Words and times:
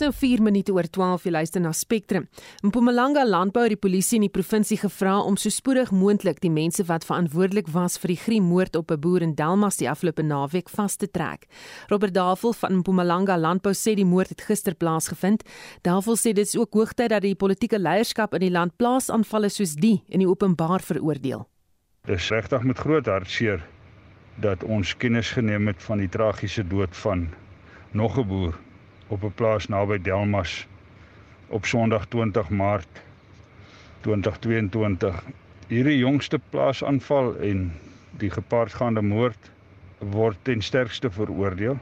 nou 0.00 0.10
4 0.12 0.40
minute 0.42 0.72
oor 0.72 0.86
12 0.88 1.26
jy 1.26 1.32
luister 1.34 1.60
na 1.60 1.72
Spectrum. 1.76 2.26
In 2.62 2.70
Mpumalanga 2.70 3.24
landbou 3.26 3.62
het 3.66 3.74
die 3.74 3.80
polisie 3.80 4.18
in 4.18 4.24
die 4.26 4.32
provinsie 4.32 4.78
gevra 4.80 5.18
om 5.20 5.36
so 5.36 5.52
spoedig 5.52 5.92
moontlik 5.92 6.40
die 6.40 6.52
mense 6.52 6.84
wat 6.88 7.04
verantwoordelik 7.08 7.68
was 7.74 7.98
vir 8.00 8.14
die 8.14 8.20
griemoord 8.20 8.76
op 8.76 8.90
'n 8.90 9.00
boer 9.00 9.22
in 9.22 9.34
Delmas 9.34 9.76
die 9.76 9.90
afgelope 9.90 10.22
naweek 10.22 10.68
vas 10.68 10.96
te 10.96 11.06
trek. 11.10 11.46
Robert 11.88 12.14
Davel 12.14 12.52
van 12.52 12.78
Mpumalanga 12.78 13.36
landbou 13.36 13.72
sê 13.72 13.94
die 13.94 14.04
moord 14.04 14.28
het 14.28 14.40
gister 14.40 14.74
plaasgevind. 14.74 15.42
Davel 15.82 16.16
sê 16.16 16.32
dit 16.32 16.46
is 16.46 16.56
ook 16.56 16.72
hoogtyd 16.74 17.10
dat 17.10 17.22
die 17.22 17.34
politieke 17.34 17.78
leierskap 17.78 18.34
in 18.34 18.40
die 18.40 18.50
land 18.50 18.76
plaasaanvalle 18.76 19.48
soos 19.48 19.74
die 19.74 20.02
in 20.08 20.18
die 20.18 20.28
openbaar 20.28 20.80
veroordeel. 20.80 21.46
Dis 22.06 22.30
regtig 22.30 22.62
met 22.62 22.78
groot 22.78 23.06
hartseer 23.06 23.62
dat 24.40 24.64
ons 24.64 24.96
kennis 24.96 25.30
geneem 25.30 25.66
het 25.66 25.82
van 25.82 25.98
die 25.98 26.08
tragiese 26.08 26.66
dood 26.66 26.96
van 26.96 27.28
nog 27.92 28.18
'n 28.18 28.26
boer 28.26 28.54
op 29.10 29.22
'n 29.24 29.32
plaas 29.34 29.66
naby 29.66 29.98
Delmas 30.02 30.66
op 31.46 31.66
Sondag 31.66 32.06
20 32.06 32.48
Maart 32.48 33.02
2022. 34.00 35.22
Hierdie 35.66 35.98
jongste 35.98 36.40
plaasaanval 36.50 37.36
en 37.36 37.72
die 38.10 38.30
gepaardgaande 38.30 39.02
moord 39.02 39.50
word 39.98 40.36
ten 40.42 40.62
sterkste 40.62 41.10
veroordeel. 41.10 41.78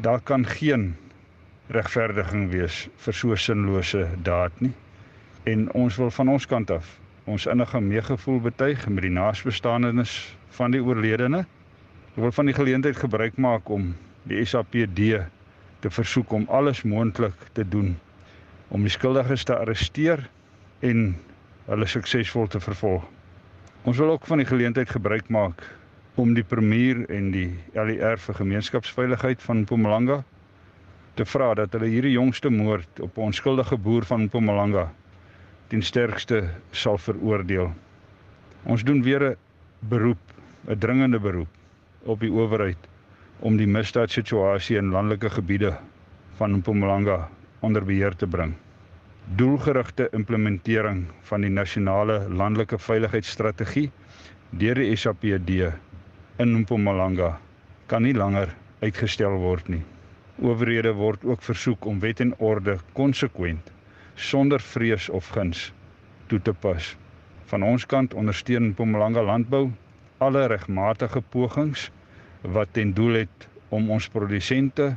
Daar 0.00 0.20
kan 0.20 0.46
geen 0.46 0.96
regverdiging 1.66 2.50
wees 2.50 2.88
vir 2.96 3.14
so 3.14 3.34
sinlose 3.34 4.08
daad 4.22 4.52
nie. 4.60 4.72
En 5.42 5.72
ons 5.72 5.96
wil 5.96 6.10
van 6.10 6.28
ons 6.28 6.46
kant 6.46 6.70
af 6.70 6.98
ons 7.24 7.46
innige 7.46 7.80
meegevoel 7.80 8.40
betuig 8.40 8.88
met 8.88 9.02
die 9.02 9.10
naasbestaanenes 9.10 10.36
van 10.48 10.70
die 10.70 10.82
oorledene. 10.82 11.46
Ek 12.14 12.22
wil 12.22 12.32
van 12.32 12.46
die 12.46 12.54
geleentheid 12.54 12.96
gebruik 12.96 13.36
maak 13.36 13.68
om 13.68 13.94
die 14.22 14.44
SAPD 14.44 15.24
te 15.84 15.92
versoek 15.92 16.32
om 16.32 16.46
alles 16.48 16.82
moontlik 16.88 17.36
te 17.52 17.64
doen 17.68 17.92
om 18.72 18.86
die 18.86 18.92
skuldiges 18.92 19.44
te 19.44 19.52
arresteer 19.56 20.22
en 20.80 21.10
hulle 21.68 21.86
suksesvol 21.88 22.48
te 22.48 22.60
vervolg. 22.60 23.04
Ons 23.84 24.00
wil 24.00 24.14
ook 24.14 24.24
van 24.26 24.40
die 24.40 24.48
geleentheid 24.48 24.88
gebruik 24.88 25.28
maak 25.28 25.60
om 26.20 26.32
die 26.34 26.46
premier 26.46 27.02
en 27.12 27.28
die 27.34 27.50
LER 27.76 28.16
vir 28.26 28.38
gemeenskapsveiligheid 28.40 29.44
van 29.44 29.64
Mpumalanga 29.64 30.22
te 31.18 31.26
vra 31.28 31.52
dat 31.58 31.76
hulle 31.76 31.92
hierdie 31.92 32.14
jongste 32.14 32.50
moord 32.50 33.00
op 33.04 33.18
'n 33.18 33.28
onskuldige 33.28 33.76
boer 33.76 34.08
van 34.08 34.24
Mpumalanga 34.24 34.86
ten 35.68 35.82
sterkste 35.82 36.48
sal 36.70 36.98
veroordeel. 36.98 37.72
Ons 38.64 38.84
doen 38.84 39.02
weer 39.02 39.22
'n 39.30 39.36
beroep, 39.80 40.24
'n 40.66 40.78
dringende 40.78 41.20
beroep 41.20 41.52
op 42.04 42.20
die 42.20 42.32
owerheid 42.32 42.88
om 43.40 43.56
die 43.56 43.66
misdaadsituasie 43.66 44.76
in 44.78 44.92
landelike 44.94 45.30
gebiede 45.30 45.72
van 46.38 46.52
Mpumalanga 46.58 47.28
onder 47.60 47.84
beheer 47.84 48.14
te 48.16 48.26
bring. 48.26 48.54
Doelgerigte 49.36 50.08
implementering 50.12 51.06
van 51.22 51.40
die 51.40 51.50
nasionale 51.50 52.18
landelike 52.28 52.78
veiligheidsstrategie 52.78 53.90
deur 54.50 54.78
die 54.78 54.96
SAPD 54.96 55.50
in 56.42 56.54
Mpumalanga 56.60 57.38
kan 57.86 58.02
nie 58.02 58.14
langer 58.14 58.52
uitgestel 58.82 59.38
word 59.42 59.68
nie. 59.68 59.82
Owerhede 60.42 60.92
word 60.98 61.24
ook 61.24 61.42
versoek 61.42 61.86
om 61.86 62.00
wet 62.02 62.20
en 62.20 62.34
orde 62.38 62.78
konsekwent 62.92 63.70
sonder 64.14 64.60
vrees 64.60 65.08
of 65.08 65.28
guns 65.34 65.72
toe 66.26 66.40
te 66.42 66.52
pas. 66.52 66.94
Van 67.50 67.62
ons 67.62 67.86
kant 67.86 68.14
ondersteun 68.14 68.70
Mpumalanga 68.72 69.22
landbou 69.22 69.68
alle 70.18 70.46
regmatige 70.46 71.20
pogings 71.20 71.90
wat 72.52 72.72
ten 72.72 72.92
doel 72.92 73.24
het 73.24 73.48
om 73.68 73.90
ons 73.90 74.08
produsente, 74.08 74.94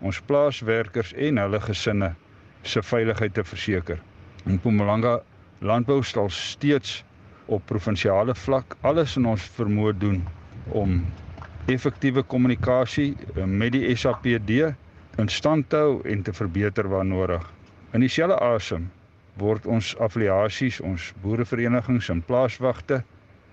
ons 0.00 0.20
plaaswerkers 0.28 1.12
en 1.12 1.40
hulle 1.42 1.60
gesinne 1.60 2.12
se 2.62 2.82
veiligheid 2.82 3.34
te 3.34 3.44
verseker. 3.44 3.98
In 4.46 4.58
Mpumalanga 4.60 5.18
landbou 5.58 6.02
stel 6.04 6.30
steeds 6.30 7.02
op 7.46 7.66
provinsiale 7.66 8.34
vlak 8.34 8.76
alles 8.80 9.16
in 9.16 9.26
ons 9.26 9.42
vermoë 9.56 9.94
doen 9.98 10.20
om 10.74 11.00
effektiewe 11.70 12.22
kommunikasie 12.22 13.14
eh, 13.14 13.44
met 13.44 13.72
die 13.74 13.94
SAPD 13.96 14.72
in 15.18 15.30
stand 15.32 15.70
te 15.70 15.80
hou 15.82 16.00
en 16.04 16.22
te 16.22 16.32
verbeter 16.32 16.88
waar 16.88 17.06
nodig. 17.06 17.42
In 17.94 18.04
dieselfde 18.04 18.38
asem 18.42 18.90
word 19.40 19.66
ons 19.66 19.94
affiliasies, 20.02 20.80
ons 20.80 21.12
boereverenigings 21.22 22.08
en 22.12 22.22
plaaswagte 22.22 23.02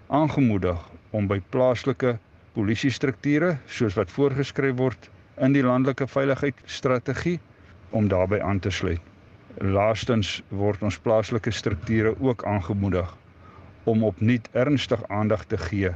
aangemoedig 0.07 0.79
om 1.11 1.27
by 1.27 1.39
plaaslike 1.49 2.17
polisiestrukture 2.53 3.57
soos 3.67 3.97
wat 3.97 4.11
voorgeskryf 4.13 4.77
word 4.77 5.09
in 5.41 5.55
die 5.55 5.63
landelike 5.65 6.07
veiligheidsstrategie 6.07 7.39
om 7.91 8.07
daarbey 8.07 8.41
aan 8.41 8.59
te 8.59 8.71
sluit. 8.71 9.01
Laastens 9.61 10.41
word 10.49 10.81
ons 10.81 10.97
plaaslike 10.97 11.51
strukture 11.53 12.15
ook 12.19 12.45
aangemoedig 12.45 13.09
om 13.89 14.03
opnuut 14.03 14.47
ernstig 14.53 15.03
aandag 15.09 15.45
te 15.45 15.57
gee 15.57 15.91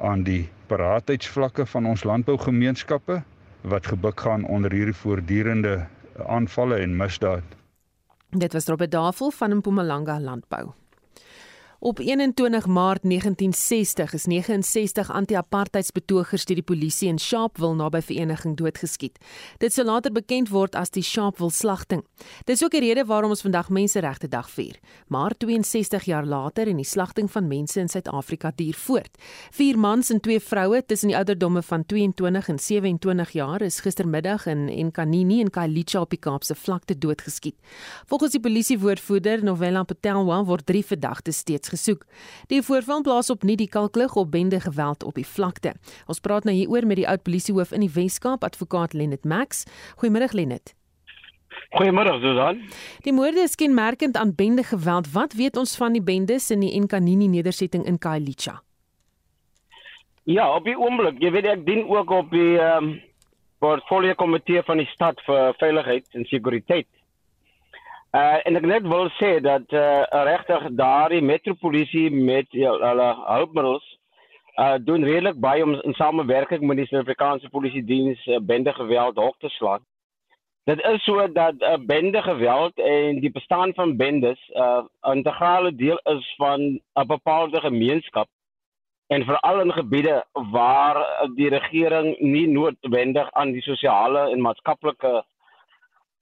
aan 0.00 0.24
die 0.26 0.48
paratheidsvlakke 0.70 1.66
van 1.66 1.86
ons 1.86 2.04
landbougemeenskappe 2.04 3.20
wat 3.62 3.86
gebuk 3.86 4.20
gaan 4.20 4.44
onder 4.44 4.72
hierdie 4.72 4.96
voortdurende 4.96 5.86
aanvalle 6.26 6.80
en 6.80 6.96
misdaad. 6.96 7.44
Dit 8.30 8.52
was 8.52 8.66
Robert 8.66 8.90
Davel 8.90 9.30
van 9.30 9.56
Mpumalanga 9.56 10.20
Landbou. 10.20 10.70
Op 11.82 11.98
21 11.98 12.66
Maart 12.66 13.02
1960 13.02 14.12
is 14.12 14.24
69 14.24 15.10
anti-apartheidsbetogers 15.10 16.44
deur 16.44 16.58
die 16.58 16.64
polisie 16.64 17.08
in 17.08 17.18
Sharpeville 17.18 17.78
naby 17.78 18.02
Vereniging 18.04 18.58
doodgeskiet. 18.58 19.16
Dit 19.64 19.72
sou 19.72 19.86
later 19.88 20.12
bekend 20.12 20.50
word 20.52 20.76
as 20.76 20.92
die 20.92 21.00
Sharpeville 21.02 21.50
slagting. 21.50 22.02
Dit 22.44 22.58
is 22.58 22.64
ook 22.64 22.76
die 22.76 22.82
rede 22.84 23.06
waarom 23.08 23.32
ons 23.32 23.40
vandag 23.40 23.70
Menseregte 23.72 24.28
Dag 24.28 24.50
vier. 24.52 24.76
Maar 25.08 25.32
62 25.40 26.04
jaar 26.04 26.26
later 26.28 26.68
en 26.68 26.82
die 26.82 26.84
slagting 26.84 27.30
van 27.32 27.48
mense 27.48 27.80
in 27.80 27.88
Suid-Afrika 27.88 28.52
duur 28.56 28.76
voort. 28.76 29.16
Vier 29.56 29.80
mans 29.80 30.12
en 30.12 30.20
twee 30.20 30.40
vroue 30.40 30.82
tussen 30.84 31.08
die 31.08 31.16
ouderdomme 31.16 31.62
van 31.62 31.86
22 31.86 32.48
en 32.48 32.58
27 32.58 33.32
jaar 33.32 33.64
is 33.64 33.80
gistermiddag 33.80 34.44
in 34.52 34.68
Enkanini 34.68 35.40
en 35.40 35.50
Khayelitsha 35.50 36.04
op 36.04 36.12
die 36.12 36.20
Kaapse 36.20 36.54
vlakte 36.54 36.98
doodgeskiet. 36.98 37.56
Volgens 38.04 38.36
die 38.36 38.44
polisiewoordvoerder 38.44 39.44
Novella 39.44 39.82
Patelwa 39.88 40.44
word 40.44 40.68
drie 40.68 40.84
verdagtes 40.84 41.40
steeds 41.40 41.68
gesoek. 41.70 42.04
Die 42.52 42.62
voorval 42.62 43.02
plaas 43.06 43.30
op 43.30 43.46
nie 43.46 43.56
die 43.56 43.68
kalklig 43.68 44.16
op 44.16 44.30
bende 44.34 44.60
geweld 44.60 45.06
op 45.06 45.14
die 45.14 45.26
vlakte. 45.26 45.74
Ons 46.06 46.20
praat 46.20 46.44
nou 46.44 46.54
hieroor 46.56 46.86
met 46.86 47.00
die 47.00 47.08
oud 47.08 47.22
polisiehoof 47.22 47.72
in 47.72 47.86
die 47.86 47.94
Wes-Kaap, 47.94 48.44
advokaat 48.44 48.92
Lennet 48.92 49.24
Max. 49.24 49.64
Goeiemôre 50.02 50.32
Lennet. 50.34 50.74
Goeiemôre 51.70 52.16
Susan. 52.20 52.64
Die 53.06 53.12
moorde 53.14 53.44
is 53.46 53.54
kenmerkend 53.54 54.16
aan 54.16 54.34
bende 54.34 54.62
geweld. 54.66 55.12
Wat 55.12 55.36
weet 55.38 55.56
ons 55.56 55.76
van 55.78 55.94
die 55.94 56.02
bendes 56.02 56.50
in 56.50 56.64
die 56.64 56.72
Enkanini 56.74 57.28
nedersetting 57.30 57.86
in 57.86 57.98
Khayelitsha? 57.98 58.60
Ja, 60.30 60.48
op 60.54 60.66
die 60.66 60.76
oomblik, 60.78 61.18
jy 61.22 61.30
weet 61.34 61.46
ek 61.48 61.62
dien 61.66 61.86
ook 61.88 62.10
op 62.10 62.34
die 62.34 62.58
ehm 62.58 62.90
um, 62.90 62.98
portfolio 63.60 64.14
komitee 64.16 64.62
van 64.64 64.80
die 64.80 64.88
stad 64.88 65.18
vir 65.26 65.52
veiligheid 65.60 66.06
en 66.16 66.24
sekuriteit. 66.30 66.88
Uh 68.10 68.40
en 68.42 68.56
ek 68.58 68.64
net 68.66 68.86
wil 68.90 69.06
sê 69.20 69.36
dat 69.38 69.70
uh 69.70 70.02
regtig 70.26 70.64
daardie 70.74 71.22
metropolisie 71.22 72.08
met 72.10 72.48
hulle 72.58 73.10
hulpmiddels 73.26 73.86
uh 74.58 74.78
doen 74.82 75.06
redelik 75.06 75.38
baie 75.38 75.62
om 75.62 75.76
in 75.78 75.94
samewerking 75.94 76.64
met 76.66 76.80
die 76.80 76.86
Suid-Afrikaanse 76.88 77.52
Polisie 77.54 77.84
Diens 77.86 78.26
uh, 78.26 78.40
bende 78.42 78.74
geweld 78.74 79.16
hok 79.16 79.38
te 79.38 79.48
slaan. 79.54 79.86
Dit 80.66 80.82
is 80.90 81.04
so 81.04 81.28
dat 81.32 81.62
uh, 81.62 81.76
bende 81.86 82.22
geweld 82.22 82.82
en 82.82 83.20
die 83.22 83.30
bestaan 83.30 83.74
van 83.78 83.96
bendes 83.96 84.42
'n 84.48 84.58
uh, 84.58 85.14
integrale 85.14 85.74
deel 85.74 86.00
is 86.16 86.34
van 86.36 86.60
'n 86.98 87.06
bepaalde 87.06 87.60
gemeenskap 87.60 88.28
en 89.06 89.24
veral 89.24 89.60
in 89.60 89.72
gebiede 89.72 90.24
waar 90.32 91.28
die 91.34 91.48
regering 91.48 92.18
nie 92.18 92.48
noodwendig 92.48 93.32
aan 93.32 93.52
die 93.52 93.62
sosiale 93.62 94.30
en 94.30 94.40
maatskaplike 94.40 95.24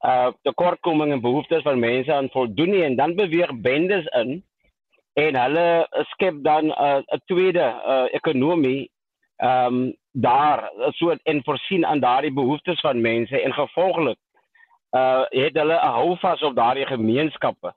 uh 0.06 0.30
tekortkominge 0.42 1.12
en 1.12 1.20
behoeftes 1.20 1.62
van 1.62 1.78
mense 1.78 2.12
aan 2.12 2.30
voldoen 2.30 2.70
nie 2.70 2.82
en 2.82 2.96
dan 2.96 3.14
beweeg 3.14 3.60
bendes 3.60 4.06
in 4.06 4.44
en 5.12 5.36
hulle 5.36 5.86
skep 6.12 6.34
dan 6.42 6.64
'n 6.64 6.70
uh, 6.70 7.18
tweede 7.26 7.66
uh, 7.86 8.06
ekonomie 8.10 8.90
ehm 9.36 9.74
um, 9.74 9.96
daar 10.12 10.70
so 10.88 11.14
en 11.22 11.44
voorsien 11.44 11.86
aan 11.86 12.00
daardie 12.00 12.32
behoeftes 12.32 12.80
van 12.80 13.00
mense 13.00 13.40
en 13.40 13.52
gevolglik 13.52 14.18
uh 14.96 15.22
het 15.28 15.54
hulle 15.56 15.74
'n 15.74 15.94
houvas 15.98 16.42
op 16.42 16.54
daardie 16.54 16.86
gemeenskappe. 16.86 17.74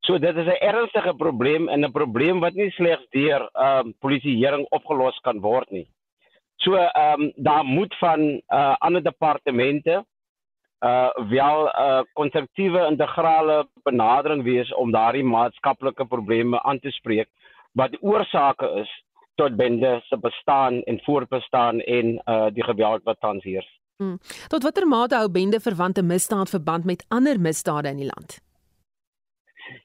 So 0.00 0.18
dit 0.18 0.36
is 0.36 0.46
'n 0.46 0.64
ernstige 0.70 1.14
probleem 1.14 1.68
en 1.68 1.84
'n 1.84 1.92
probleem 1.92 2.40
wat 2.40 2.54
nie 2.54 2.70
slegs 2.70 3.06
deur 3.10 3.48
ehm 3.52 3.86
um, 3.86 3.94
polisieering 3.98 4.66
opgelos 4.68 5.18
kan 5.18 5.40
word 5.40 5.70
nie. 5.70 5.86
So 6.56 6.74
ehm 6.74 7.20
um, 7.20 7.32
daar 7.36 7.64
moet 7.64 7.94
van 7.98 8.20
uh 8.48 8.74
ander 8.78 9.02
departemente 9.02 10.04
uh 10.84 11.10
wel 11.30 11.58
'n 11.64 11.82
uh, 11.86 12.02
konstruktiewe 12.12 12.86
integrale 12.86 13.68
benadering 13.82 14.42
wees 14.42 14.74
om 14.74 14.92
daardie 14.92 15.24
maatskaplike 15.24 16.04
probleme 16.04 16.62
aan 16.62 16.78
te 16.78 16.90
spreek 16.90 17.28
wat 17.72 17.96
oorsake 18.00 18.68
is 18.80 18.90
tot 19.34 19.56
bende 19.56 20.00
se 20.08 20.18
bestaan 20.18 20.82
en 20.82 21.00
voortbestaan 21.04 21.80
en 21.80 22.22
uh 22.26 22.46
die 22.52 22.64
geweld 22.64 23.02
wat 23.02 23.20
tans 23.20 23.44
heers. 23.44 23.80
Hmm. 23.96 24.18
Tot 24.48 24.62
watter 24.62 24.86
mate 24.86 25.14
hou 25.14 25.30
bende 25.30 25.60
verwante 25.60 26.02
misdaad 26.02 26.50
verband 26.50 26.84
met 26.84 27.04
ander 27.08 27.40
misdade 27.40 27.88
in 27.88 27.96
die 27.96 28.10
land? 28.14 28.40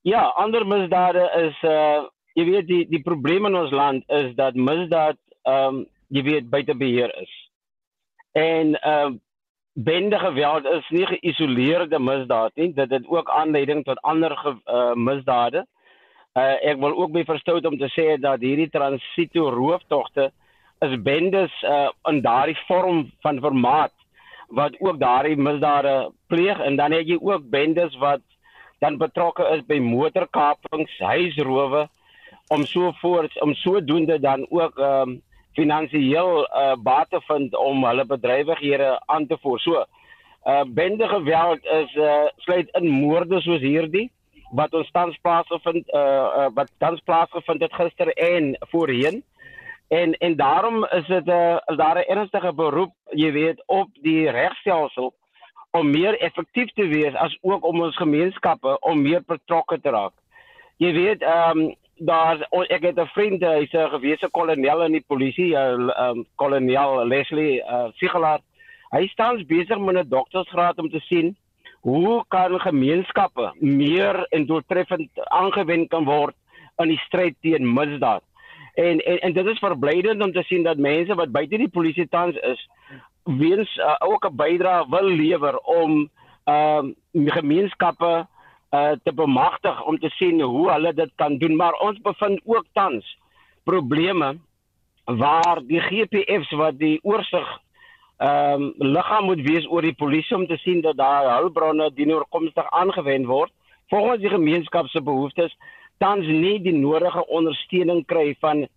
Ja, 0.02 0.22
ander 0.22 0.68
misdade 0.68 1.32
is 1.48 1.70
uh 1.70 2.04
jy 2.34 2.46
weet 2.46 2.68
die 2.68 2.84
die 2.90 3.02
probleem 3.02 3.46
in 3.46 3.56
ons 3.56 3.72
land 3.72 4.04
is 4.08 4.36
dat 4.36 4.56
misdaad 4.56 5.18
ehm 5.44 5.76
um, 5.76 5.86
jy 6.10 6.24
weet 6.24 6.50
buite 6.50 6.76
beheer 6.76 7.16
is. 7.22 7.34
En 8.32 8.76
ehm 8.82 9.14
uh, 9.14 9.18
bende 9.74 10.20
geweld 10.20 10.66
is 10.66 10.90
nie 10.90 11.06
geïsoleerde 11.06 12.00
misdaad 12.00 12.56
nie, 12.56 12.74
dit 12.74 12.90
het 12.90 13.08
ook 13.08 13.30
aanleiding 13.30 13.84
tot 13.84 14.02
ander 14.02 14.36
ge, 14.38 14.56
uh, 14.66 14.94
misdade. 14.94 15.66
Uh, 16.38 16.56
ek 16.72 16.80
wil 16.80 16.98
ook 16.98 17.12
by 17.12 17.24
verstout 17.26 17.66
om 17.66 17.78
te 17.78 17.90
sê 17.94 18.16
dat 18.22 18.42
hierdie 18.42 18.70
transito 18.70 19.50
rooftogte 19.50 20.30
is 20.86 20.96
bendes 21.04 21.54
uh, 21.64 21.90
in 22.08 22.22
daardie 22.22 22.58
vorm 22.68 23.10
van 23.26 23.40
formaat 23.40 23.94
wat 24.50 24.76
ook 24.80 25.00
daardie 25.00 25.38
misdade 25.38 26.12
pleeg 26.28 26.60
en 26.60 26.76
dan 26.76 26.92
het 26.96 27.08
jy 27.08 27.18
ook 27.22 27.50
bendes 27.50 27.96
wat 28.02 28.22
dan 28.80 28.98
betrokke 28.98 29.44
is 29.54 29.66
by 29.68 29.80
motorkapings, 29.84 30.94
huisrowe 31.00 31.88
om 32.50 32.64
so 32.66 32.94
voort 33.02 33.36
om 33.42 33.54
sodoende 33.54 34.20
dan 34.20 34.46
ook 34.50 34.78
um, 34.78 35.20
finansiëel 35.60 36.44
uh, 36.44 36.76
baat 36.84 37.10
te 37.14 37.22
vind 37.28 37.56
om 37.58 37.84
hulle 37.86 38.06
bedrywighede 38.08 38.94
aan 39.06 39.28
te 39.28 39.38
voer. 39.42 39.60
So, 39.60 39.86
uh 40.48 40.64
bende 40.68 41.08
geweld 41.08 41.66
is 41.66 41.96
uh 41.96 42.28
sluit 42.46 42.70
in 42.80 42.88
moorde 42.88 43.42
soos 43.44 43.62
hierdie 43.62 44.08
wat 44.56 44.74
ons 44.74 44.92
tans 44.92 45.18
plaasgevind 45.22 45.92
uh, 45.94 46.02
uh 46.02 46.48
wat 46.56 46.72
tans 46.78 47.02
plaasgevind 47.06 47.62
het 47.62 47.74
gister 47.74 48.14
en 48.14 48.56
voorheen. 48.72 49.24
En 49.90 50.14
en 50.18 50.36
daarom 50.36 50.86
is 50.86 51.08
dit 51.08 51.26
'n 51.26 51.30
uh, 51.30 51.78
daar 51.78 51.98
'n 51.98 52.10
ernstige 52.16 52.54
beroep, 52.54 52.94
jy 53.12 53.32
weet, 53.32 53.64
op 53.66 53.90
die 54.02 54.30
regstelsel 54.30 55.14
om 55.72 55.92
meer 55.92 56.20
effektief 56.20 56.72
te 56.74 56.88
wees 56.88 57.14
as 57.14 57.38
ook 57.42 57.66
om 57.66 57.82
ons 57.82 57.96
gemeenskappe 57.96 58.80
om 58.80 59.02
meer 59.02 59.24
betrokke 59.26 59.80
te 59.82 59.90
raak. 59.90 60.14
Jy 60.78 60.94
weet, 60.94 61.22
ehm 61.22 61.60
um, 61.60 61.76
daar 62.00 62.48
ek 62.68 62.82
het 62.82 63.00
'n 63.00 63.14
vriend 63.14 63.42
hy's 63.42 63.74
'n 63.74 63.90
gewese 63.90 64.30
kolonel 64.32 64.84
in 64.84 64.92
die 64.92 65.06
polisie 65.08 65.56
ehm 65.56 65.90
um, 65.90 66.26
kolonel 66.36 67.08
Leslie 67.08 67.62
uh, 67.64 67.88
Sigelaar 67.94 68.40
hy 68.90 69.08
staan 69.08 69.46
besig 69.48 69.80
met 69.80 69.96
'n 69.96 70.10
doktorsgraad 70.10 70.78
om 70.78 70.90
te 70.90 71.00
sien 71.00 71.36
hoe 71.82 72.24
kan 72.28 72.60
gemeenskappe 72.60 73.54
meer 73.60 74.26
en 74.30 74.46
doeltreffend 74.46 75.10
aangewend 75.14 75.90
kan 75.90 76.04
word 76.04 76.36
in 76.78 76.88
die 76.88 77.02
stryd 77.06 77.36
teen 77.42 77.74
misdaad. 77.74 78.24
En, 78.74 79.00
en 79.00 79.20
en 79.20 79.34
dit 79.34 79.46
is 79.46 79.60
verblydend 79.60 80.24
om 80.24 80.32
te 80.32 80.44
sien 80.44 80.64
dat 80.64 80.78
mense 80.78 81.16
wat 81.16 81.32
buite 81.32 81.58
die 81.58 81.70
polisie 81.70 82.08
tans 82.08 82.36
is 82.36 82.70
weens 83.24 83.78
uh, 83.78 83.96
ook 84.00 84.26
'n 84.26 84.36
bydrae 84.36 84.86
wil 84.90 85.08
lewer 85.08 85.58
om 85.58 86.10
ehm 86.44 86.94
uh, 87.12 87.32
gemeenskappe 87.34 88.28
uh 88.72 88.92
te 89.04 89.14
bemagtig 89.14 89.84
om 89.86 89.98
te 90.00 90.10
sien 90.10 90.42
hoe 90.42 90.72
hulle 90.72 90.94
dit 90.94 91.12
kan 91.16 91.38
doen 91.38 91.56
maar 91.56 91.74
ons 91.74 92.02
bevind 92.02 92.42
ook 92.46 92.66
tans 92.74 93.18
probleme 93.64 94.38
waar 95.06 95.62
die 95.66 95.82
GPF's 95.82 96.52
wat 96.52 96.78
die 96.78 97.00
oorsig 97.02 97.50
ehm 98.20 98.62
um, 98.62 98.74
liggaam 98.78 99.26
moet 99.26 99.42
wees 99.42 99.66
oor 99.72 99.82
die 99.82 99.96
polisie 99.96 100.36
om 100.36 100.48
te 100.48 100.58
sien 100.58 100.82
dat 100.82 100.98
daar 100.98 101.30
hulpbronne 101.38 101.92
dienoorkomstig 101.94 102.70
aangewend 102.70 103.26
word 103.26 103.52
volgens 103.90 104.22
die 104.22 104.30
gemeenskap 104.30 104.88
se 104.88 105.02
behoeftes 105.02 105.56
tans 105.98 106.28
nie 106.28 106.60
die 106.60 106.76
nodige 106.76 107.26
ondersteuning 107.28 108.06
kry 108.06 108.36
van 108.40 108.60
die 108.66 108.68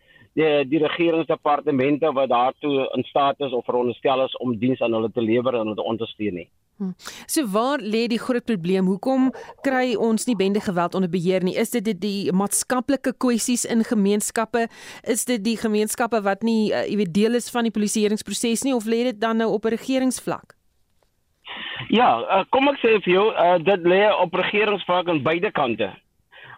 die 0.68 0.80
regeringsdepartemente 0.80 2.12
wat 2.12 2.28
daartoe 2.28 2.88
in 2.96 3.04
staat 3.04 3.40
is 3.40 3.52
of 3.52 3.64
veronderstel 3.64 4.24
is 4.24 4.36
om 4.36 4.56
diens 4.58 4.80
aan 4.80 4.92
hulle 4.92 5.10
te 5.12 5.22
lewer 5.22 5.54
en 5.54 5.66
hulle 5.66 5.74
te 5.74 5.90
ondersteun 5.94 6.34
nie. 6.34 6.48
So 7.26 7.46
waar 7.52 7.78
lê 7.78 8.06
die 8.10 8.19
groot 8.19 8.44
probleem? 8.44 8.86
Hoekom 8.90 9.30
kry 9.62 9.94
ons 9.94 10.26
nie 10.26 10.36
bende 10.36 10.60
geweld 10.60 10.94
onder 10.94 11.10
beheer 11.10 11.44
nie? 11.44 11.54
Is 11.58 11.70
dit 11.70 11.84
die, 11.84 11.94
die 11.98 12.32
maatskaplike 12.32 13.14
kwessies 13.22 13.64
in 13.64 13.84
gemeenskappe? 13.86 14.66
Is 15.02 15.24
dit 15.28 15.44
die 15.44 15.56
gemeenskappe 15.60 16.22
wat 16.26 16.42
nie 16.46 16.72
uh, 16.72 16.84
jy 16.88 16.98
weet 17.02 17.14
deel 17.14 17.38
is 17.38 17.50
van 17.54 17.69
die 17.69 17.74
polisieeringsproses 17.74 18.66
nie 18.66 18.74
of 18.74 18.88
lê 18.90 19.04
dit 19.12 19.20
dan 19.20 19.38
nou 19.42 19.52
op 19.52 19.66
'n 19.66 19.76
regeringsvlak? 19.76 20.56
Ja, 21.88 22.20
uh, 22.20 22.44
kom 22.50 22.69
ek 22.69 22.78
sê 22.80 22.98
vir 23.04 23.12
jou, 23.12 23.26
uh, 23.34 23.58
dit 23.58 23.82
lê 23.84 24.08
op 24.10 24.34
regeringsvlak 24.34 25.08
aan 25.08 25.22
beide 25.22 25.50
kante. 25.50 25.92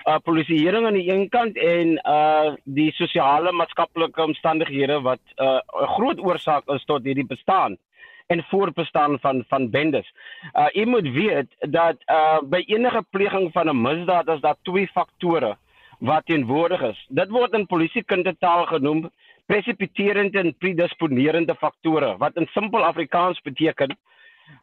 Uh 0.05 0.19
polisieering 0.21 0.87
aan 0.87 0.99
die 1.01 1.09
een 1.09 1.29
kant 1.29 1.57
en 1.57 1.97
uh 2.05 2.53
die 2.65 2.93
sosiale 2.93 3.53
maatskaplike 3.53 4.23
omstandighede 4.23 5.01
wat 5.01 5.21
'n 5.39 5.45
uh, 5.45 5.89
groot 5.97 6.21
oorsaak 6.21 6.69
is 6.69 6.85
tot 6.85 7.05
hierdie 7.05 7.27
bestaan 7.27 7.79
en 8.27 8.45
voortbestaan 8.49 9.19
van 9.21 9.45
van 9.49 9.71
bendes. 9.71 10.13
Uh 10.53 10.69
jy 10.73 10.87
moet 10.87 11.09
weet 11.13 11.51
dat 11.61 11.97
uh 12.07 12.41
by 12.43 12.63
enige 12.67 13.05
pleging 13.11 13.53
van 13.53 13.69
'n 13.69 13.81
misdaad 13.81 14.29
is 14.29 14.41
daar 14.41 14.57
twee 14.63 14.87
faktore 14.87 15.57
wat 15.99 16.27
teenwoordig 16.27 16.83
is. 16.83 17.07
Dit 17.09 17.29
word 17.29 17.53
in 17.53 17.67
polisiekindetaal 17.67 18.67
genoem 18.67 19.11
precipiterende 19.47 20.39
en 20.39 20.57
predisponerende 20.59 21.55
faktore 21.55 22.17
wat 22.17 22.37
in 22.37 22.47
simpel 22.47 22.85
Afrikaans 22.85 23.41
beteken 23.41 23.97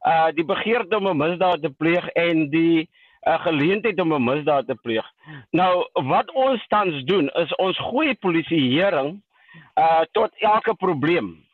uh 0.06 0.28
die 0.34 0.46
begeerte 0.46 0.98
om 0.98 1.08
'n 1.08 1.18
misdaad 1.18 1.62
te 1.62 1.70
pleeg 1.70 2.08
en 2.08 2.50
die 2.50 2.90
uh, 3.28 3.42
geleentheid 3.42 4.02
om 4.02 4.14
'n 4.14 4.24
misdaad 4.24 4.68
te 4.68 4.76
pleeg. 4.76 5.06
Nou 5.52 5.90
wat 5.94 6.32
ons 6.32 6.68
tans 6.68 7.04
doen 7.04 7.30
is 7.30 7.56
ons 7.56 7.78
gooi 7.78 8.16
polisieering 8.16 9.22
uh 9.76 10.02
tot 10.12 10.32
elke 10.36 10.76
probleem 10.76 11.46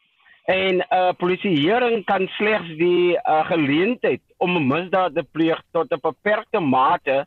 En 0.47 0.77
'n 0.77 0.83
uh, 0.93 1.09
polisieering 1.17 2.05
kan 2.05 2.27
slegs 2.27 2.67
die 2.79 3.19
uh, 3.19 3.45
geleentheid 3.45 4.21
om 4.37 4.55
'n 4.55 4.67
misdaad 4.67 5.15
te 5.15 5.23
pleeg 5.31 5.61
tot 5.71 5.91
'n 5.91 5.99
beperkte 6.01 6.59
mate 6.59 7.25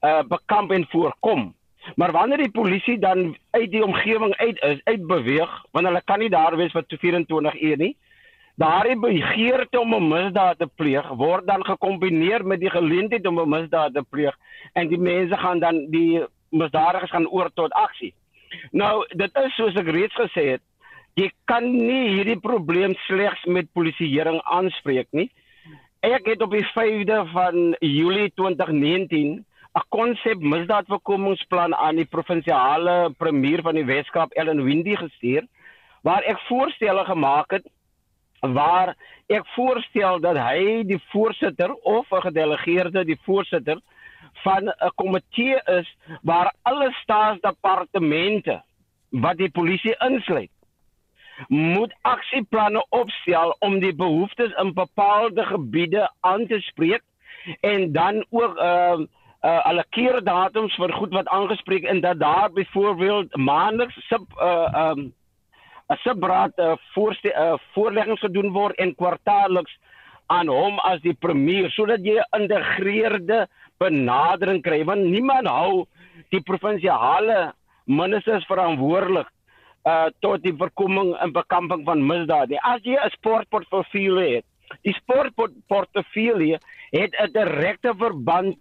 uh, 0.00 0.22
bekamp 0.28 0.72
en 0.72 0.86
voorkom. 0.88 1.54
Maar 1.94 2.12
wanneer 2.12 2.38
die 2.38 2.50
polisie 2.50 2.98
dan 2.98 3.36
uit 3.50 3.70
die 3.70 3.84
omgewing 3.84 4.36
uit 4.36 4.62
is, 4.62 4.80
uitbeweeg, 4.84 5.64
want 5.70 5.86
hulle 5.86 6.02
kan 6.04 6.18
nie 6.18 6.28
daar 6.28 6.56
wees 6.56 6.72
vir 6.72 6.84
24 6.88 7.60
ure 7.60 7.76
nie. 7.76 7.96
Daardie 8.54 8.98
begeerte 8.98 9.80
om 9.80 9.94
'n 9.94 10.08
misdaad 10.08 10.58
te 10.58 10.66
pleeg 10.66 11.08
word 11.08 11.46
dan 11.46 11.64
gekombineer 11.64 12.46
met 12.46 12.60
die 12.60 12.70
geleentheid 12.70 13.26
om 13.26 13.40
'n 13.40 13.48
misdaad 13.48 13.94
te 13.94 14.02
pleeg 14.10 14.34
en 14.72 14.88
die 14.88 14.98
mense 14.98 15.36
gaan 15.36 15.58
dan 15.58 15.86
die 15.90 16.24
misdadigers 16.50 17.10
gaan 17.10 17.28
oor 17.28 17.50
tot 17.54 17.72
aksie. 17.72 18.14
Nou, 18.70 19.06
dit 19.08 19.30
is 19.36 19.54
soos 19.54 19.74
ek 19.74 19.88
reeds 19.88 20.14
gesê 20.14 20.50
het, 20.50 20.62
jy 21.16 21.30
kan 21.48 21.64
nie 21.64 22.12
hierdie 22.12 22.38
probleem 22.44 22.94
slegs 23.06 23.44
met 23.48 23.70
polisieering 23.72 24.36
aanspreek 24.52 25.08
nie. 25.16 25.30
Ek 26.04 26.28
het 26.28 26.42
op 26.44 26.52
die 26.52 26.64
5de 26.74 27.22
van 27.32 27.72
Julie 27.80 28.28
2019 28.36 29.44
'n 29.76 29.84
konsep 29.88 30.40
misdaadvoorkomingsplan 30.40 31.74
aan 31.74 31.96
die 31.96 32.08
provinsiale 32.08 33.14
premier 33.18 33.62
van 33.62 33.74
die 33.74 33.84
Weskaap 33.84 34.32
Ellen 34.32 34.64
Windy 34.64 34.96
gestuur 34.96 35.44
waar 36.02 36.22
ek 36.22 36.38
voorstelle 36.48 37.04
gemaak 37.04 37.50
het 37.50 37.66
waar 38.40 38.94
ek 39.28 39.46
voorstel 39.56 40.20
dat 40.20 40.36
hy 40.36 40.84
die 40.84 41.00
voorsitter 41.12 41.72
of 41.72 42.06
'n 42.12 42.26
gedelegeerde 42.28 43.04
die 43.04 43.20
voorsitter 43.24 43.80
van 44.44 44.68
'n 44.68 44.92
komitee 44.94 45.60
is 45.80 45.88
waar 46.22 46.52
alle 46.62 46.92
staatsdepartemente 47.02 48.62
wat 49.10 49.36
die 49.36 49.50
polisie 49.50 49.96
insluit 50.00 50.55
moet 51.48 51.94
aksieplanne 52.02 52.86
opstel 52.88 53.56
om 53.58 53.80
die 53.80 53.94
behoeftes 53.94 54.52
in 54.62 54.74
bepaalde 54.74 55.44
gebiede 55.44 56.10
aan 56.20 56.46
te 56.46 56.60
spreek 56.60 57.02
en 57.60 57.92
dan 57.92 58.24
ook 58.30 58.56
ehm 58.56 59.00
uh, 59.00 59.06
uh, 59.46 59.66
alle 59.66 59.84
keer 59.90 60.20
datums 60.24 60.74
vir 60.80 60.92
goed 60.92 61.12
wat 61.14 61.28
aangespreek 61.28 61.84
en 61.84 62.00
dat 62.00 62.18
daar 62.20 62.50
byvoorbeeld 62.52 63.36
maandeliks 63.36 64.08
sub 64.08 64.24
uh 64.40 64.90
um 64.90 65.12
'n 65.88 65.96
subraad 66.02 66.58
uh, 66.58 66.72
voorste 66.94 67.30
uh, 67.30 67.54
voorleggings 67.72 68.20
gedoen 68.20 68.50
word 68.52 68.76
en 68.76 68.94
kwartaalliks 68.94 69.78
aan 70.26 70.48
hom 70.48 70.78
as 70.78 71.00
die 71.00 71.14
premier 71.14 71.70
sodat 71.70 72.02
jy 72.02 72.16
'n 72.18 72.26
geïntegreerde 72.30 73.46
benadering 73.78 74.62
kry 74.62 74.84
want 74.84 75.04
niemand 75.04 75.46
hou 75.46 75.86
die 76.30 76.40
provinsiale 76.40 77.54
ministers 77.84 78.46
verantwoordelik 78.46 79.28
uh 79.86 80.06
tot 80.20 80.42
die 80.42 80.54
voorkoming 80.58 81.14
en 81.22 81.32
bekamping 81.32 81.84
van 81.84 82.06
misdaad. 82.06 82.48
Nie. 82.48 82.62
As 82.62 82.82
jy 82.82 82.96
'n 82.98 83.10
sportportefeulje 83.10 84.34
het, 84.34 84.44
die 84.82 84.94
sportportefeulje 84.94 86.58
het 86.90 87.14
'n 87.14 87.32
direkte 87.32 87.94
verband 87.98 88.56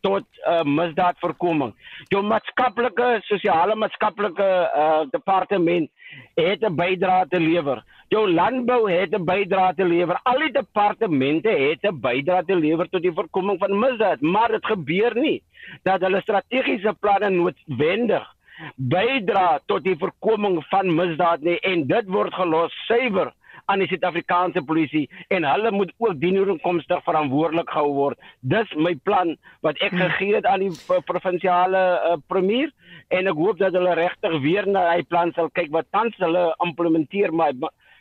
tot 0.00 0.24
uh 0.46 0.62
misdaadvoorkoming. 0.62 1.74
Jou 2.08 2.22
maatskaplike, 2.22 3.20
sosiale 3.26 3.74
maatskaplike 3.74 4.48
uh 4.76 5.02
departement 5.10 5.90
het 6.34 6.62
'n 6.62 6.74
bydrae 6.74 7.28
te 7.28 7.40
lewer. 7.40 7.82
Jou 8.08 8.30
landbou 8.30 8.90
het 8.90 9.14
'n 9.14 9.24
bydrae 9.24 9.74
te 9.74 9.84
lewer. 9.84 10.20
Al 10.22 10.38
die 10.38 10.52
departemente 10.52 11.48
het 11.48 11.82
'n 11.82 12.00
bydrae 12.00 12.44
te 12.44 12.56
lewer 12.56 12.88
tot 12.88 13.02
die 13.02 13.12
voorkoming 13.12 13.58
van 13.58 13.78
misdaad, 13.78 14.20
maar 14.20 14.48
dit 14.48 14.66
gebeur 14.66 15.14
nie 15.14 15.42
dat 15.82 16.00
hulle 16.00 16.20
strategiese 16.20 16.94
planne 17.00 17.30
noodwendig 17.30 18.34
bydra 18.76 19.60
tot 19.66 19.84
die 19.84 19.96
voorkoming 19.98 20.60
van 20.70 20.94
misdaad 20.94 21.44
nie 21.46 21.58
en 21.66 21.86
dit 21.90 22.08
word 22.08 22.34
gelos 22.34 22.74
suiwer 22.86 23.32
aan 23.70 23.82
die 23.82 23.88
Suid-Afrikaanse 23.90 24.62
polisie 24.66 25.04
en 25.30 25.46
hulle 25.46 25.70
moet 25.74 25.92
ook 26.02 26.18
dienooreenkomstig 26.20 27.02
verantwoordelik 27.06 27.70
gehou 27.70 27.92
word. 27.94 28.18
Dis 28.40 28.70
my 28.74 28.94
plan 29.06 29.36
wat 29.66 29.78
ek 29.78 29.94
hmm. 29.94 30.02
gegee 30.06 30.36
het 30.38 30.48
aan 30.48 30.64
die 30.64 31.00
provinsiale 31.06 31.82
uh, 31.98 32.16
premier 32.32 32.72
en 33.14 33.30
ek 33.30 33.38
hoop 33.38 33.60
dat 33.62 33.76
hulle 33.78 33.94
regtig 33.98 34.38
weer 34.44 34.66
na 34.66 34.88
hy 34.90 35.04
plan 35.06 35.34
sal 35.36 35.50
kyk 35.54 35.70
wat 35.74 35.90
tans 35.94 36.16
hulle 36.22 36.48
implementeer 36.66 37.34
maar 37.34 37.54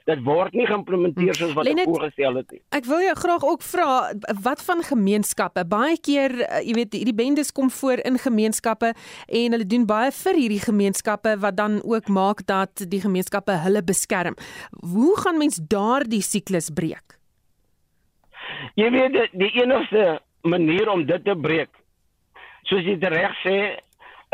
dit 0.10 0.22
word 0.26 0.56
nie 0.58 0.66
geïmplementeer 0.68 1.38
soos 1.38 1.54
wat 1.58 1.68
Lenet, 1.68 1.90
voorgestel 1.90 2.40
het 2.42 2.54
nie. 2.56 2.62
Ek 2.76 2.88
wil 2.90 3.04
jou 3.06 3.16
graag 3.20 3.46
ook 3.46 3.66
vra 3.66 3.90
wat 4.46 4.64
van 4.66 4.84
gemeenskappe? 4.88 5.66
Baie 5.70 5.98
keer, 6.02 6.36
uh, 6.46 6.62
jy 6.66 6.76
weet, 6.78 6.98
hierdie 6.98 7.16
bendes 7.18 7.54
kom 7.56 7.70
voor 7.80 8.02
in 8.08 8.20
gemeenskappe 8.22 8.94
en 8.94 9.58
hulle 9.58 9.68
doen 9.70 9.86
baie 9.90 10.12
vir 10.22 10.40
hierdie 10.42 10.62
gemeenskappe 10.64 11.36
wat 11.44 11.60
dan 11.60 11.80
ook 11.84 12.10
maak 12.14 12.46
dat 12.50 12.86
die 12.90 13.02
gemeenskappe 13.04 13.60
hulle 13.66 13.84
beskerm. 13.86 14.38
Hoe 14.96 15.14
gaan 15.22 15.40
mens 15.42 15.62
daardie 15.70 16.24
siklus 16.26 16.72
breek? 16.74 17.18
Jy 18.80 18.90
weet 18.92 19.14
die, 19.14 19.28
die 19.46 19.52
enigste 19.62 20.20
manier 20.48 20.90
om 20.90 21.06
dit 21.06 21.24
te 21.26 21.36
breek, 21.36 21.72
soos 22.70 22.86
jy 22.88 22.98
reg 23.12 23.36
sê, 23.44 23.58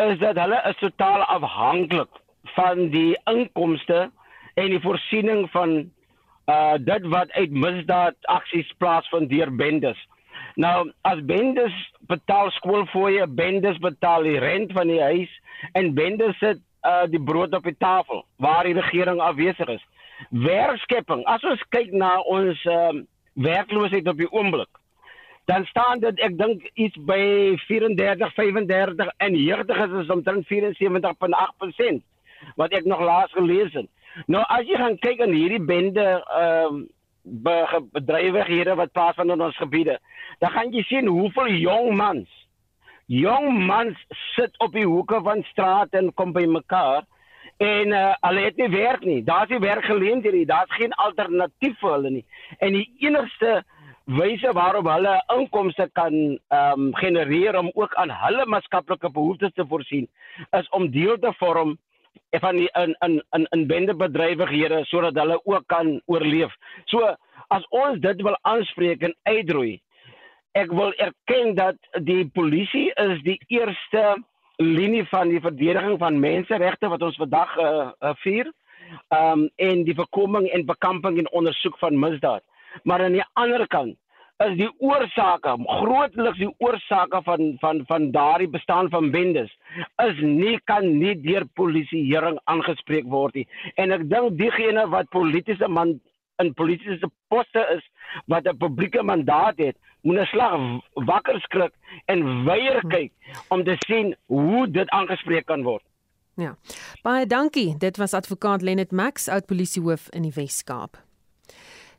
is 0.06 0.20
dat 0.20 0.38
hulle 0.40 0.60
is 0.70 0.78
totaal 0.82 1.24
afhanklik 1.32 2.22
van 2.56 2.90
die 2.94 3.16
inkomste 3.32 4.10
en 4.56 4.72
die 4.72 4.82
voorsiening 4.84 5.48
van 5.52 5.78
uh 6.46 6.76
dit 6.80 7.08
wat 7.10 7.32
uit 7.32 7.52
misdaad 7.52 8.16
aksies 8.30 8.70
plaasvind 8.78 9.30
deur 9.30 9.50
bendes. 9.56 9.98
Nou 10.56 10.92
as 11.02 11.24
bendes 11.26 11.74
betaal 12.08 12.52
skoolfooie, 12.60 13.28
bendes 13.28 13.78
betaal 13.82 14.24
die 14.24 14.38
rent 14.40 14.72
van 14.78 14.88
die 14.88 15.02
huis 15.02 15.32
en 15.74 15.94
bendes 15.98 16.38
sit 16.40 16.62
uh 16.86 17.04
die 17.10 17.22
brood 17.22 17.54
op 17.58 17.66
die 17.66 17.76
tafel 17.78 18.26
waar 18.38 18.64
die 18.64 18.78
regering 18.78 19.20
afwesig 19.20 19.74
is. 19.78 19.84
Werkskepping. 20.30 21.26
As 21.26 21.44
ons 21.44 21.64
kyk 21.70 21.92
na 21.92 22.20
ons 22.22 22.66
uh 22.66 22.94
werkloosheid 23.36 24.08
op 24.08 24.18
die 24.18 24.32
oomblik, 24.32 24.70
dan 25.46 25.66
staan 25.66 26.00
dit 26.00 26.22
ek 26.24 26.38
dink 26.38 26.64
iets 26.74 26.96
by 27.10 27.58
34, 27.66 28.32
35 28.38 29.12
en 29.18 29.36
jeugdig 29.36 29.82
is 29.88 29.92
dit 29.98 30.14
omtrent 30.14 30.48
74.8% 30.54 32.06
wat 32.56 32.74
ek 32.78 32.86
nog 32.86 33.02
laas 33.02 33.34
gelees 33.34 33.74
het. 33.74 33.90
Nou 34.28 34.44
as 34.48 34.66
jy 34.68 34.80
gaan 34.80 34.98
kyk 34.98 35.22
aan 35.22 35.36
hierdie 35.36 35.64
bende 35.64 36.08
ehm 36.40 36.84
uh, 36.86 37.80
bedrywighede 37.92 38.76
wat 38.78 38.92
plaasvind 38.94 39.34
in 39.34 39.42
ons 39.42 39.58
gebiede, 39.58 39.96
dan 40.40 40.52
gaan 40.54 40.74
jy 40.74 40.84
sien 40.86 41.08
hoeveel 41.10 41.56
jong 41.58 41.96
mans 41.98 42.30
jong 43.06 43.66
mans 43.66 43.98
sit 44.34 44.54
op 44.60 44.74
die 44.74 44.86
hoeke 44.86 45.22
van 45.24 45.44
strate 45.52 45.98
en 45.98 46.14
kom 46.14 46.34
by 46.34 46.46
mekaar 46.50 47.06
en 47.62 47.94
uh, 47.94 48.12
hulle 48.26 48.42
het 48.44 48.58
nie 48.60 48.70
werk 48.70 49.06
nie. 49.06 49.22
Daar's 49.24 49.50
nie 49.50 49.62
werkgeleenthede 49.64 50.42
nie. 50.42 50.46
Daar's 50.50 50.74
geen 50.76 50.92
alternatief 51.00 51.78
vir 51.80 51.94
hulle 51.94 52.10
nie. 52.18 52.26
En 52.60 52.76
die 52.76 52.90
enigste 53.06 53.62
wyse 54.06 54.52
waarop 54.54 54.90
hulle 54.90 55.14
inkomste 55.38 55.88
kan 55.94 56.14
ehm 56.14 56.82
um, 56.82 56.90
genereer 56.96 57.58
om 57.58 57.72
ook 57.74 57.94
aan 57.96 58.12
hulle 58.12 58.46
maatskaplike 58.46 59.10
behoeftes 59.10 59.54
te 59.54 59.66
voorsien 59.66 60.10
is 60.52 60.70
om 60.70 60.92
deel 60.92 61.18
te 61.20 61.32
vorm 61.40 61.78
van 62.40 62.58
die 62.58 62.70
in 62.74 62.96
in 63.06 63.22
in 63.38 63.48
in 63.56 63.68
bendebedrywighede 63.68 64.84
sodat 64.86 65.16
hulle 65.16 65.40
ook 65.44 65.64
kan 65.68 66.02
oorleef. 66.06 66.54
So 66.86 67.16
as 67.48 67.66
ons 67.70 68.00
dit 68.02 68.22
wil 68.22 68.38
aanspreek 68.42 69.02
en 69.02 69.16
uitroei, 69.24 69.82
ek 70.52 70.72
wil 70.72 70.94
erken 70.94 71.56
dat 71.56 71.76
die 72.08 72.26
polisie 72.34 72.92
is 72.94 73.22
die 73.24 73.40
eerste 73.48 74.24
linie 74.58 75.04
van 75.12 75.30
die 75.30 75.42
verdediging 75.44 75.98
van 76.00 76.20
menseregte 76.20 76.88
wat 76.88 77.02
ons 77.02 77.20
vandag 77.20 77.58
uh, 77.58 77.92
uh, 78.00 78.14
vier. 78.24 78.52
Ehm 79.10 79.46
um, 79.46 79.50
en 79.56 79.84
die 79.84 79.96
voorkoming 79.96 80.48
en 80.54 80.66
bekamping 80.66 81.18
en 81.18 81.32
ondersoek 81.32 81.78
van 81.78 82.00
misdaad. 82.00 82.44
Maar 82.84 83.04
aan 83.04 83.18
die 83.18 83.26
ander 83.34 83.68
kant 83.68 83.98
is 84.44 84.58
die 84.60 84.70
oorsake 84.84 85.54
grootliks 85.80 86.40
die 86.42 86.50
oorsake 86.64 87.22
van 87.24 87.56
van 87.62 87.84
van 87.88 88.10
daardie 88.12 88.50
bestaan 88.52 88.90
van 88.90 89.12
bendes 89.12 89.52
is 90.04 90.20
nie 90.20 90.58
kan 90.72 90.88
nie 91.00 91.16
deur 91.22 91.46
polisieering 91.56 92.40
aangespreek 92.52 93.08
word 93.08 93.36
nie. 93.40 93.48
En 93.80 93.96
ek 93.96 94.10
dink 94.12 94.36
diegene 94.40 94.88
wat 94.92 95.10
politieke 95.16 95.68
man 95.72 95.96
in 96.44 96.52
politieke 96.54 97.10
poste 97.32 97.64
is 97.78 97.84
wat 98.28 98.48
'n 98.48 98.58
publieke 98.58 99.04
mandaat 99.04 99.58
het 99.58 99.78
moet 100.04 100.20
'n 100.20 100.26
slag 100.26 100.60
wakker 100.94 101.40
skrik 101.40 101.74
en 102.06 102.44
weier 102.44 102.82
kyk 102.88 103.12
om 103.50 103.64
te 103.64 103.76
sien 103.88 104.16
hoe 104.28 104.68
dit 104.68 104.90
aangespreek 104.90 105.46
kan 105.46 105.64
word. 105.64 105.84
Ja. 106.36 106.56
Baie 107.04 107.26
dankie. 107.26 107.78
Dit 107.78 107.98
was 107.98 108.14
advokaat 108.14 108.62
Lennet 108.62 108.92
Max 108.92 109.28
oud 109.28 109.46
polisiehoof 109.46 110.10
in 110.10 110.22
die 110.22 110.34
Wes-Kaap 110.36 111.05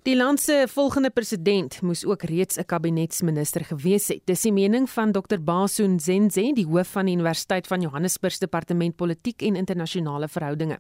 Die 0.07 0.15
land 0.15 0.39
se 0.39 0.69
volgende 0.71 1.11
president 1.11 1.81
moes 1.83 2.05
ook 2.07 2.23
reeds 2.23 2.57
'n 2.57 2.65
kabinetsminister 2.65 3.65
gewees 3.65 4.09
het. 4.09 4.21
Dis 4.25 4.43
die 4.43 4.53
mening 4.53 4.91
van 4.91 5.13
Dr 5.13 5.41
Basu 5.41 5.87
Nzenze, 5.87 6.53
die 6.55 6.67
hoof 6.67 6.89
van 6.89 7.07
die 7.07 7.15
Universiteit 7.15 7.67
van 7.67 7.81
Johannesburg 7.81 8.33
se 8.33 8.39
Departement 8.39 8.97
Politiek 8.97 9.43
en 9.43 9.57
Internasionale 9.57 10.29
Verhoudinge. 10.29 10.79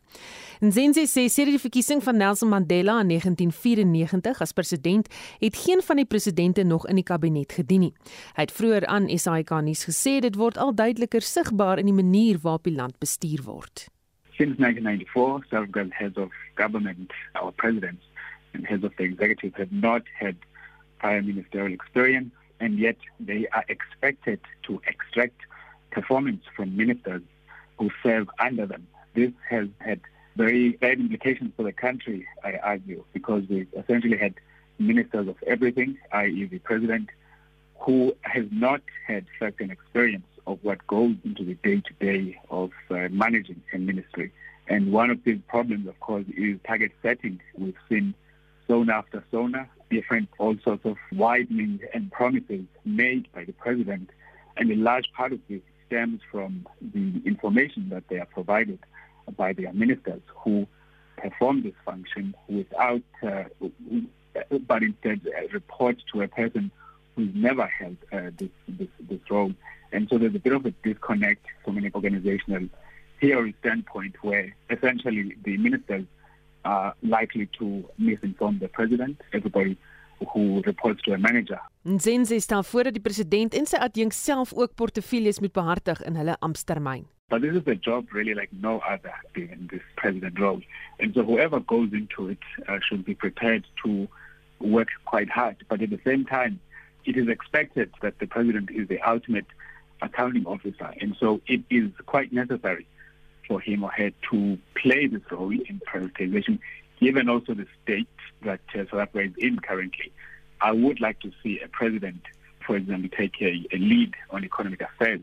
Nzenze 0.60 1.00
sê 1.00 1.28
sedert 1.28 1.50
die 1.50 1.58
verkiesing 1.58 2.02
van 2.02 2.16
Nelson 2.16 2.48
Mandela 2.48 3.00
in 3.00 3.08
1994 3.08 4.40
as 4.40 4.52
president, 4.52 5.14
het 5.38 5.56
geen 5.56 5.82
van 5.82 5.96
die 5.96 6.06
presidente 6.06 6.62
nog 6.62 6.86
in 6.86 6.94
die 6.94 7.04
kabinet 7.04 7.52
gedien 7.52 7.80
nie. 7.80 7.94
Hy 8.34 8.42
het 8.42 8.52
vroeër 8.52 8.86
aan 8.86 9.18
SAK 9.18 9.50
nuus 9.50 9.84
gesê 9.84 10.20
dit 10.20 10.34
word 10.36 10.56
al 10.56 10.74
duideliker 10.74 11.22
sigbaar 11.22 11.78
in 11.78 11.86
die 11.86 12.02
manier 12.02 12.38
waarop 12.42 12.62
die 12.62 12.76
land 12.76 12.98
bestuur 12.98 13.42
word. 13.42 13.88
Since 14.36 14.54
1994, 14.58 15.48
several 15.48 15.88
heads 15.90 16.16
of 16.16 16.32
government, 16.54 17.12
our 17.34 17.52
presidents 17.52 18.04
and 18.56 18.66
heads 18.66 18.84
of 18.84 18.92
the 18.96 19.04
executive 19.04 19.54
have 19.54 19.72
not 19.72 20.02
had 20.18 20.36
prior 20.98 21.22
ministerial 21.22 21.72
experience, 21.72 22.32
and 22.60 22.78
yet 22.78 22.96
they 23.20 23.46
are 23.52 23.64
expected 23.68 24.40
to 24.64 24.80
extract 24.86 25.40
performance 25.90 26.42
from 26.54 26.76
ministers 26.76 27.22
who 27.78 27.90
serve 28.02 28.28
under 28.38 28.66
them. 28.66 28.86
This 29.14 29.32
has 29.48 29.68
had 29.78 30.00
very 30.36 30.70
bad 30.72 31.00
implications 31.00 31.52
for 31.56 31.62
the 31.62 31.72
country, 31.72 32.26
I 32.44 32.54
argue, 32.62 33.04
because 33.12 33.44
we've 33.48 33.68
essentially 33.76 34.18
had 34.18 34.34
ministers 34.78 35.28
of 35.28 35.36
everything, 35.46 35.98
i.e., 36.12 36.44
the 36.44 36.58
president, 36.58 37.08
who 37.78 38.14
has 38.22 38.44
not 38.50 38.82
had 39.06 39.26
an 39.40 39.70
experience 39.70 40.26
of 40.46 40.58
what 40.62 40.86
goes 40.86 41.16
into 41.24 41.44
the 41.44 41.54
day 41.54 41.80
to 41.80 41.92
day 42.00 42.38
of 42.50 42.70
uh, 42.90 43.08
managing 43.10 43.62
a 43.72 43.78
ministry. 43.78 44.32
And 44.68 44.92
one 44.92 45.10
of 45.10 45.22
the 45.24 45.36
problems, 45.36 45.86
of 45.86 45.98
course, 46.00 46.24
is 46.36 46.58
target 46.66 46.92
setting. 47.02 47.40
We've 47.56 47.76
seen 47.88 48.14
zone 48.68 48.90
after 48.90 49.24
zone, 49.30 49.68
different 49.90 50.28
all 50.38 50.56
sorts 50.64 50.84
of 50.84 50.96
widening 51.12 51.80
and 51.94 52.10
promises 52.10 52.64
made 52.84 53.28
by 53.32 53.44
the 53.44 53.52
president. 53.52 54.10
And 54.56 54.70
a 54.70 54.76
large 54.76 55.12
part 55.16 55.32
of 55.32 55.40
this 55.48 55.60
stems 55.86 56.20
from 56.30 56.66
the 56.80 57.22
information 57.24 57.88
that 57.90 58.04
they 58.08 58.18
are 58.18 58.26
provided 58.26 58.78
by 59.36 59.52
their 59.52 59.72
ministers 59.72 60.22
who 60.42 60.66
perform 61.16 61.62
this 61.62 61.74
function 61.84 62.34
without, 62.48 63.02
uh, 63.22 63.44
but 64.66 64.82
instead 64.82 65.20
report 65.52 65.96
to 66.12 66.22
a 66.22 66.28
person 66.28 66.70
who's 67.14 67.30
never 67.34 67.66
held 67.66 67.96
uh, 68.12 68.30
this, 68.38 68.50
this, 68.68 68.88
this 69.00 69.20
role. 69.30 69.52
And 69.92 70.08
so 70.10 70.18
there's 70.18 70.34
a 70.34 70.38
bit 70.38 70.52
of 70.52 70.66
a 70.66 70.72
disconnect 70.82 71.46
from 71.64 71.78
an 71.78 71.90
organizational 71.94 72.68
theory 73.20 73.54
standpoint 73.60 74.16
where 74.22 74.54
essentially 74.68 75.34
the 75.42 75.56
ministers 75.56 76.04
are 76.66 76.94
likely 77.00 77.46
to 77.58 77.66
misinform 77.98 78.58
the 78.58 78.68
president, 78.68 79.20
everybody 79.32 79.76
who 80.32 80.62
reports 80.66 81.02
to 81.02 81.12
a 81.12 81.18
manager. 81.18 81.60
Nzenze 81.82 82.40
stel 82.40 82.62
voor 82.62 82.82
dat 82.82 82.92
die 82.92 83.02
president 83.02 83.54
en 83.54 83.66
sy 83.66 83.76
adjunk 83.76 84.12
self 84.12 84.54
ook 84.54 84.74
portefeuilles 84.74 85.40
moet 85.40 85.52
behartig 85.52 86.02
in 86.02 86.16
hulle 86.16 86.36
amptetermyn. 86.38 87.04
But 87.28 87.42
this 87.42 87.54
is 87.54 87.66
a 87.66 87.74
job 87.74 88.12
really 88.12 88.34
like 88.34 88.52
no 88.60 88.80
other 88.88 89.14
in 89.34 89.66
this 89.68 89.82
president 89.94 90.38
role. 90.38 90.62
And 90.98 91.14
so 91.14 91.22
whoever 91.22 91.60
goes 91.60 91.92
into 91.92 92.28
it 92.28 92.44
uh, 92.68 92.78
should 92.80 93.04
be 93.04 93.14
prepared 93.14 93.66
to 93.82 94.06
work 94.58 94.88
quite 95.04 95.28
hard. 95.28 95.56
But 95.68 95.82
at 95.82 95.90
the 95.90 96.00
same 96.04 96.24
time, 96.24 96.60
it 97.04 97.16
is 97.16 97.28
expected 97.28 97.90
that 98.02 98.18
the 98.18 98.26
president 98.26 98.70
is 98.70 98.88
the 98.88 99.00
ultimate 99.00 99.46
accounting 100.02 100.46
officer. 100.46 100.94
And 101.00 101.16
so 101.18 101.40
it 101.46 101.62
is 101.68 101.90
quite 102.06 102.32
necessary 102.32 102.86
for 103.46 103.60
him 103.60 103.84
or 103.84 103.90
her 103.90 104.10
to 104.30 104.58
play 104.74 105.06
this 105.06 105.22
role 105.30 105.50
in 105.52 105.80
prioritization, 105.86 106.58
given 107.00 107.28
also 107.28 107.54
the 107.54 107.66
state 107.82 108.08
that 108.42 108.60
uh, 108.74 108.84
South 108.90 109.00
Africa 109.00 109.20
is 109.20 109.32
in 109.38 109.58
currently. 109.58 110.12
I 110.60 110.72
would 110.72 111.00
like 111.00 111.20
to 111.20 111.32
see 111.42 111.60
a 111.60 111.68
president, 111.68 112.22
for 112.66 112.76
example, 112.76 113.10
take 113.16 113.40
a, 113.40 113.66
a 113.72 113.78
lead 113.78 114.14
on 114.30 114.44
economic 114.44 114.80
affairs 114.80 115.20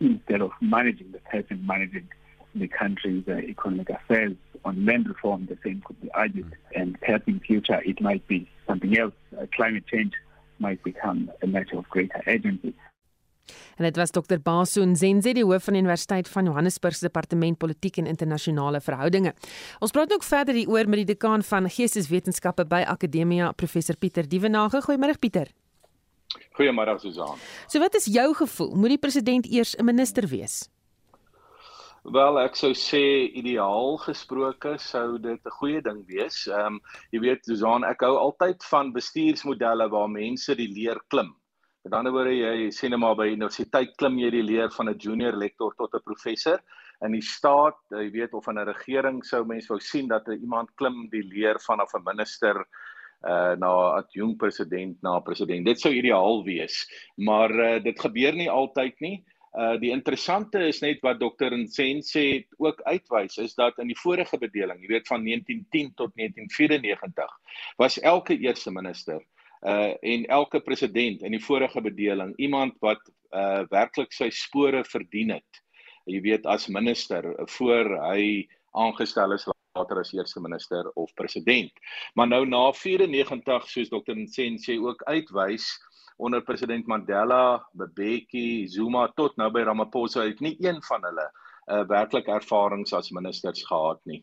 instead 0.00 0.40
of 0.40 0.50
managing 0.60 1.12
the 1.12 1.18
person 1.18 1.64
managing 1.66 2.08
the 2.54 2.68
country's 2.68 3.24
uh, 3.28 3.32
economic 3.32 3.90
affairs. 3.90 4.34
On 4.64 4.86
land 4.86 5.08
reform, 5.08 5.46
the 5.46 5.58
same 5.64 5.82
could 5.84 6.00
be 6.00 6.10
argued. 6.12 6.46
Mm-hmm. 6.46 6.80
And 6.80 7.00
perhaps 7.00 7.24
in 7.26 7.40
future, 7.40 7.80
it 7.84 8.00
might 8.00 8.26
be 8.28 8.48
something 8.66 8.96
else. 8.96 9.14
Uh, 9.36 9.46
climate 9.54 9.84
change 9.86 10.12
might 10.58 10.82
become 10.84 11.30
a 11.42 11.46
matter 11.46 11.78
of 11.78 11.88
greater 11.88 12.22
urgency. 12.26 12.74
En 13.76 13.84
dit 13.84 13.96
was 13.96 14.10
Dr. 14.10 14.38
Baso 14.42 14.84
Nzenze, 14.84 15.32
die 15.32 15.44
hoof 15.44 15.64
van 15.64 15.74
die 15.74 15.82
Universiteit 15.82 16.28
van 16.28 16.44
Johannesburg 16.44 16.94
se 16.94 17.06
departement 17.06 17.58
politiek 17.58 17.96
en 17.96 18.06
internasionale 18.06 18.80
verhoudinge. 18.80 19.34
Ons 19.80 19.90
praat 19.90 20.12
ook 20.12 20.24
verder 20.24 20.54
hieroor 20.54 20.88
met 20.88 21.04
die 21.04 21.14
dekaan 21.14 21.42
van 21.42 21.70
Geesteswetenskappe 21.70 22.66
by 22.66 22.84
Akademia, 22.86 23.52
professor 23.52 23.96
Pieter 23.96 24.28
Dievenage. 24.28 24.82
Goeiemôre 24.82 25.18
Pieter. 25.18 25.48
Goeiemôre 26.56 26.98
Susan. 27.00 27.36
So 27.68 27.80
wat 27.80 27.94
is 27.94 28.04
jou 28.04 28.34
gevoel? 28.34 28.76
Moet 28.76 28.96
die 28.96 28.98
president 28.98 29.46
eers 29.46 29.76
'n 29.76 29.84
minister 29.84 30.28
wees? 30.28 30.68
Wel, 32.02 32.38
ek 32.42 32.56
sou 32.58 32.72
sê 32.74 33.30
ideaal 33.38 33.96
gesproke 34.02 34.78
sou 34.78 35.18
dit 35.18 35.38
'n 35.46 35.50
goeie 35.58 35.80
ding 35.80 36.04
wees. 36.06 36.48
Ehm 36.48 36.66
um, 36.66 36.80
jy 37.12 37.20
weet 37.20 37.44
Susan, 37.44 37.84
ek 37.84 38.00
hou 38.00 38.16
altyd 38.18 38.64
van 38.64 38.92
bestuursmodelle 38.92 39.88
waar 39.88 40.10
mense 40.10 40.54
die 40.54 40.68
leer 40.68 40.98
klim. 41.08 41.36
Met 41.82 41.96
ander 41.98 42.12
woorde, 42.14 42.30
jy 42.30 42.68
sê 42.70 42.86
net 42.92 43.00
maar 43.02 43.16
by 43.18 43.24
universiteit 43.32 43.96
klim 43.98 44.14
jy 44.20 44.28
die 44.30 44.42
leer 44.46 44.68
van 44.70 44.88
'n 44.88 45.00
junior 45.02 45.34
lektor 45.34 45.72
tot 45.74 45.94
'n 45.98 46.04
professor. 46.06 46.60
In 47.02 47.16
die 47.16 47.24
staat, 47.26 47.78
jy 47.90 48.06
weet 48.14 48.34
of 48.38 48.46
in 48.46 48.58
'n 48.58 48.68
regering 48.68 49.18
sou 49.26 49.42
mense 49.44 49.66
wou 49.68 49.80
sien 49.80 50.06
dat 50.06 50.28
iemand 50.28 50.70
klim 50.76 51.08
die 51.10 51.24
leer 51.26 51.58
vanaf 51.58 51.94
'n 51.94 52.04
minister 52.04 52.62
uh 53.26 53.54
na 53.58 53.70
'n 53.72 53.98
adjunk 53.98 54.38
president 54.38 55.02
na 55.02 55.18
president. 55.18 55.66
Dit 55.66 55.80
sou 55.80 55.92
ideaal 55.92 56.44
wees, 56.44 56.86
maar 57.16 57.50
uh, 57.50 57.82
dit 57.82 57.98
gebeur 57.98 58.32
nie 58.32 58.50
altyd 58.50 59.00
nie. 59.00 59.24
Uh 59.58 59.76
die 59.80 59.90
interessante 59.90 60.62
is 60.68 60.80
net 60.82 61.02
wat 61.02 61.18
dokter 61.18 61.50
Nsense 61.50 62.46
ook 62.58 62.80
uitwys 62.82 63.38
is 63.38 63.54
dat 63.54 63.78
in 63.78 63.88
die 63.88 63.98
vorige 64.04 64.38
bedeling, 64.38 64.80
jy 64.82 64.88
weet 64.88 65.08
van 65.08 65.24
1910 65.24 65.94
tot 65.96 66.14
1994, 66.14 67.26
was 67.76 67.98
elke 67.98 68.38
eerste 68.38 68.70
minister 68.70 69.20
en 69.62 70.24
elke 70.26 70.60
president 70.60 71.22
in 71.22 71.36
die 71.36 71.44
vorige 71.44 71.80
bedeling 71.80 72.32
iemand 72.36 72.74
wat 72.82 73.02
uh 73.32 73.62
werklik 73.70 74.12
sy 74.12 74.28
spore 74.30 74.82
verdien 74.84 75.30
het. 75.38 75.62
Jy 76.10 76.20
weet 76.24 76.46
as 76.50 76.68
minister 76.68 77.28
voor 77.56 77.94
hy 78.10 78.48
aangestel 78.74 79.32
is 79.36 79.46
later 79.76 80.00
as 80.00 80.12
eerste 80.12 80.40
minister 80.40 80.90
of 81.00 81.14
president. 81.14 81.72
Maar 82.14 82.28
nou 82.28 82.44
na 82.46 82.72
94 82.72 83.68
soos 83.70 83.92
Dr. 83.92 84.16
Nsense 84.16 84.76
ook 84.82 85.02
uitwys 85.08 85.70
onder 86.16 86.42
president 86.42 86.86
Mandela, 86.86 87.62
Mbeki, 87.72 88.68
Zuma 88.68 89.08
tot 89.16 89.36
nou 89.40 89.48
by 89.50 89.64
Ramaphosa 89.66 90.26
het 90.26 90.40
nie 90.40 90.56
een 90.60 90.82
van 90.88 91.08
hulle 91.08 91.30
uh 91.70 91.84
werklik 91.86 92.26
ervarings 92.26 92.92
as 92.92 93.12
ministers 93.14 93.62
gehad 93.68 94.00
nie. 94.10 94.18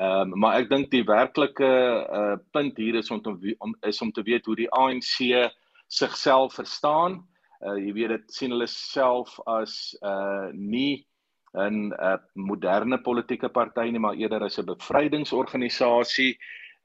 Ehm 0.00 0.32
um, 0.32 0.38
maar 0.40 0.56
ek 0.62 0.70
dink 0.70 0.90
die 0.90 1.04
werklike 1.04 1.68
uh 2.08 2.36
punt 2.56 2.78
hier 2.80 2.96
is 2.96 3.10
om 3.12 3.20
te, 3.20 3.34
om 3.60 3.74
is 3.84 4.00
om 4.00 4.12
te 4.12 4.22
weet 4.24 4.46
hoe 4.48 4.56
die 4.56 4.70
ANC 4.72 5.50
sigself 5.92 6.54
verstaan. 6.56 7.20
Uh 7.60 7.76
jy 7.76 7.92
weet 7.92 8.14
dit 8.16 8.32
sien 8.32 8.54
hulle 8.54 8.68
self 8.70 9.36
as 9.46 9.92
uh 10.00 10.48
nie 10.52 11.04
'n 11.52 11.92
uh, 11.92 12.16
moderne 12.34 12.96
politieke 13.04 13.50
party 13.52 13.90
nie, 13.90 14.00
maar 14.00 14.16
eerder 14.16 14.44
as 14.48 14.58
'n 14.58 14.64
bevrydingsorganisasie. 14.64 16.38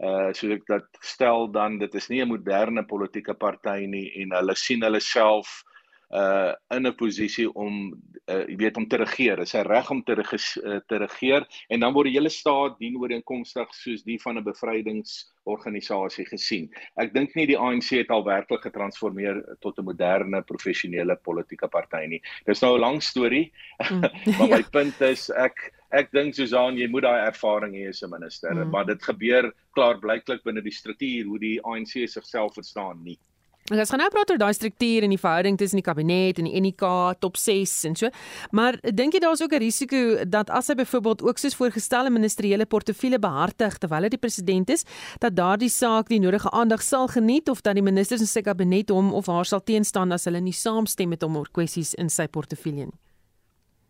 Uh 0.03 0.33
so 0.33 0.51
ek 0.51 0.67
dat 0.67 0.87
stel 0.99 1.47
dan 1.47 1.79
dit 1.79 1.95
is 1.95 2.09
nie 2.09 2.21
'n 2.21 2.27
moderne 2.27 2.83
politieke 2.83 3.33
party 3.33 3.87
nie 3.87 4.11
en 4.21 4.35
hulle 4.35 4.55
sien 4.55 4.83
hulle 4.83 4.99
self 4.99 5.63
uh 6.09 6.53
in 6.71 6.87
'n 6.87 6.95
posisie 6.95 7.47
om 7.53 7.91
uh 8.31 8.43
jy 8.47 8.55
weet 8.55 8.77
om 8.77 8.87
te 8.87 8.97
regeer. 8.97 9.39
Is 9.39 9.53
'n 9.53 9.67
reg 9.67 9.89
om 9.91 10.03
te 10.03 10.15
uh, 10.15 10.79
te 10.87 10.97
regeer 10.97 11.47
en 11.69 11.79
dan 11.79 11.93
word 11.93 12.07
die 12.07 12.15
hele 12.15 12.29
staat 12.29 12.79
dien 12.79 12.95
ooreenkomstig 12.95 13.73
soos 13.75 14.03
die 14.03 14.19
van 14.21 14.37
'n 14.37 14.43
bevrydingsorganisasie 14.43 16.25
gesien. 16.25 16.69
Ek 16.95 17.13
dink 17.13 17.35
nie 17.35 17.47
die 17.47 17.57
ANC 17.57 17.89
het 17.89 18.09
al 18.09 18.23
werklik 18.23 18.61
getransformeer 18.61 19.43
tot 19.59 19.77
'n 19.79 19.83
moderne 19.83 20.41
professionele 20.43 21.15
politieke 21.15 21.67
party 21.67 22.05
nie. 22.07 22.21
Dis 22.45 22.61
nou 22.61 22.77
'n 22.77 22.81
lang 22.81 23.03
storie. 23.03 23.51
Mm, 23.91 23.99
maar 24.37 24.49
my 24.49 24.63
ja. 24.63 24.69
punt 24.71 25.01
is 25.01 25.29
ek 25.29 25.73
ek 25.91 26.11
dink 26.11 26.35
Susan 26.35 26.77
jy 26.77 26.87
moet 26.87 27.03
daai 27.03 27.27
ervaring 27.27 27.75
hê 27.75 27.89
as 27.89 28.01
'n 28.03 28.09
minister, 28.09 28.53
mm. 28.53 28.69
maar 28.71 28.85
dit 28.85 29.03
gebeur 29.03 29.53
klaarblyklik 29.75 30.43
binne 30.43 30.61
die 30.61 30.71
struktuur 30.71 31.25
hoe 31.25 31.39
die 31.39 31.59
ANC 31.63 32.07
sigself 32.07 32.53
verstaan 32.53 33.03
nie. 33.03 33.19
Ons 33.67 33.89
gaan 33.91 33.99
nou 33.99 34.07
praat 34.07 34.29
oor 34.31 34.39
daai 34.39 34.53
struktuur 34.55 35.03
en 35.03 35.11
die 35.11 35.19
verhouding 35.19 35.57
tussen 35.59 35.81
die 35.81 35.83
kabinet 35.83 36.37
en 36.39 36.47
die 36.47 36.59
NK 36.61 36.83
top 37.19 37.35
6 37.35 37.73
en 37.89 37.97
so. 37.99 38.09
Maar 38.55 38.77
dink 38.95 39.17
jy 39.17 39.19
daar's 39.19 39.41
ook 39.43 39.51
'n 39.51 39.59
risiko 39.59 40.23
dat 40.23 40.49
as 40.49 40.67
hy 40.67 40.75
byvoorbeeld 40.75 41.21
ook 41.21 41.37
soos 41.37 41.55
voorgestelde 41.55 42.09
ministeriële 42.09 42.65
portefeulje 42.65 43.19
behartig 43.19 43.77
terwyl 43.77 44.03
hy 44.03 44.09
die 44.09 44.17
president 44.17 44.69
is, 44.69 44.85
dat 45.19 45.35
daardie 45.35 45.69
saak 45.69 46.07
die 46.07 46.19
nodige 46.19 46.49
aandag 46.51 46.81
sal 46.81 47.07
geniet 47.07 47.49
of 47.49 47.61
dat 47.61 47.73
die 47.73 47.83
ministers 47.83 48.21
in 48.21 48.27
sy 48.27 48.41
kabinet 48.41 48.89
hom 48.89 49.13
of 49.13 49.25
haar 49.27 49.45
sal 49.45 49.59
teenstaan 49.59 50.11
as 50.11 50.25
hulle 50.25 50.39
nie 50.39 50.53
saamstem 50.53 51.09
met 51.09 51.21
hom 51.21 51.35
oor 51.35 51.49
kwessies 51.51 51.93
in 51.93 52.09
sy 52.09 52.27
portefeulje 52.27 52.85
nie? 52.85 52.99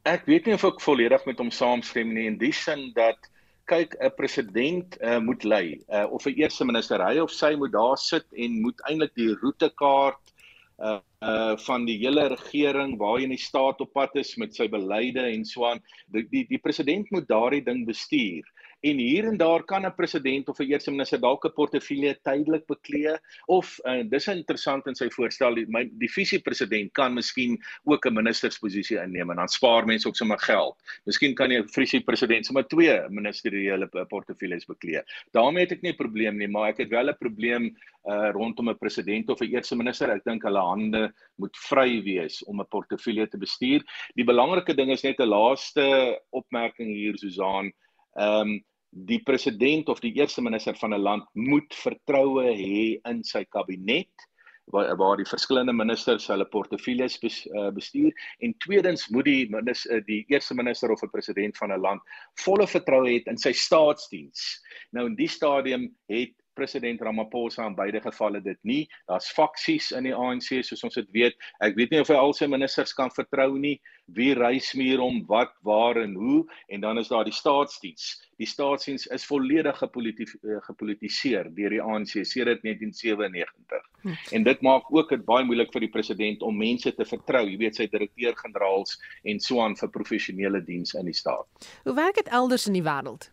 Ek 0.06 0.26
weet 0.26 0.46
nie 0.46 0.54
of 0.54 0.64
ek 0.64 0.82
volledig 0.82 1.26
met 1.26 1.38
hom 1.38 1.52
saamstem 1.52 2.14
nie 2.14 2.26
in 2.26 2.38
die 2.38 2.54
sin 2.54 2.94
dat 2.96 3.30
kyk 3.68 3.98
'n 4.00 4.16
president 4.16 4.98
uh, 5.02 5.20
moet 5.20 5.44
lei. 5.44 5.80
Uh, 5.90 6.08
of 6.12 6.26
'n 6.26 6.40
eerste 6.40 6.66
minister 6.66 7.04
hy 7.04 7.20
of 7.20 7.32
sy 7.32 7.56
moet 7.56 7.72
daar 7.72 7.98
sit 7.98 8.26
en 8.34 8.62
moet 8.62 8.82
eintlik 8.90 9.14
die 9.16 9.36
roetekaart 9.42 10.34
uh 10.80 11.00
uh 11.26 11.58
van 11.58 11.86
die 11.86 11.98
hele 11.98 12.28
regering 12.30 12.98
waarheen 13.02 13.34
die 13.34 13.42
staat 13.42 13.82
op 13.82 13.94
pad 13.94 14.16
is 14.16 14.36
met 14.38 14.54
sy 14.56 14.68
beleide 14.70 15.24
en 15.26 15.46
so 15.46 15.66
aan. 15.66 15.82
Die 16.14 16.28
die, 16.30 16.46
die 16.46 16.62
president 16.62 17.10
moet 17.12 17.28
daardie 17.28 17.64
ding 17.66 17.86
bestuur 17.88 18.46
en 18.80 18.98
hier 18.98 19.26
en 19.26 19.38
daar 19.38 19.64
kan 19.64 19.86
'n 19.86 19.96
president 19.96 20.50
of 20.50 20.60
'n 20.60 20.70
eerste 20.70 20.92
minister 20.92 21.20
dalk 21.20 21.46
'n 21.46 21.54
portefeulje 21.54 22.20
tydelik 22.24 22.66
beklee 22.66 23.18
of 23.46 23.80
uh, 23.86 24.04
dis 24.10 24.28
interessant 24.28 24.88
in 24.88 24.96
sy 24.96 25.10
voorstel 25.10 25.56
die, 25.56 25.66
my 25.68 25.90
die 25.92 26.10
visie 26.10 26.40
president 26.40 26.92
kan 26.94 27.14
miskien 27.14 27.58
ook 27.84 28.06
'n 28.06 28.14
ministersposisie 28.14 29.02
inneem 29.02 29.30
en 29.30 29.36
dan 29.36 29.48
spaar 29.48 29.86
mense 29.86 30.08
ook 30.08 30.16
sommer 30.16 30.40
geld. 30.40 30.76
Miskien 31.06 31.36
kan 31.36 31.50
die 31.50 31.64
visie 31.64 32.02
president 32.02 32.46
sommer 32.46 32.68
twee 32.68 33.02
ministeriële 33.10 33.88
portefeuilles 34.10 34.66
beklee. 34.66 35.02
daarmee 35.32 35.64
het 35.64 35.72
ek 35.72 35.82
nie 35.82 35.92
'n 35.92 35.96
probleem 35.96 36.38
nie, 36.38 36.48
maar 36.48 36.70
ek 36.70 36.78
het 36.78 36.90
wel 36.90 37.10
'n 37.10 37.18
probleem 37.18 37.76
uh, 38.06 38.30
rondom 38.32 38.70
'n 38.70 38.78
president 38.78 39.30
of 39.30 39.42
'n 39.42 39.52
eerste 39.52 39.76
minister. 39.76 40.10
Ek 40.10 40.24
dink 40.24 40.44
hulle 40.44 40.60
hande 40.60 41.14
moet 41.36 41.58
vry 41.58 42.04
wees 42.04 42.44
om 42.44 42.60
'n 42.62 42.68
portefeulje 42.70 43.28
te 43.28 43.38
bestuur. 43.38 43.82
Die 44.16 44.26
belangrike 44.26 44.76
ding 44.76 44.92
is 44.92 45.04
net 45.04 45.20
'n 45.20 45.28
laaste 45.28 46.22
opmerking 46.30 46.94
hier 46.94 47.18
Susan 47.18 47.74
ehm 48.18 48.42
um, 48.42 48.58
die 48.90 49.20
president 49.22 49.90
of 49.90 50.00
die 50.00 50.14
eerste 50.18 50.42
minister 50.42 50.76
van 50.76 50.94
'n 50.94 51.02
land 51.02 51.26
moet 51.34 51.76
vertroue 51.76 52.46
hê 52.56 53.00
in 53.10 53.24
sy 53.24 53.44
kabinet 53.44 54.28
waar 54.72 54.98
waar 54.98 55.18
die 55.18 55.28
verskillende 55.28 55.74
ministers 55.74 56.28
hulle 56.28 56.46
portefeuilles 56.46 57.20
eh, 57.24 57.70
bestuur 57.76 58.12
en 58.40 58.56
tweedens 58.58 59.08
moet 59.08 59.26
die 59.26 59.50
minister 59.50 59.96
eh, 59.96 60.04
die 60.06 60.26
eerste 60.28 60.56
minister 60.56 60.92
of 60.92 61.04
'n 61.04 61.10
president 61.10 61.58
van 61.58 61.72
'n 61.72 61.80
land 61.80 62.02
volle 62.44 62.68
vertroue 62.68 63.10
hê 63.10 63.22
in 63.26 63.38
sy 63.38 63.52
staatsdiens. 63.52 64.64
Nou 64.92 65.06
in 65.06 65.16
die 65.16 65.30
stadium 65.30 65.96
het 66.08 66.34
president 66.58 67.02
Ramaphosa 67.06 67.68
in 67.70 67.76
beide 67.78 68.02
gevalle 68.02 68.42
dit 68.44 68.60
nie. 68.68 68.82
Daar's 69.10 69.30
faksies 69.36 69.92
in 69.96 70.10
die 70.10 70.16
ANC 70.16 70.50
soos 70.66 70.84
ons 70.88 70.98
dit 70.98 71.12
weet. 71.16 71.38
Ek 71.64 71.78
weet 71.78 71.94
nie 71.94 72.02
of 72.02 72.12
hy 72.12 72.18
al 72.20 72.34
sy 72.36 72.50
ministers 72.50 72.96
kan 72.98 73.14
vertrou 73.14 73.54
nie. 73.62 73.78
Wie 74.18 74.32
reis 74.38 74.72
meer 74.80 75.02
om 75.04 75.20
wat, 75.28 75.52
waar 75.68 76.00
en 76.00 76.16
hoe 76.16 76.42
en 76.72 76.84
dan 76.84 77.02
is 77.02 77.12
daar 77.12 77.28
die 77.28 77.36
staatsdiens. 77.36 78.16
Die 78.40 78.48
staatsdiens 78.48 79.08
is 79.12 79.26
volledig 79.28 79.82
eh, 79.84 80.58
gepolitiseer 80.70 81.50
deur 81.58 81.76
die 81.76 81.82
ANC 81.84 82.14
sedert 82.24 82.64
1997. 82.64 83.88
Hm. 84.02 84.18
En 84.32 84.44
dit 84.44 84.62
maak 84.62 84.92
ook 84.94 85.10
dit 85.10 85.26
baie 85.26 85.46
moeilik 85.46 85.74
vir 85.74 85.88
die 85.88 85.92
president 85.92 86.46
om 86.46 86.58
mense 86.58 86.94
te 86.96 87.06
vertrou. 87.06 87.44
Jy 87.48 87.58
weet 87.64 87.82
sy 87.82 87.90
direkteur-generaals 87.92 89.00
en 89.28 89.42
so 89.44 89.64
aan 89.64 89.76
vir 89.80 89.92
professionele 89.92 90.64
diens 90.64 90.96
in 90.96 91.10
die 91.10 91.18
staat. 91.18 91.72
Hoe 91.84 91.98
werk 91.98 92.22
dit 92.22 92.30
elders 92.32 92.68
in 92.70 92.78
die 92.78 92.86
wêreld? 92.86 93.32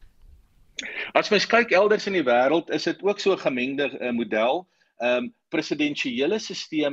As 1.14 1.28
mens 1.30 1.46
kyk 1.46 1.70
elders 1.70 2.06
in 2.10 2.16
die 2.16 2.24
wêreld, 2.26 2.70
is 2.74 2.86
dit 2.88 3.02
ook 3.02 3.20
so 3.22 3.32
'n 3.32 3.44
gemengde 3.46 3.86
uh, 4.00 4.10
model. 4.10 4.66
Ehm 4.98 5.24
um, 5.24 5.34
presidensiële 5.48 6.38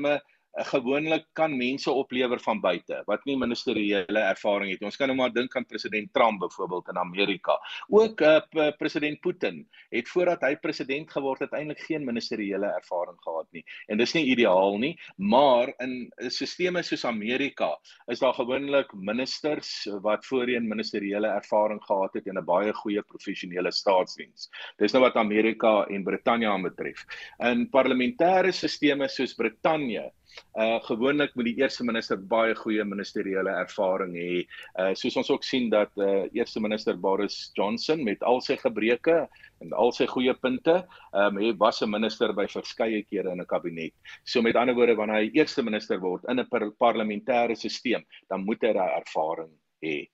uh, 0.06 0.20
gewoonlik 0.54 1.26
kan 1.34 1.58
mense 1.58 1.92
oplewer 1.92 2.40
van 2.40 2.60
buite 2.60 3.02
wat 3.06 3.24
nie 3.26 3.38
ministeriële 3.38 4.20
ervaring 4.20 4.72
het. 4.72 4.84
Ons 4.84 4.98
kan 5.00 5.08
nou 5.08 5.18
maar 5.18 5.32
dink 5.34 5.56
aan 5.56 5.66
president 5.66 6.14
Trump 6.14 6.40
byvoorbeeld 6.40 6.90
in 6.92 6.98
Amerika. 6.98 7.58
Ook 7.90 8.22
uh, 8.22 8.40
president 8.78 9.20
Putin 9.20 9.62
het 9.90 10.10
voordat 10.10 10.42
hy 10.42 10.56
president 10.60 11.12
geword 11.12 11.40
het 11.46 11.54
eintlik 11.54 11.80
geen 11.88 12.06
ministeriële 12.06 12.68
ervaring 12.68 13.18
gehad 13.24 13.48
nie. 13.52 13.64
En 13.88 13.98
dis 13.98 14.14
nie 14.14 14.26
ideaal 14.34 14.78
nie, 14.78 14.94
maar 15.16 15.74
in 15.80 16.12
'n 16.18 16.30
stelsel 16.30 16.84
soos 16.84 17.06
Amerika 17.06 17.80
is 18.08 18.20
daar 18.20 18.34
gewoonlik 18.34 18.94
ministers 18.94 19.88
wat 20.02 20.26
voorheen 20.26 20.68
ministeriële 20.68 21.28
ervaring 21.28 21.84
gehad 21.84 22.14
het 22.14 22.28
en 22.28 22.38
'n 22.38 22.46
baie 22.46 22.74
goeie 22.74 23.02
professionele 23.02 23.72
staatsdiens. 23.72 24.50
Dis 24.78 24.92
nou 24.92 25.04
wat 25.04 25.16
Amerika 25.16 25.86
en 25.88 26.04
Brittanje 26.04 26.48
aanbetref. 26.48 27.06
In 27.40 27.70
parlementêre 27.70 28.52
stelsels 28.52 29.16
soos 29.16 29.34
Brittanje 29.34 30.12
Uh 30.56 30.80
gewoonlik 30.84 31.36
moet 31.36 31.46
die 31.46 31.58
eerste 31.62 31.84
minister 31.84 32.18
baie 32.18 32.56
goeie 32.56 32.84
ministeriële 32.84 33.54
ervaring 33.64 34.14
hê. 34.16 34.44
Uh 34.80 34.94
soos 35.00 35.18
ons 35.22 35.32
ook 35.32 35.44
sien 35.48 35.70
dat 35.70 35.92
uh 35.98 36.28
eerste 36.36 36.60
minister 36.60 37.00
Boris 37.00 37.52
Johnson 37.58 38.04
met 38.04 38.24
al 38.24 38.42
sy 38.42 38.58
gebreke 38.60 39.28
en 39.62 39.74
al 39.78 39.92
sy 39.96 40.08
goeie 40.12 40.34
punte, 40.34 40.82
um 41.14 41.38
hy 41.38 41.54
was 41.58 41.82
'n 41.82 41.90
minister 41.90 42.34
by 42.34 42.48
verskeie 42.48 43.04
kere 43.04 43.32
in 43.32 43.42
'n 43.42 43.46
kabinet. 43.46 43.94
So 44.26 44.42
met 44.42 44.56
ander 44.56 44.76
woorde 44.76 44.96
wanneer 44.96 45.24
hy 45.24 45.32
eerste 45.34 45.64
minister 45.64 46.00
word 46.00 46.24
in 46.30 46.40
'n 46.40 46.48
par 46.50 46.72
parlementêre 46.80 47.56
stelsel, 47.56 48.04
dan 48.30 48.46
moet 48.46 48.62
hy 48.62 48.74
daai 48.74 48.92
ervaring 49.00 49.54
hê. 49.84 50.10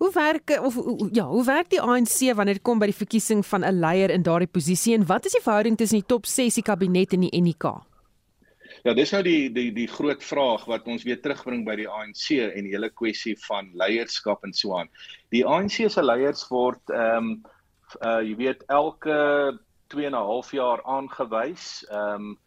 Hoe 0.00 0.12
werk 0.12 0.60
of 0.64 0.74
ja, 1.12 1.26
hoe 1.28 1.44
werk 1.44 1.68
die 1.70 1.80
ANC 1.80 2.32
wanneer 2.34 2.56
dit 2.56 2.64
kom 2.64 2.78
by 2.78 2.86
die 2.88 2.96
verkiesing 2.96 3.44
van 3.46 3.64
'n 3.64 3.80
leier 3.80 4.10
in 4.10 4.22
daardie 4.22 4.48
posisie 4.48 4.94
en 4.94 5.06
wat 5.06 5.26
is 5.26 5.32
die 5.32 5.42
verhouding 5.44 5.76
tussen 5.76 6.00
die 6.00 6.06
top 6.06 6.26
6 6.26 6.54
die 6.54 6.62
kabinet 6.62 7.12
en 7.12 7.20
die 7.20 7.40
NK? 7.40 7.89
Ja, 8.84 8.94
dis 8.96 9.10
nou 9.12 9.20
die 9.22 9.50
die 9.52 9.68
die 9.76 9.88
groot 9.90 10.22
vraag 10.24 10.64
wat 10.70 10.86
ons 10.88 11.02
weer 11.04 11.18
terugbring 11.20 11.66
by 11.66 11.74
die 11.76 11.88
ANC 11.88 12.30
en 12.40 12.64
die 12.64 12.72
hele 12.72 12.88
kwessie 12.90 13.34
van 13.44 13.68
leierskap 13.76 14.46
en 14.46 14.54
so 14.56 14.76
aan. 14.78 14.88
Die 15.34 15.42
ANC 15.44 15.82
se 15.92 16.04
leiers 16.04 16.46
word 16.52 16.94
ehm 16.94 17.32
um, 17.32 17.34
uh 18.06 18.20
jy 18.22 18.36
weet 18.38 18.62
elke 18.70 19.18
2 19.92 20.06
en 20.06 20.14
'n 20.14 20.28
half 20.30 20.52
jaar 20.56 20.80
aangewys. 20.84 21.84
Ehm 21.90 22.30
um, 22.30 22.38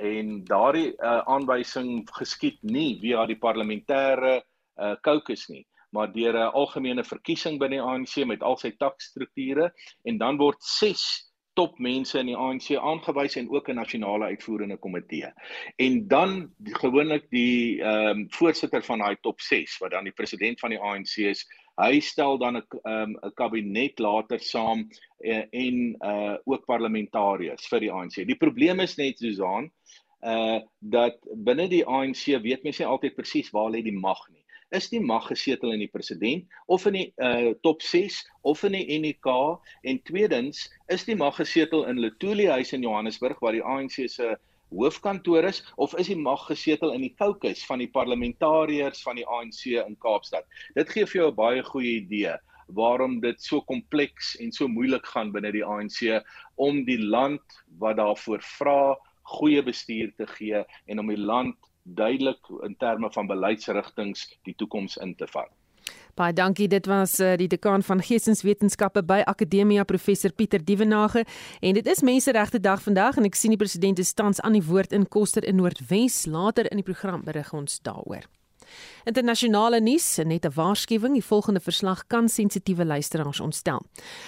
en 0.00 0.44
daardie 0.48 0.94
uh, 1.04 1.20
aanwysing 1.28 2.08
geskied 2.16 2.56
nie 2.62 2.96
via 3.00 3.26
die 3.28 3.36
parlementêre 3.36 4.40
uh 4.80 4.94
caucus 5.04 5.48
nie 5.50 5.66
maar 5.92 6.12
deur 6.12 6.32
'n 6.32 6.52
algemene 6.56 7.04
verkiesing 7.04 7.58
binne 7.60 7.76
die 7.76 7.84
ANC 7.84 8.24
met 8.24 8.42
al 8.42 8.56
sy 8.56 8.70
takstrukture 8.80 9.72
en 10.08 10.18
dan 10.18 10.38
word 10.40 10.62
6 10.64 11.31
top 11.54 11.78
mense 11.78 12.18
in 12.18 12.30
die 12.30 12.36
ANC 12.36 12.70
aangewys 12.76 13.36
en 13.36 13.50
ook 13.50 13.68
'n 13.68 13.74
nasionale 13.74 14.24
uitvoerende 14.24 14.76
komitee. 14.76 15.32
En 15.76 16.08
dan 16.08 16.54
gewoonlik 16.62 17.30
die 17.30 17.82
ehm 17.82 18.08
um, 18.08 18.26
voorsitter 18.30 18.82
van 18.82 18.98
daai 18.98 19.16
top 19.20 19.40
6 19.40 19.78
wat 19.78 19.90
dan 19.90 20.04
die 20.04 20.12
president 20.12 20.60
van 20.60 20.70
die 20.70 20.80
ANC 20.80 21.16
is, 21.16 21.46
hy 21.76 22.00
stel 22.00 22.38
dan 22.38 22.56
'n 22.56 22.64
ehm 22.82 23.02
um, 23.02 23.16
'n 23.22 23.34
kabinet 23.34 23.98
later 23.98 24.40
saam 24.40 24.88
uh, 25.20 25.44
en 25.50 25.96
uh 26.00 26.36
ook 26.44 26.64
parlementariërs 26.64 27.68
vir 27.68 27.80
die 27.80 27.92
ANC. 27.92 28.14
Die 28.26 28.42
probleem 28.44 28.80
is 28.80 28.96
net 28.96 29.18
Susan 29.18 29.70
uh 30.22 30.60
dat 30.78 31.18
binne 31.34 31.68
die 31.68 31.86
ANC 31.86 32.24
weet 32.42 32.62
mense 32.62 32.82
nie 32.82 32.90
altyd 32.90 33.14
presies 33.14 33.50
waar 33.50 33.70
lê 33.70 33.82
die 33.82 33.98
mag 33.98 34.28
nie 34.30 34.41
is 34.76 34.88
die 34.92 35.00
mag 35.00 35.26
gesetel 35.30 35.74
in 35.74 35.82
die 35.84 35.90
president 35.90 36.46
of 36.66 36.86
in 36.88 36.96
die 36.98 37.08
uh, 37.22 37.52
top 37.66 37.82
6 37.82 38.22
of 38.48 38.62
in 38.68 38.76
die 38.78 38.98
NEK 39.04 39.28
en 39.82 40.00
tweedens 40.08 40.64
is 40.92 41.04
die 41.08 41.16
mag 41.16 41.36
gesetel 41.36 41.84
in 41.90 42.00
Letoile 42.00 42.50
huis 42.56 42.72
in 42.72 42.86
Johannesburg 42.86 43.40
waar 43.44 43.56
die 43.56 43.64
ANC 43.64 44.00
se 44.08 44.32
hoofkantoor 44.72 45.44
is 45.50 45.60
of 45.76 45.94
is 46.00 46.08
die 46.08 46.18
mag 46.18 46.46
gesetel 46.48 46.94
in 46.96 47.04
die 47.04 47.12
caucus 47.18 47.64
van 47.68 47.82
die 47.82 47.90
parlementariërs 47.92 49.02
van 49.04 49.20
die 49.20 49.26
ANC 49.28 49.66
in 49.82 49.98
Kaapstad. 50.00 50.48
Dit 50.78 50.88
gee 50.94 51.06
vir 51.06 51.20
jou 51.20 51.28
'n 51.30 51.36
baie 51.36 51.62
goeie 51.62 52.00
idee 52.00 52.36
waarom 52.72 53.20
dit 53.20 53.42
so 53.42 53.60
kompleks 53.60 54.36
en 54.40 54.52
so 54.52 54.68
moeilik 54.68 55.04
gaan 55.06 55.32
binne 55.32 55.52
die 55.52 55.64
ANC 55.64 56.22
om 56.56 56.84
die 56.84 56.98
land 56.98 57.42
wat 57.78 57.96
daarvoor 58.00 58.40
vra 58.40 58.96
goeie 59.36 59.62
bestuur 59.62 60.12
te 60.16 60.26
gee 60.26 60.64
en 60.86 60.98
om 60.98 61.08
die 61.12 61.20
land 61.20 61.56
duidelik 61.82 62.48
in 62.62 62.76
terme 62.78 63.10
van 63.12 63.26
beleidsrigtings 63.26 64.38
die 64.42 64.54
toekoms 64.56 64.96
in 64.96 65.14
te 65.14 65.26
vat. 65.26 65.50
Baie 66.14 66.32
dankie. 66.32 66.68
Dit 66.68 66.86
was 66.86 67.16
uh, 67.20 67.32
die 67.40 67.48
dekaan 67.48 67.82
van 67.82 68.02
Geesteswetenskappe 68.04 69.02
by 69.02 69.22
Akademia 69.26 69.84
Professor 69.88 70.32
Pieter 70.32 70.60
Dievenage 70.64 71.24
en 71.60 71.74
dit 71.74 71.86
is 71.86 72.02
Menseregte 72.02 72.60
Dag 72.60 72.82
vandag 72.84 73.16
en 73.16 73.26
ek 73.28 73.38
sien 73.38 73.54
die 73.54 73.60
president 73.60 73.98
is 73.98 74.12
tans 74.12 74.40
aan 74.44 74.58
die 74.58 74.66
woord 74.66 74.92
in 74.92 75.08
Koster 75.08 75.44
in 75.44 75.56
Noordwes. 75.56 76.26
Later 76.26 76.68
in 76.70 76.82
die 76.82 76.86
program 76.86 77.24
berig 77.24 77.52
ons 77.56 77.80
daaroor. 77.80 78.28
Internasionale 79.04 79.80
nuus, 79.80 80.16
net 80.24 80.44
'n 80.44 80.52
waarskuwing, 80.54 81.14
die 81.14 81.24
volgende 81.24 81.60
verslag 81.60 82.06
kan 82.06 82.28
sensitiewe 82.28 82.84
luisteraars 82.84 83.40
ontstel. 83.40 83.82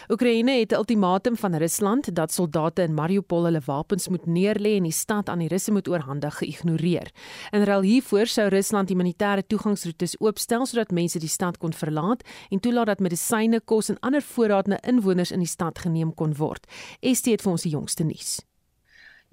Oekraïne 0.09 0.59
het 0.59 0.72
'n 0.72 0.74
ultimatum 0.74 1.37
van 1.37 1.54
Rusland 1.54 2.14
dat 2.14 2.33
soldate 2.33 2.83
in 2.83 2.94
Mariupol 2.94 3.44
hulle 3.44 3.61
wapens 3.64 4.09
moet 4.09 4.26
neerlê 4.26 4.76
en 4.76 4.83
die 4.83 4.92
stad 4.92 5.28
aan 5.28 5.38
die 5.38 5.48
Russe 5.48 5.72
moet 5.72 5.88
oorhandig 5.88 6.38
geïgnoreer. 6.38 7.11
In 7.50 7.62
ruil 7.62 7.80
hiervoor 7.80 8.26
sou 8.26 8.48
Rusland 8.48 8.88
humanitêre 8.88 9.46
toegangsroetes 9.46 10.20
oopstel 10.20 10.66
sodat 10.66 10.90
mense 10.90 11.18
die 11.18 11.28
stad 11.28 11.59
kon 11.59 11.72
verlaat 11.72 12.22
en 12.50 12.61
toelaat 12.61 12.87
dat 12.87 13.00
medisyne, 13.00 13.61
kos 13.61 13.88
en 13.88 14.00
ander 14.00 14.22
voorraad 14.22 14.66
na 14.66 14.83
inwoners 14.83 15.30
in 15.30 15.38
die 15.38 15.48
stad 15.48 15.78
geneem 15.78 16.14
kon 16.14 16.35
word. 16.35 16.66
Estie 17.00 17.33
het 17.33 17.42
vir 17.42 17.52
ons 17.52 17.62
die 17.62 17.70
jongste 17.70 18.04
nuus. 18.04 18.40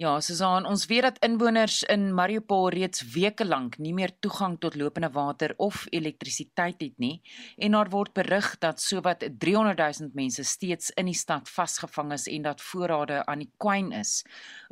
Ja, 0.02 0.16
Susan, 0.18 0.66
ons 0.66 0.88
weet 0.90 1.04
dat 1.06 1.18
inwoners 1.22 1.84
in 1.94 2.08
Mariupol 2.18 2.72
reeds 2.74 3.04
weke 3.14 3.46
lank 3.46 3.76
nie 3.78 3.92
meer 3.94 4.10
toegang 4.26 4.56
tot 4.58 4.74
lopende 4.80 5.12
water 5.14 5.52
of 5.62 5.84
elektrisiteit 5.94 6.80
het 6.82 6.96
nie 6.98 7.20
en 7.62 7.76
daar 7.78 7.92
word 7.94 8.16
berig 8.18 8.48
dat 8.66 8.82
sowat 8.82 9.22
300 9.44 9.78
000 10.00 10.10
mense 10.18 10.42
steeds 10.50 10.90
in 10.98 11.12
die 11.12 11.18
stad 11.20 11.52
vasgevang 11.54 12.16
is 12.16 12.26
en 12.34 12.48
dat 12.48 12.64
voorrade 12.66 13.20
aan 13.30 13.44
die 13.44 13.52
kwyn 13.62 13.92
is. 14.00 14.24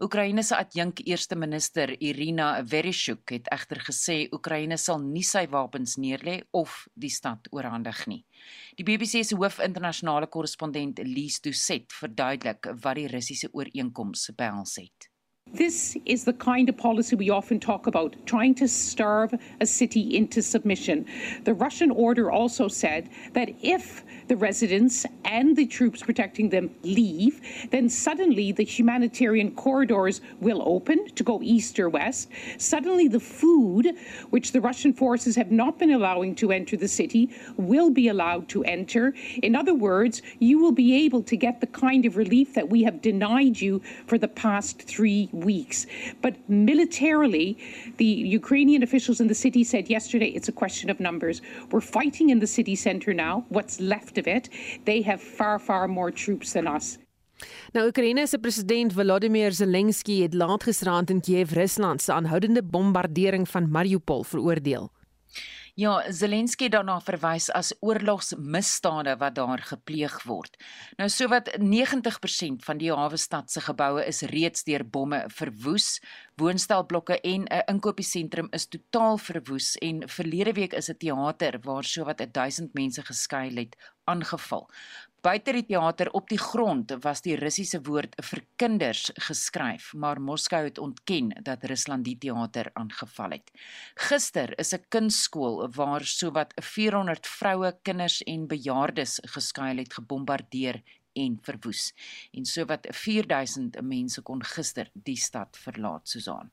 Oekraïne 0.01 0.41
se 0.47 0.57
adjunk 0.57 1.03
eerste 1.05 1.37
minister 1.37 1.93
Irina 1.99 2.47
Vereshchuk 2.65 3.35
het 3.35 3.51
egter 3.53 3.83
gesê 3.85 4.17
Oekraïne 4.33 4.81
sal 4.81 4.97
nie 5.03 5.27
sy 5.29 5.45
wapens 5.53 5.99
neerlê 6.01 6.39
of 6.57 6.87
die 6.97 7.13
stad 7.13 7.51
oorhandig 7.53 8.01
nie. 8.09 8.23
Die 8.81 8.87
BBC 8.87 9.21
se 9.21 9.37
hoof-internasionale 9.37 10.33
korrespondent 10.33 11.05
Lise 11.05 11.45
Doucet 11.45 11.93
verduidelik 12.01 12.73
wat 12.81 12.97
die 12.97 13.07
Russiese 13.13 13.53
ooreenkoms 13.53 14.31
behels 14.33 14.79
het. 14.81 15.11
This 15.53 15.97
is 16.05 16.25
the 16.25 16.33
kind 16.33 16.69
of 16.69 16.77
policy 16.77 17.15
we 17.15 17.31
often 17.31 17.59
talk 17.59 17.87
about, 17.87 18.15
trying 18.25 18.53
to 18.55 18.67
starve 18.67 19.33
a 19.59 19.65
city 19.65 20.15
into 20.15 20.43
submission. 20.43 21.05
The 21.43 21.55
Russian 21.55 21.89
order 21.89 22.29
also 22.29 22.67
said 22.67 23.09
that 23.33 23.49
if 23.61 24.03
the 24.29 24.37
residents 24.37 25.05
and 25.25 25.55
the 25.55 25.65
troops 25.65 26.01
protecting 26.01 26.49
them 26.49 26.69
leave, 26.83 27.41
then 27.71 27.89
suddenly 27.89 28.51
the 28.51 28.63
humanitarian 28.63 29.51
corridors 29.55 30.21
will 30.39 30.61
open 30.65 31.09
to 31.15 31.23
go 31.23 31.41
east 31.41 31.79
or 31.79 31.89
west. 31.89 32.29
Suddenly 32.57 33.07
the 33.07 33.19
food, 33.19 33.95
which 34.29 34.51
the 34.51 34.61
Russian 34.61 34.93
forces 34.93 35.35
have 35.35 35.51
not 35.51 35.77
been 35.79 35.91
allowing 35.91 36.35
to 36.35 36.51
enter 36.51 36.77
the 36.77 36.87
city, 36.87 37.29
will 37.57 37.89
be 37.89 38.07
allowed 38.07 38.47
to 38.49 38.63
enter. 38.63 39.13
In 39.43 39.55
other 39.55 39.73
words, 39.73 40.21
you 40.39 40.59
will 40.59 40.71
be 40.71 41.05
able 41.05 41.23
to 41.23 41.35
get 41.35 41.59
the 41.59 41.67
kind 41.67 42.05
of 42.05 42.15
relief 42.15 42.53
that 42.53 42.69
we 42.69 42.83
have 42.83 43.01
denied 43.01 43.59
you 43.59 43.81
for 44.05 44.17
the 44.17 44.27
past 44.27 44.81
three 44.83 45.29
weeks. 45.33 45.87
But 46.21 46.35
militarily, 46.49 47.57
the 47.97 48.05
Ukrainian 48.05 48.83
officials 48.83 49.19
in 49.19 49.27
the 49.27 49.35
city 49.35 49.63
said 49.63 49.89
yesterday 49.89 50.27
it's 50.27 50.49
a 50.49 50.51
question 50.51 50.89
of 50.89 50.99
numbers. 50.99 51.41
We're 51.71 51.81
fighting 51.81 52.29
in 52.29 52.39
the 52.39 52.47
city 52.47 52.75
center 52.75 53.13
now, 53.13 53.45
what's 53.49 53.79
left 53.79 54.18
of 54.19 54.27
it. 54.27 54.49
They 54.83 55.01
have 55.03 55.23
far, 55.23 55.59
far 55.59 55.89
more 55.89 56.11
troops 56.11 56.51
than 56.51 56.67
us. 56.67 56.97
Nou 57.71 57.87
Oekraïne 57.87 58.27
se 58.27 58.39
president 58.39 58.93
Volodymyr 58.93 59.51
Zelensky 59.55 60.21
het 60.21 60.33
laat 60.33 60.63
gisteraand 60.63 61.09
in 61.09 61.21
Kiev, 61.21 61.51
Rusland 61.51 62.01
se 62.01 62.13
aanhoudende 62.13 62.63
bombardering 62.63 63.49
van 63.49 63.71
Mariupol 63.71 64.23
veroordeel. 64.23 64.91
Ja, 65.79 66.11
Zelensky 66.11 66.65
het 66.67 66.73
daarna 66.73 66.97
verwys 66.99 67.45
as 67.55 67.69
oorlogsmisdade 67.79 69.13
wat 69.21 69.35
daar 69.37 69.61
gepleeg 69.63 70.17
word. 70.27 70.57
Nou 70.99 71.07
sowat 71.09 71.47
90% 71.61 72.65
van 72.65 72.81
die 72.81 72.89
hawe 72.91 73.17
stad 73.17 73.51
se 73.51 73.63
geboue 73.63 74.03
is 74.03 74.19
reeds 74.27 74.65
deur 74.67 74.83
bomme 74.83 75.21
verwoes. 75.31 76.01
Woonstelblokke 76.35 77.21
en 77.21 77.47
'n 77.47 77.63
inkopiesentrum 77.71 78.47
is 78.51 78.67
totaal 78.67 79.17
verwoes 79.17 79.77
en 79.77 80.03
verlede 80.09 80.53
week 80.53 80.73
is 80.73 80.89
'n 80.89 80.97
teater 80.97 81.59
waar 81.63 81.83
sowat 81.83 82.27
1000 82.33 82.73
mense 82.73 83.01
geskuil 83.01 83.55
het 83.55 83.77
aangeval. 84.09 84.67
Buite 85.19 85.51
die 85.51 85.65
teater 85.67 86.07
op 86.15 86.29
die 86.31 86.39
grond 86.39 86.93
was 87.03 87.19
die 87.25 87.33
Russiese 87.35 87.81
woord 87.83 88.13
vir 88.23 88.39
kinders 88.61 89.09
geskryf, 89.27 89.89
maar 89.93 90.21
Moskou 90.23 90.61
het 90.63 90.79
ontken 90.79 91.33
dat 91.43 91.65
Rusland 91.67 92.05
die 92.07 92.15
teater 92.23 92.69
aangeval 92.79 93.35
het. 93.35 93.51
Gister 94.07 94.53
is 94.59 94.73
'n 94.73 94.85
kunstskool 94.89 95.67
waar 95.75 96.05
sowat 96.05 96.53
400 96.55 97.27
vroue, 97.27 97.75
kinders 97.83 98.21
en 98.23 98.47
bejaardes 98.47 99.19
geskuil 99.35 99.77
het 99.77 99.93
gebombardeer 99.93 100.81
en 101.13 101.37
verwoes. 101.41 101.93
En 102.31 102.45
sowat 102.45 102.87
4000 102.89 103.81
mense 103.81 104.21
kon 104.21 104.43
gister 104.43 104.89
die 104.93 105.17
stad 105.17 105.57
verlaat, 105.57 106.07
Susan. 106.07 106.51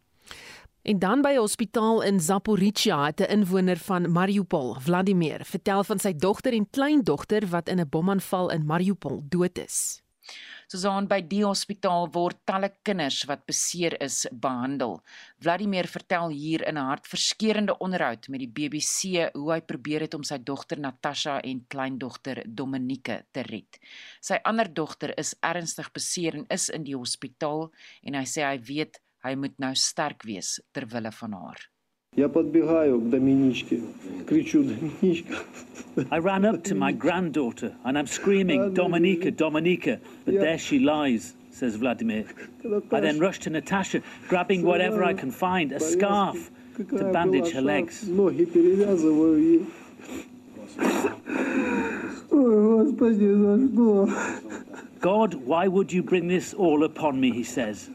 En 0.86 0.98
dan 0.98 1.22
by 1.22 1.32
'n 1.34 1.42
hospitaal 1.42 2.02
in 2.02 2.20
Zaporizhia 2.20 3.04
het 3.06 3.20
'n 3.20 3.30
inwoner 3.36 3.76
van 3.76 4.12
Mariupol, 4.12 4.76
Vladimir, 4.80 5.44
vertel 5.44 5.84
van 5.84 5.98
sy 5.98 6.12
dogter 6.16 6.52
en 6.52 6.70
kleindogter 6.70 7.48
wat 7.48 7.68
in 7.68 7.80
'n 7.80 7.88
bomaanval 7.88 8.50
in 8.50 8.66
Mariupol 8.66 9.24
dood 9.28 9.58
is. 9.58 10.02
Soos 10.66 11.06
by 11.08 11.20
die 11.22 11.44
hospitaal 11.44 12.08
word 12.12 12.38
talle 12.44 12.70
kinders 12.82 13.24
wat 13.24 13.46
beseer 13.46 14.00
is 14.00 14.26
behandel. 14.32 15.02
Vladimir 15.38 15.86
vertel 15.86 16.28
hier 16.28 16.66
in 16.68 16.78
'n 16.78 16.88
hartverskeurende 16.90 17.78
onderhoud 17.78 18.28
met 18.28 18.40
die 18.40 18.54
BBC 18.56 19.30
hoe 19.34 19.52
hy 19.52 19.60
probeer 19.60 20.00
het 20.00 20.14
om 20.14 20.22
sy 20.22 20.38
dogter 20.38 20.78
Natasha 20.80 21.40
en 21.40 21.66
kleindogter 21.68 22.42
Dominique 22.46 23.26
te 23.32 23.42
red. 23.42 23.78
Sy 24.20 24.38
ander 24.44 24.74
dogter 24.74 25.18
is 25.18 25.34
ernstig 25.40 25.92
beseer 25.92 26.34
en 26.34 26.46
is 26.48 26.68
in 26.68 26.84
die 26.84 26.96
hospitaal 26.96 27.72
en 28.02 28.14
hy 28.14 28.24
sê 28.24 28.42
hy 28.42 28.58
weet 28.58 29.00
Hy 29.23 29.35
moet 29.35 29.53
nou 29.59 29.75
sterk 29.75 30.23
wees 30.25 30.59
ter 30.73 30.87
wille 30.89 31.11
van 31.11 31.33
haar. 31.33 31.59
Я 32.17 32.27
подбегаю 32.27 32.99
к 32.99 33.09
Доминичке, 33.09 33.79
кричу 34.27 34.63
Доминичка. 34.63 35.35
I 36.09 36.19
ran 36.19 36.45
up 36.45 36.63
to 36.63 36.75
my 36.75 36.91
granddaughter 36.91 37.75
and 37.83 37.97
I'm 37.97 38.07
screaming, 38.07 38.73
Dominica, 38.73 39.31
Dominica, 39.31 39.99
but 40.25 40.35
there 40.35 40.57
she 40.57 40.79
lies, 40.79 41.35
says 41.51 41.75
Vladimir. 41.75 42.25
I 42.91 42.99
then 42.99 43.19
rush 43.19 43.39
to 43.39 43.49
Natasha, 43.49 44.01
grabbing 44.27 44.63
whatever 44.63 45.03
I 45.03 45.13
can 45.13 45.31
find, 45.31 45.71
a 45.71 45.79
scarf, 45.79 46.51
to 46.77 47.11
bandage 47.11 47.51
her 47.51 47.61
legs. 47.61 48.03
Ноги 48.07 48.45
перевязываю 48.45 49.37
ей. 49.37 49.65
Ой, 52.31 52.85
Господи, 52.85 53.33
за 53.33 53.67
что? 53.67 54.09
God, 55.00 55.34
why 55.34 55.68
would 55.68 55.92
you 55.92 56.02
bring 56.02 56.28
this 56.28 56.54
all 56.54 56.84
upon 56.84 57.20
me, 57.20 57.30
he 57.32 57.44
says. 57.44 57.90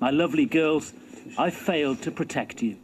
My 0.00 0.10
lovely 0.10 0.46
girls, 0.46 0.92
I 1.38 1.50
failed 1.50 2.02
to 2.02 2.10
protect 2.10 2.62
you. 2.62 2.76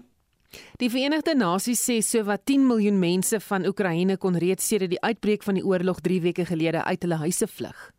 Die 0.78 0.90
Verenigde 0.90 1.34
Nasies 1.34 1.80
sê 1.80 2.02
sowat 2.04 2.44
10 2.44 2.66
miljoen 2.68 2.98
mense 3.00 3.40
van 3.40 3.64
Oekraïne 3.66 4.18
kon 4.20 4.36
reeds 4.36 4.66
sedert 4.68 4.92
die 4.92 5.00
uitbreek 5.00 5.42
van 5.46 5.56
die 5.56 5.64
oorlog 5.64 6.02
3 6.04 6.20
weke 6.26 6.44
gelede 6.44 6.84
uit 6.84 7.06
hulle 7.06 7.20
huise 7.24 7.48
vlug. 7.48 7.90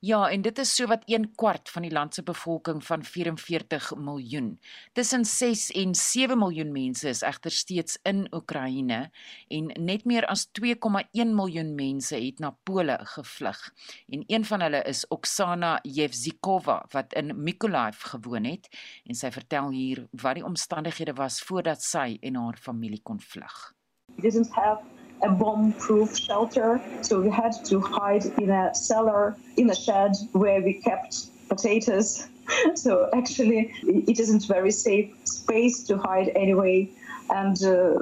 Ja, 0.00 0.30
en 0.32 0.40
dit 0.40 0.58
is 0.58 0.70
sowat 0.74 1.02
1 1.04 1.26
kwart 1.36 1.68
van 1.68 1.84
die 1.84 1.92
land 1.92 2.14
se 2.16 2.22
bevolking 2.24 2.78
van 2.84 3.02
44 3.04 3.90
miljoen. 4.00 4.54
Tussen 4.96 5.24
6 5.28 5.70
en 5.76 5.94
7 5.94 6.38
miljoen 6.38 6.70
mense 6.72 7.08
is 7.08 7.20
egter 7.20 7.52
steeds 7.52 7.98
in 8.08 8.22
Oekraïne 8.32 9.10
en 9.48 9.66
net 9.76 10.06
meer 10.08 10.24
as 10.32 10.46
2,1 10.56 11.34
miljoen 11.36 11.74
mense 11.74 12.16
het 12.16 12.40
na 12.40 12.54
Pole 12.64 12.96
gevlug. 13.12 13.60
En 14.08 14.24
een 14.26 14.44
van 14.44 14.64
hulle 14.64 14.80
is 14.88 15.04
Oksana 15.08 15.78
Yevzikova 15.82 16.78
wat 16.96 17.12
in 17.12 17.36
Mykolaiv 17.42 18.00
gewoon 18.14 18.48
het 18.48 18.72
en 19.04 19.14
sy 19.14 19.28
vertel 19.36 19.68
hier 19.68 20.06
wat 20.22 20.40
die 20.40 20.46
omstandighede 20.48 21.12
was 21.20 21.42
voordat 21.44 21.84
sy 21.84 22.16
en 22.20 22.40
haar 22.40 22.56
familie 22.56 23.02
kon 23.02 23.20
vlug. 23.20 23.74
didn't 24.20 24.50
have 24.52 24.99
a 25.22 25.30
bomb-proof 25.30 26.16
shelter, 26.16 26.80
so 27.02 27.20
we 27.20 27.30
had 27.30 27.52
to 27.66 27.80
hide 27.80 28.24
in 28.38 28.50
a 28.50 28.74
cellar, 28.74 29.36
in 29.56 29.70
a 29.70 29.74
shed 29.74 30.12
where 30.32 30.60
we 30.62 30.74
kept 30.74 31.26
potatoes. 31.48 32.26
So 32.74 33.08
actually, 33.14 33.72
it 33.84 34.18
isn't 34.18 34.46
very 34.46 34.72
safe 34.72 35.08
space 35.22 35.84
to 35.84 35.96
hide 35.98 36.32
anyway. 36.34 36.88
And 37.30 37.56
uh, 37.62 37.94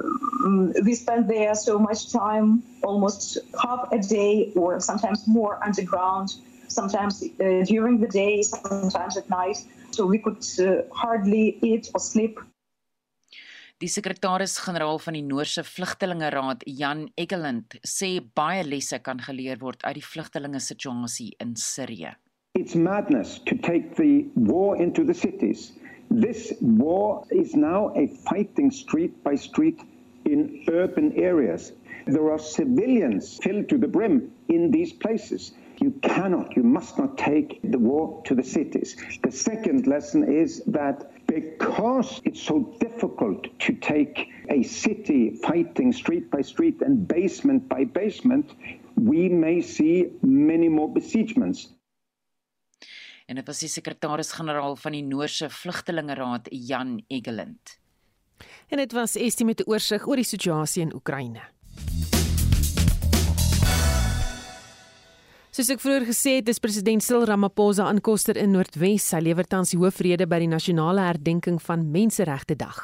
mm, 0.43 0.73
we 0.83 0.95
spent 0.95 1.27
there 1.27 1.53
so 1.53 1.77
much 1.77 2.11
time, 2.11 2.63
almost 2.83 3.37
half 3.61 3.87
a 3.91 3.99
day 3.99 4.51
or 4.55 4.79
sometimes 4.79 5.27
more 5.27 5.63
underground, 5.63 6.29
sometimes 6.67 7.21
uh, 7.21 7.63
during 7.65 7.99
the 7.99 8.07
day, 8.07 8.41
sometimes 8.41 9.17
at 9.17 9.29
night. 9.29 9.57
So 9.91 10.07
we 10.07 10.17
could 10.17 10.43
uh, 10.59 10.81
hardly 10.91 11.59
eat 11.61 11.91
or 11.93 11.99
sleep 11.99 12.39
Die 13.79 13.87
sekretaris-generaal 13.87 14.97
van 14.99 15.15
die 15.15 15.21
Noorse 15.23 15.61
Vlugtelingeraad, 15.63 16.65
Jan 16.67 17.05
Egeland, 17.15 17.77
sê 17.87 18.09
baie 18.35 18.65
lesse 18.67 18.97
kan 18.99 19.21
geleer 19.23 19.61
word 19.61 19.85
uit 19.87 19.95
die 19.95 20.03
vlugtelinge 20.03 20.59
situasie 20.59 21.29
in 21.39 21.53
Sirië. 21.55 22.11
It's 22.59 22.75
madness 22.75 23.37
to 23.47 23.55
take 23.55 23.95
the 23.95 24.25
war 24.35 24.75
into 24.75 25.05
the 25.07 25.15
cities. 25.15 25.71
This 26.11 26.51
war 26.59 27.23
is 27.31 27.55
now 27.55 27.95
a 27.95 28.09
fighting 28.27 28.67
street 28.69 29.15
by 29.23 29.37
street 29.39 29.79
in 30.25 30.59
urban 30.67 31.13
areas. 31.15 31.71
There 32.03 32.27
are 32.33 32.39
civilians 32.39 33.37
filled 33.39 33.69
to 33.69 33.79
the 33.79 33.87
brim 33.87 34.27
in 34.49 34.71
these 34.75 34.91
places. 34.91 35.53
You 35.81 35.91
cannot, 36.01 36.55
you 36.55 36.63
must 36.63 36.97
not 36.97 37.17
take 37.17 37.59
the 37.63 37.79
war 37.79 38.21
to 38.25 38.35
the 38.35 38.43
cities. 38.43 38.97
The 39.23 39.31
second 39.31 39.87
lesson 39.87 40.23
is 40.23 40.61
that 40.67 41.11
because 41.25 42.21
it's 42.25 42.41
so 42.41 42.75
difficult 42.79 43.47
to 43.59 43.73
take 43.73 44.27
a 44.49 44.63
city 44.63 45.39
fighting 45.41 45.93
street 45.93 46.29
by 46.31 46.41
street 46.41 46.81
and 46.81 47.07
basement 47.07 47.69
by 47.69 47.85
basement, 47.85 48.51
we 48.95 49.29
may 49.29 49.61
see 49.61 50.11
many 50.21 50.67
more 50.67 50.89
besiegements. 50.89 51.67
En 53.29 53.35
dit 53.37 53.45
was 53.45 53.59
die 53.61 53.69
sekretaris-generaal 53.69 54.75
van 54.81 54.95
die 54.97 55.03
Noorse 55.05 55.49
Vlugtelingeraad, 55.53 56.47
Jan 56.49 57.03
Egeland. 57.07 57.77
En 58.67 58.77
dit 58.77 58.91
was 58.91 59.15
Estie 59.15 59.45
met 59.45 59.61
'n 59.61 59.69
oorsig 59.69 60.07
oor 60.07 60.15
die 60.15 60.25
situasie 60.25 60.81
in 60.81 60.93
Oekraïne. 60.95 61.41
Soos 65.59 65.73
ek 65.73 65.81
vroeër 65.83 66.05
gesê 66.07 66.37
het, 66.37 66.47
is 66.47 66.61
president 66.63 67.03
Cyril 67.03 67.25
Ramaphosa 67.27 67.83
aan 67.83 67.97
Koster 67.99 68.37
in 68.39 68.53
Noordwes. 68.55 69.09
Hy 69.11 69.19
lewer 69.25 69.43
tans 69.43 69.73
die 69.73 69.79
hoofrede 69.81 70.23
by 70.31 70.37
die 70.39 70.47
nasionale 70.47 71.03
herdenking 71.03 71.57
van 71.59 71.83
Menseregte 71.91 72.55
Dag. 72.55 72.77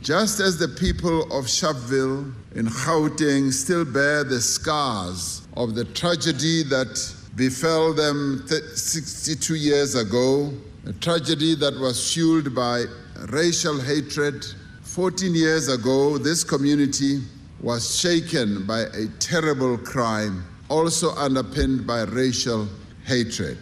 Just 0.00 0.40
as 0.40 0.56
the 0.56 0.70
people 0.80 1.28
of 1.28 1.52
Sharpeville 1.52 2.32
in 2.56 2.72
Gauteng 2.72 3.52
still 3.52 3.84
bear 3.84 4.24
the 4.24 4.40
scars 4.40 5.42
of 5.52 5.74
the 5.74 5.84
tragedy 5.84 6.64
that 6.72 6.96
befell 7.36 7.92
them 7.92 8.40
62 8.48 9.56
years 9.56 9.94
ago, 9.94 10.50
a 10.86 10.94
tragedy 11.04 11.54
that 11.56 11.76
was 11.76 12.00
fueled 12.00 12.54
by 12.54 12.86
racial 13.28 13.78
hatred, 13.78 14.46
14 14.80 15.34
years 15.34 15.68
ago, 15.68 16.16
this 16.16 16.42
community 16.42 17.20
was 17.60 18.00
shaken 18.00 18.64
by 18.64 18.88
a 18.96 19.08
terrible 19.20 19.76
crime 19.76 20.42
also 20.68 21.14
underpinned 21.14 21.86
by 21.86 22.02
racial 22.02 22.68
hatred. 23.04 23.58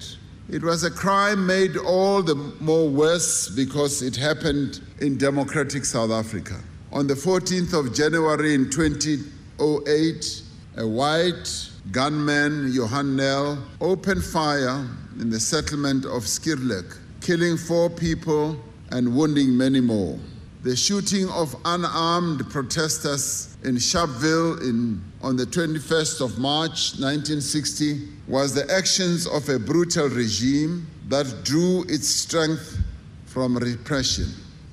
It 0.49 0.63
was 0.63 0.85
a 0.85 0.91
crime 0.91 1.47
made 1.47 1.77
all 1.77 2.23
the 2.23 2.37
more 2.61 2.89
worse 2.89 3.49
because 3.49 4.03
it 4.03 4.15
happened 4.17 4.81
in 5.01 5.19
democratic 5.19 5.85
South 5.85 6.11
Africa. 6.11 6.61
On 6.93 7.07
the 7.07 7.15
14th 7.15 7.75
of 7.75 7.93
January 7.95 8.55
in 8.55 8.71
2008, 8.71 10.43
a 10.77 10.87
white 10.87 11.71
gunman, 11.91 12.73
Johan 12.73 13.17
Nell, 13.17 13.59
opened 13.81 14.25
fire 14.25 14.87
in 15.21 15.31
the 15.31 15.41
settlement 15.41 16.05
of 16.05 16.25
Skirlek, 16.25 16.97
killing 17.21 17.57
four 17.57 17.91
people 17.91 18.57
and 18.91 19.17
wounding 19.17 19.57
many 19.57 19.81
more. 19.81 20.19
The 20.67 20.75
shooting 20.75 21.29
of 21.29 21.55
unarmed 21.65 22.51
protesters 22.51 23.57
in 23.63 23.77
Sharpeville 23.77 24.63
in, 24.63 25.01
on 25.23 25.37
the 25.37 25.47
21st 25.47 26.21
of 26.21 26.41
March 26.41 26.99
1960 26.99 28.09
was 28.27 28.53
the 28.53 28.69
actions 28.69 29.29
of 29.29 29.49
a 29.49 29.61
brutal 29.61 30.09
regime 30.09 30.89
that 31.07 31.45
drew 31.45 31.85
its 31.85 32.09
strength 32.09 32.81
from 33.27 33.57
repression. 33.57 34.27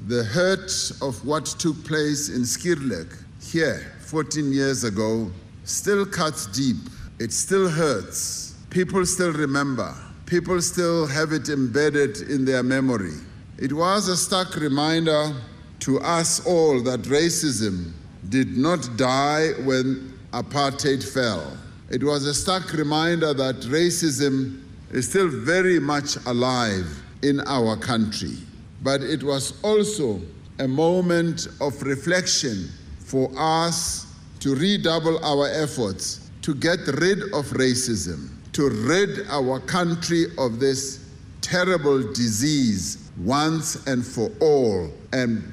The 0.08 0.24
hurt 0.24 0.72
of 1.00 1.24
what 1.28 1.46
took 1.46 1.86
place 1.86 2.30
in 2.30 2.42
Skirlek 2.42 3.16
here 3.44 3.94
14 4.00 4.52
years 4.52 4.86
ago 4.86 5.32
still 5.64 6.08
cuts 6.08 6.48
deep. 6.48 6.90
It 7.20 7.32
still 7.32 7.70
hurts. 7.70 8.56
People 8.72 9.06
still 9.06 9.32
remember. 9.32 9.94
People 10.26 10.60
still 10.60 11.06
have 11.06 11.34
it 11.34 11.50
embedded 11.50 12.18
in 12.32 12.46
their 12.46 12.64
memory. 12.64 13.20
It 13.60 13.72
was 13.72 14.08
a 14.08 14.18
stark 14.18 14.56
reminder 14.56 15.36
to 15.84 16.00
us 16.00 16.46
all 16.48 16.80
that 16.82 17.02
racism 17.02 17.92
did 18.30 18.56
not 18.56 18.96
die 18.96 19.50
when 19.66 20.18
apartheid 20.32 21.04
fell. 21.04 21.58
It 21.90 22.02
was 22.02 22.26
a 22.26 22.34
stark 22.34 22.72
reminder 22.72 23.34
that 23.34 23.58
racism 23.64 24.64
is 24.92 25.10
still 25.10 25.28
very 25.28 25.80
much 25.80 26.16
alive 26.26 26.86
in 27.22 27.42
our 27.48 27.76
country. 27.76 28.38
But 28.82 29.02
it 29.02 29.24
was 29.24 29.62
also 29.62 30.22
a 30.60 30.68
moment 30.70 31.50
of 31.60 31.82
reflection 31.84 32.70
for 33.00 33.30
us 33.38 34.08
to 34.40 34.56
redouble 34.56 35.20
our 35.22 35.50
efforts 35.50 36.30
to 36.44 36.56
get 36.56 36.80
rid 37.02 37.24
of 37.34 37.46
racism, 37.60 38.30
to 38.54 38.70
rid 38.70 39.28
our 39.28 39.60
country 39.60 40.28
of 40.38 40.62
this 40.62 41.10
terrible 41.42 42.14
disease 42.14 43.10
once 43.18 43.86
and 43.86 44.06
for 44.06 44.32
all, 44.40 44.90
and 45.12 45.44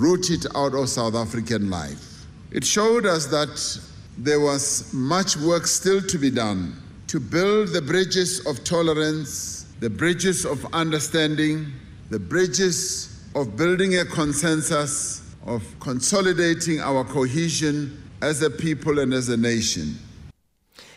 root 0.00 0.30
it 0.30 0.46
out 0.56 0.74
of 0.74 0.88
South 0.88 1.14
African 1.14 1.68
life. 1.68 2.24
It 2.50 2.64
showed 2.64 3.04
us 3.04 3.26
that 3.26 3.80
there 4.16 4.40
was 4.40 4.92
much 4.94 5.36
work 5.36 5.66
still 5.66 6.00
to 6.00 6.18
be 6.18 6.30
done 6.30 6.74
to 7.06 7.18
build 7.18 7.70
the 7.70 7.82
bridges 7.82 8.46
of 8.46 8.62
tolerance, 8.62 9.66
the 9.80 9.90
bridges 9.90 10.44
of 10.44 10.64
understanding, 10.72 11.66
the 12.08 12.20
bridges 12.20 13.28
of 13.34 13.56
building 13.56 13.98
a 13.98 14.04
consensus, 14.04 15.34
of 15.44 15.64
consolidating 15.80 16.80
our 16.80 17.02
cohesion 17.02 18.00
as 18.22 18.42
a 18.42 18.50
people 18.50 19.00
and 19.00 19.12
as 19.12 19.28
a 19.28 19.36
nation. 19.36 19.98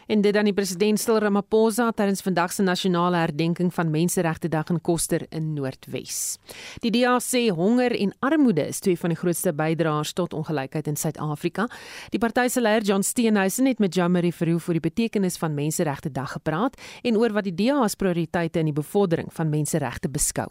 En 0.08 0.22
dit 0.22 0.34
dan 0.34 0.48
die 0.48 0.54
president 0.54 1.00
Cyril 1.00 1.22
Ramaphosa 1.24 1.92
tydens 1.92 2.22
vandag 2.22 2.52
se 2.52 2.64
nasionale 2.64 3.18
herdenking 3.18 3.74
van 3.74 3.92
Menseregte 3.92 4.50
Dag 4.50 4.70
in 4.70 4.82
Koster 4.82 5.26
in 5.30 5.54
Noordwes. 5.54 6.38
Die 6.84 6.92
DA 6.92 7.20
sê 7.24 7.48
honger 7.56 7.96
en 7.96 8.16
armoede 8.20 8.68
is 8.68 8.80
twee 8.80 9.00
van 9.00 9.14
die 9.14 9.20
grootste 9.20 9.54
bydraers 9.54 10.14
tot 10.14 10.34
ongelykheid 10.34 10.88
in 10.88 11.00
Suid-Afrika. 11.00 11.68
Die 12.12 12.20
party 12.20 12.48
se 12.48 12.62
leier 12.62 12.84
John 12.84 13.02
Steenhuisen 13.02 13.70
het 13.70 13.80
met 13.80 13.96
Jamari 13.96 14.32
Verhoef 14.32 14.68
oor 14.68 14.80
die 14.80 14.88
betekenis 14.90 15.38
van 15.38 15.54
Menseregte 15.54 16.12
Dag 16.12 16.36
gepraat 16.36 16.80
en 17.04 17.18
oor 17.18 17.34
wat 17.34 17.48
die 17.48 17.56
DA 17.56 17.84
as 17.84 17.96
prioriteite 17.96 18.60
in 18.60 18.72
die 18.74 18.80
bevordering 18.82 19.32
van 19.34 19.50
menseregte 19.50 20.10
beskou 20.12 20.50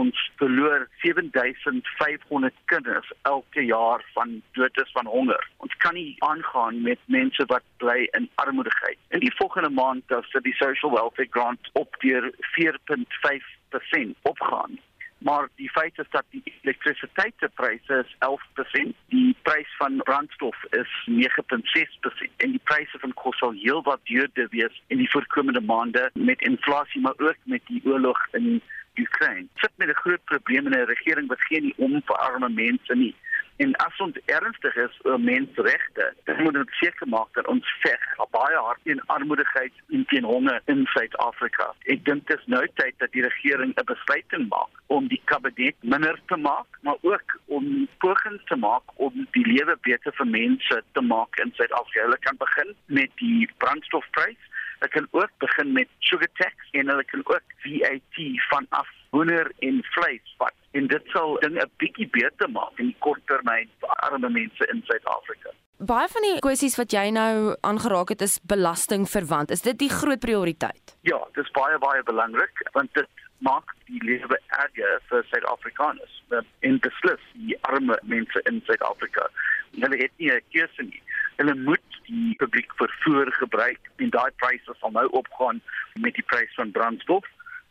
ons 0.00 0.19
verloor 0.40 0.88
7500 1.02 2.54
kinders 2.64 3.12
elke 3.22 3.64
jaar 3.64 4.04
van 4.14 4.42
dood 4.52 4.80
is 4.80 4.90
van 4.92 5.06
honger. 5.06 5.48
Ons 5.56 5.76
kan 5.76 5.94
nie 5.94 6.16
aangaan 6.18 6.82
met 6.82 6.98
mense 7.04 7.44
wat 7.52 7.66
bly 7.76 8.08
in 8.18 8.28
armoedigheid. 8.34 8.98
In 9.08 9.20
die 9.20 9.34
volgende 9.36 9.70
maand 9.70 10.12
as 10.16 10.36
die 10.46 10.56
social 10.56 10.94
welfare 10.96 11.28
grant 11.30 11.70
op 11.72 11.96
deur 12.04 12.30
4.5% 12.56 14.16
opgaan. 14.22 14.80
Maar 15.20 15.48
die 15.60 15.70
feit 15.70 15.98
is 15.98 16.08
dat 16.10 16.24
die 16.30 16.42
elektrisiteitspryse 16.62 18.04
is 18.04 18.16
11%, 18.24 18.94
die 19.12 19.36
prys 19.42 19.76
van 19.76 20.00
brandstof 20.08 20.56
is 20.70 20.92
9.6% 21.10 22.30
en 22.36 22.56
die 22.56 22.62
pryse 22.64 22.98
van 23.04 23.12
kos 23.14 23.36
sal 23.42 23.52
heelwat 23.52 24.00
duurder 24.08 24.48
wees 24.56 24.82
in 24.86 25.02
die 25.04 25.10
voorkomende 25.12 25.60
maande 25.60 26.08
met 26.14 26.40
inflasie 26.40 27.04
maar 27.04 27.18
ook 27.18 27.36
met 27.52 27.60
die 27.68 27.82
oorlog 27.84 28.22
in 28.32 28.62
Ukraine. 29.06 29.48
Sit 29.62 29.72
met 29.76 29.88
'n 29.88 30.02
groot 30.04 30.24
probleem 30.24 30.66
in 30.66 30.78
'n 30.78 30.92
regering 30.94 31.28
wat 31.28 31.42
geen 31.48 31.62
nie 31.62 31.74
om 31.76 32.02
vir 32.06 32.16
arme 32.16 32.48
mense 32.48 32.94
nie. 32.94 33.14
En 33.60 33.74
as 33.76 33.96
ons 34.00 34.16
ernstig 34.24 34.76
is 34.76 34.94
oor 35.02 35.20
menseregte, 35.20 36.14
dan 36.24 36.42
moet 36.42 36.56
ons 36.56 36.78
seker 36.78 37.08
maak 37.08 37.28
dat 37.36 37.46
ons 37.46 37.72
veg 37.82 38.06
baie 38.32 38.56
hard 38.56 38.80
teen 38.86 39.02
armoedigheid 39.12 39.72
en 39.96 40.04
teen 40.12 40.24
honger 40.24 40.62
in 40.72 40.86
Suid-Afrika. 40.94 41.66
Ek 41.92 42.04
dink 42.06 42.26
dit 42.30 42.38
is 42.38 42.46
nou 42.54 42.62
tyd 42.80 42.96
dat 43.02 43.12
die 43.12 43.24
regering 43.26 43.74
'n 43.76 43.88
besluit 43.92 44.48
maak 44.48 44.72
om 44.86 45.08
die 45.08 45.20
kabinet 45.24 45.76
minder 45.82 46.16
te 46.32 46.36
maak, 46.36 46.78
maar 46.82 46.96
ook 47.02 47.36
om 47.46 47.88
pogings 47.98 48.44
te 48.44 48.56
maak 48.56 48.86
om 48.96 49.26
die 49.36 49.46
lewe 49.46 49.76
beter 49.82 50.12
vir 50.12 50.26
mense 50.26 50.82
te 50.92 51.00
maak 51.00 51.36
in 51.44 51.52
Suid-Afrika. 51.54 52.06
Hulle 52.06 52.18
kan 52.18 52.36
begin 52.38 52.74
met 52.86 53.10
die 53.16 53.48
brandstofprys 53.58 54.49
Hulle 54.80 54.92
kan 54.92 55.06
ook 55.10 55.32
begin 55.38 55.72
met 55.72 55.88
sugar 55.98 56.28
tax 56.40 56.54
en 56.72 56.88
hulle 56.88 57.04
kan 57.04 57.20
ook 57.24 57.42
VAT 57.62 58.16
vanaf 58.48 58.88
hoender 59.10 59.52
en 59.58 59.82
vleis 59.82 60.34
vat. 60.38 60.54
En 60.70 60.86
dit 60.86 61.02
sal 61.12 61.36
dinge 61.40 61.60
'n 61.60 61.70
bietjie 61.76 62.08
beter 62.10 62.50
maak 62.50 62.78
in 62.78 62.86
die 62.86 62.96
kort 62.98 63.26
termyn 63.26 63.68
vir 63.80 63.88
arme 63.88 64.30
mense 64.30 64.66
in 64.72 64.82
Suid-Afrika. 64.86 65.50
Baie 65.78 66.08
van 66.08 66.22
die 66.22 66.38
kwessies 66.38 66.76
wat 66.76 66.92
jy 66.92 67.10
nou 67.10 67.56
aangeraak 67.60 68.08
het 68.08 68.22
is 68.22 68.38
belasting 68.40 69.08
verwant. 69.08 69.50
Is 69.50 69.62
dit 69.62 69.78
die 69.78 69.90
groot 69.90 70.20
prioriteit? 70.20 70.96
Ja, 71.00 71.18
dit 71.34 71.44
is 71.44 71.50
baie 71.50 71.78
baie 71.78 72.02
belangrik 72.02 72.68
want 72.72 72.94
dit 72.94 73.08
maak 73.38 73.74
die 73.84 74.02
lewe 74.04 74.38
erger 74.46 75.00
vir 75.08 75.24
Suid-Afrikaners. 75.30 76.22
En 76.60 76.78
beslis 76.78 77.20
die 77.34 77.58
arme 77.60 77.98
mense 78.02 78.40
in 78.44 78.62
Suid-Afrika. 78.64 79.28
Hulle 79.72 79.96
het 79.96 80.12
nie 80.16 80.30
'n 80.30 80.42
keuse 80.52 80.82
nie. 80.82 81.02
Hulle 81.36 81.54
moet 81.54 81.89
die 82.10 82.34
publiek 82.42 82.72
vervoer 82.78 83.32
gebruik 83.38 83.90
en 83.96 84.10
daai 84.14 84.30
pryse 84.42 84.74
sal 84.78 84.94
nou 84.96 85.06
opgaan 85.22 85.60
met 85.94 86.18
die 86.18 86.26
prys 86.32 86.54
van 86.58 86.74
brandstof. 86.76 87.26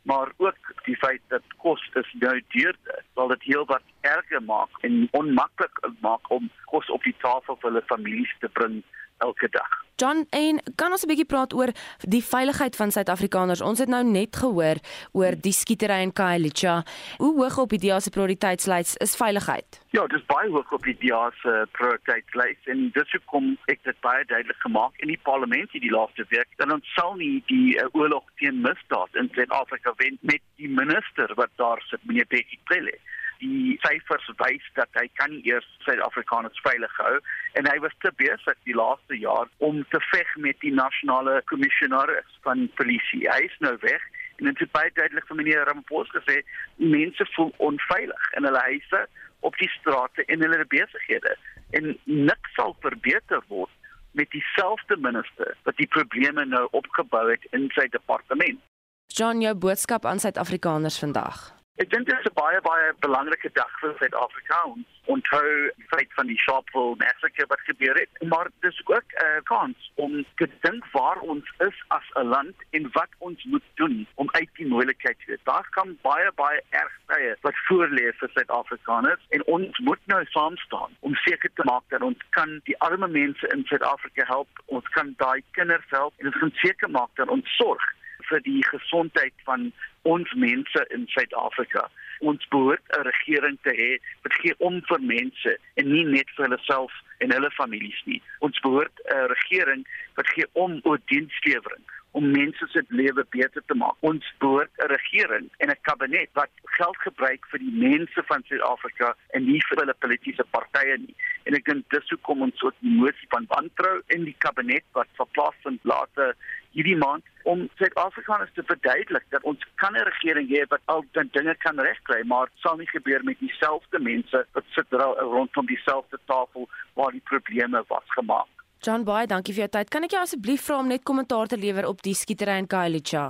Maar 0.07 0.31
ook 0.37 0.73
die 0.85 0.95
feit 0.97 1.21
dat 1.27 1.43
kos 1.63 1.83
is 2.01 2.13
nou 2.23 2.35
duurder 2.55 3.03
sal 3.13 3.27
dit 3.33 3.43
heelwat 3.51 3.83
erger 4.01 4.43
maak 4.43 4.79
en 4.87 5.07
onmaklik 5.11 5.83
maak 6.05 6.31
om 6.31 6.47
kos 6.71 6.89
op 6.89 7.03
die 7.03 7.15
tafel 7.25 7.59
vir 7.59 7.69
hulle 7.69 7.83
families 7.91 8.31
te 8.39 8.49
bring 8.59 8.79
elke 9.19 9.47
dag. 9.51 9.79
John, 9.99 10.23
en 10.29 10.61
kan 10.79 10.91
ons 10.91 11.03
'n 11.03 11.11
bietjie 11.11 11.27
praat 11.27 11.53
oor 11.53 11.71
die 12.07 12.23
veiligheid 12.23 12.75
van 12.75 12.91
Suid-Afrikaners? 12.91 13.61
Ons 13.61 13.79
het 13.79 13.89
nou 13.89 14.03
net 14.03 14.35
gehoor 14.35 14.77
oor 15.11 15.33
die 15.35 15.51
skietery 15.51 15.99
in 16.01 16.13
Khayelitsha. 16.13 16.83
Hoe 17.17 17.35
hoog 17.35 17.57
op 17.57 17.69
die 17.69 17.79
DEA 17.79 17.99
se 17.99 18.09
prioriteitslys 18.09 18.95
is 18.95 19.15
veiligheid? 19.15 19.81
Ja, 19.89 20.07
dit 20.07 20.19
is 20.19 20.25
baie 20.25 20.49
hoog 20.49 20.71
op 20.71 20.83
die 20.83 20.97
DEA 20.99 21.31
se 21.41 21.67
prioriteitslys 21.71 22.61
en 22.65 22.89
dit 22.93 23.07
sou 23.07 23.21
kom 23.25 23.57
ek 23.67 23.83
dit 23.83 23.99
baie 23.99 24.23
duidelik 24.25 24.61
gemaak 24.61 24.95
in 24.97 25.07
die 25.07 25.19
parlement 25.23 25.71
hierdie 25.71 25.91
laaste 25.91 26.25
week 26.29 26.47
dat 26.55 26.71
ons 26.71 26.93
sal 26.95 27.15
nie 27.15 27.43
die 27.47 27.75
uh, 27.75 27.87
oorlog 27.91 28.23
teen 28.37 28.61
misdaad 28.61 29.15
in 29.15 29.29
Suid-Afrika 29.33 29.93
wen 29.97 30.17
met 30.21 30.41
die 30.55 30.69
minister 30.69 31.27
wat 31.35 31.49
daar 31.55 31.81
sit, 31.89 31.99
meneer 32.03 32.27
Bekkie 32.27 32.59
Cele 32.71 32.95
die 33.39 33.77
syfers 33.83 34.27
wys 34.41 34.65
dat 34.77 34.89
hy 34.99 35.07
kan 35.19 35.31
nie 35.33 35.43
eers 35.47 35.67
Suid-Afrikaners 35.85 36.59
veilig 36.65 36.95
hou 36.99 37.15
en 37.59 37.69
hy 37.69 37.77
was 37.83 37.95
te 38.03 38.11
besig 38.21 38.57
die 38.67 38.75
laaste 38.77 39.17
jaar 39.19 39.47
om 39.65 39.81
te 39.93 40.01
veg 40.11 40.35
met 40.45 40.59
die 40.65 40.73
nasionale 40.75 41.39
kommissionaris 41.51 42.39
van 42.47 42.67
polisie. 42.79 43.25
Hy 43.29 43.47
is 43.47 43.57
nou 43.65 43.75
weg 43.85 44.03
en 44.39 44.51
dit 44.51 44.63
is 44.63 44.71
baie 44.75 44.91
duidelik 44.95 45.27
vir 45.27 45.39
meneer 45.41 45.65
Ramaphosa 45.67 46.19
gesê 46.19 46.41
mense 46.77 47.27
voel 47.35 47.51
onveilig 47.71 48.29
in 48.39 48.47
hulle 48.47 48.63
huise, 48.67 49.03
op 49.47 49.55
die 49.59 49.69
strate 49.79 50.25
en 50.27 50.41
hulle 50.43 50.65
besighede 50.71 51.35
en 51.77 51.93
niks 52.05 52.55
sal 52.57 52.75
verbeter 52.83 53.43
word 53.47 53.71
met 54.17 54.31
dieselfde 54.35 54.97
minister 54.97 55.55
wat 55.67 55.77
die 55.77 55.87
probleme 55.87 56.45
nou 56.45 56.65
opgebou 56.71 57.29
het 57.29 57.45
in 57.55 57.69
sy 57.75 57.87
departement. 57.93 58.59
John, 59.07 59.41
jou 59.41 59.55
boodskap 59.55 60.05
aan 60.05 60.19
Suid-Afrikaners 60.19 60.99
vandag. 60.99 61.58
Ek 61.79 61.87
dink 61.91 62.09
dit 62.09 62.17
is 62.19 62.25
'n 62.27 62.35
baie 62.35 62.59
baie 62.61 62.87
belangrike 62.99 63.49
dag 63.55 63.69
vir 63.79 63.93
Suid-Afrika. 63.99 64.57
Ons 64.67 64.87
onthou 65.13 65.43
die 65.77 65.85
feit 65.91 66.09
van 66.17 66.27
die 66.27 66.37
Sharpeville 66.37 66.97
massacre 66.99 67.45
wat 67.47 67.61
gebeur 67.67 67.95
het, 67.95 68.09
maar 68.31 68.47
dis 68.65 68.79
ook 68.85 69.07
'n 69.13 69.23
uh, 69.25 69.39
kans 69.43 69.91
om 69.95 70.25
te 70.35 70.47
dink 70.65 70.83
waar 70.91 71.19
ons 71.19 71.45
is 71.67 71.77
as 71.87 72.07
'n 72.15 72.27
land 72.33 72.55
en 72.69 72.89
wat 72.91 73.11
ons 73.17 73.43
moet 73.43 73.67
doen 73.75 74.07
om 74.15 74.27
uit 74.31 74.49
die 74.59 74.67
moeilikheid 74.67 75.19
te 75.19 75.31
uit. 75.31 75.39
Daar 75.43 75.67
kan 75.69 75.97
baie 76.01 76.31
baie 76.35 76.61
erg 76.69 76.95
tye 77.07 77.37
wat 77.41 77.55
voorlê 77.69 78.11
vir 78.19 78.29
Suid-Afrikaners 78.33 79.23
en 79.29 79.45
ons 79.45 79.77
moet 79.77 80.03
nou 80.05 80.25
saam 80.25 80.57
staan 80.57 80.91
om 80.99 81.15
seker 81.15 81.51
te 81.53 81.63
maak 81.63 81.83
dat 81.87 82.01
ons 82.01 82.19
kan 82.29 82.59
die 82.63 82.79
arme 82.79 83.07
mense 83.07 83.47
in 83.55 83.63
Suid-Afrika 83.65 84.25
help. 84.25 84.49
Ons 84.65 84.87
kan 84.87 85.13
daai 85.17 85.43
kinders 85.51 85.89
help 85.89 86.13
en 86.17 86.25
ons 86.25 86.39
kan 86.39 86.51
seker 86.53 86.89
maak 86.89 87.15
dat 87.15 87.27
ons 87.27 87.55
sorg 87.55 87.87
vir 88.29 88.41
die 88.45 88.63
gesondheid 88.69 89.33
van 89.45 89.71
ons 90.03 90.33
mense 90.33 90.85
in 90.95 91.07
Suid-Afrika. 91.07 91.89
Ons 92.19 92.47
behoort 92.53 92.83
'n 92.97 93.07
regering 93.11 93.57
te 93.63 93.73
hê 93.81 93.91
wat 94.23 94.33
gee 94.41 94.55
om 94.57 94.81
vir 94.89 95.01
mense 95.01 95.57
en 95.75 95.91
nie 95.91 96.05
net 96.05 96.29
vir 96.35 96.45
hulle 96.45 96.61
self 96.63 96.93
en 97.19 97.31
hulle 97.31 97.51
families 97.51 98.01
nie. 98.05 98.21
Ons 98.39 98.59
behoort 98.59 98.95
'n 99.05 99.27
regering 99.35 99.87
wat 100.15 100.27
gee 100.27 100.47
om 100.53 100.79
oor 100.83 100.99
dienslewering 101.05 101.85
om 102.11 102.31
mense 102.31 102.67
se 102.67 102.83
lewe 102.87 103.25
beter 103.29 103.63
te 103.65 103.75
maak. 103.75 103.95
Ons 103.99 104.25
behoort 104.39 104.71
'n 104.77 104.91
regering 104.95 105.49
en 105.57 105.69
'n 105.69 105.81
kabinet 105.81 106.29
wat 106.33 106.49
geld 106.63 106.97
gebruik 106.97 107.45
vir 107.51 107.59
die 107.59 107.75
mense 107.89 108.23
van 108.25 108.43
Suid-Afrika 108.43 109.15
en 109.33 109.45
nie 109.45 109.61
vir 109.67 109.77
hulle 109.77 109.93
politieke 109.93 110.45
partye 110.51 110.97
nie. 110.97 111.15
En 111.43 111.53
ek 111.53 111.65
dink 111.65 111.89
dis 111.89 112.09
hoekom 112.09 112.41
ons 112.41 112.57
so 112.57 112.67
'n 112.67 112.95
motie 113.01 113.27
van 113.29 113.45
wantrou 113.47 114.01
in 114.07 114.23
die 114.23 114.35
kabinet 114.37 114.85
wat 114.93 115.07
verplaas 115.13 115.55
vind 115.63 115.79
later 115.83 116.35
hierdie 116.71 116.97
maand 116.97 117.23
om 117.43 117.69
Suid-Afrikaners 117.75 118.53
te 118.53 118.63
verduidelik 118.63 119.25
dat 119.29 119.43
ons 119.43 119.65
kan 119.75 119.93
'n 119.93 120.09
regering 120.11 120.49
hê 120.49 120.67
wat 120.67 120.81
al 120.85 121.05
dan 121.11 121.29
dinge 121.31 121.55
kan 121.55 121.79
regkry, 121.79 122.21
maar 122.25 122.45
dit 122.45 122.59
sal 122.59 122.77
nie 122.77 122.87
gebeur 122.87 123.23
met 123.23 123.39
dieselfde 123.39 123.99
mense 123.99 124.45
wat 124.53 124.63
sit 124.69 124.85
rondom 124.91 125.65
dieselfde 125.65 126.19
tafel 126.25 126.69
waar 126.93 127.11
die 127.11 127.27
probleme 127.31 127.83
was 127.87 128.07
gemaak. 128.07 128.58
John 128.81 129.03
Bey, 129.03 129.27
dankie 129.27 129.51
vir 129.51 129.65
jou 129.65 129.71
tyd. 129.75 129.89
Kan 129.91 130.07
ek 130.07 130.13
jou 130.15 130.23
asseblief 130.23 130.63
vra 130.63 130.79
om 130.79 130.87
net 130.87 131.03
kommentaar 131.03 131.49
te 131.51 131.57
lewer 131.59 131.87
op 131.89 131.99
die 132.05 132.15
skietery 132.15 132.55
in 132.61 132.67
Khayelitsha? 132.71 133.25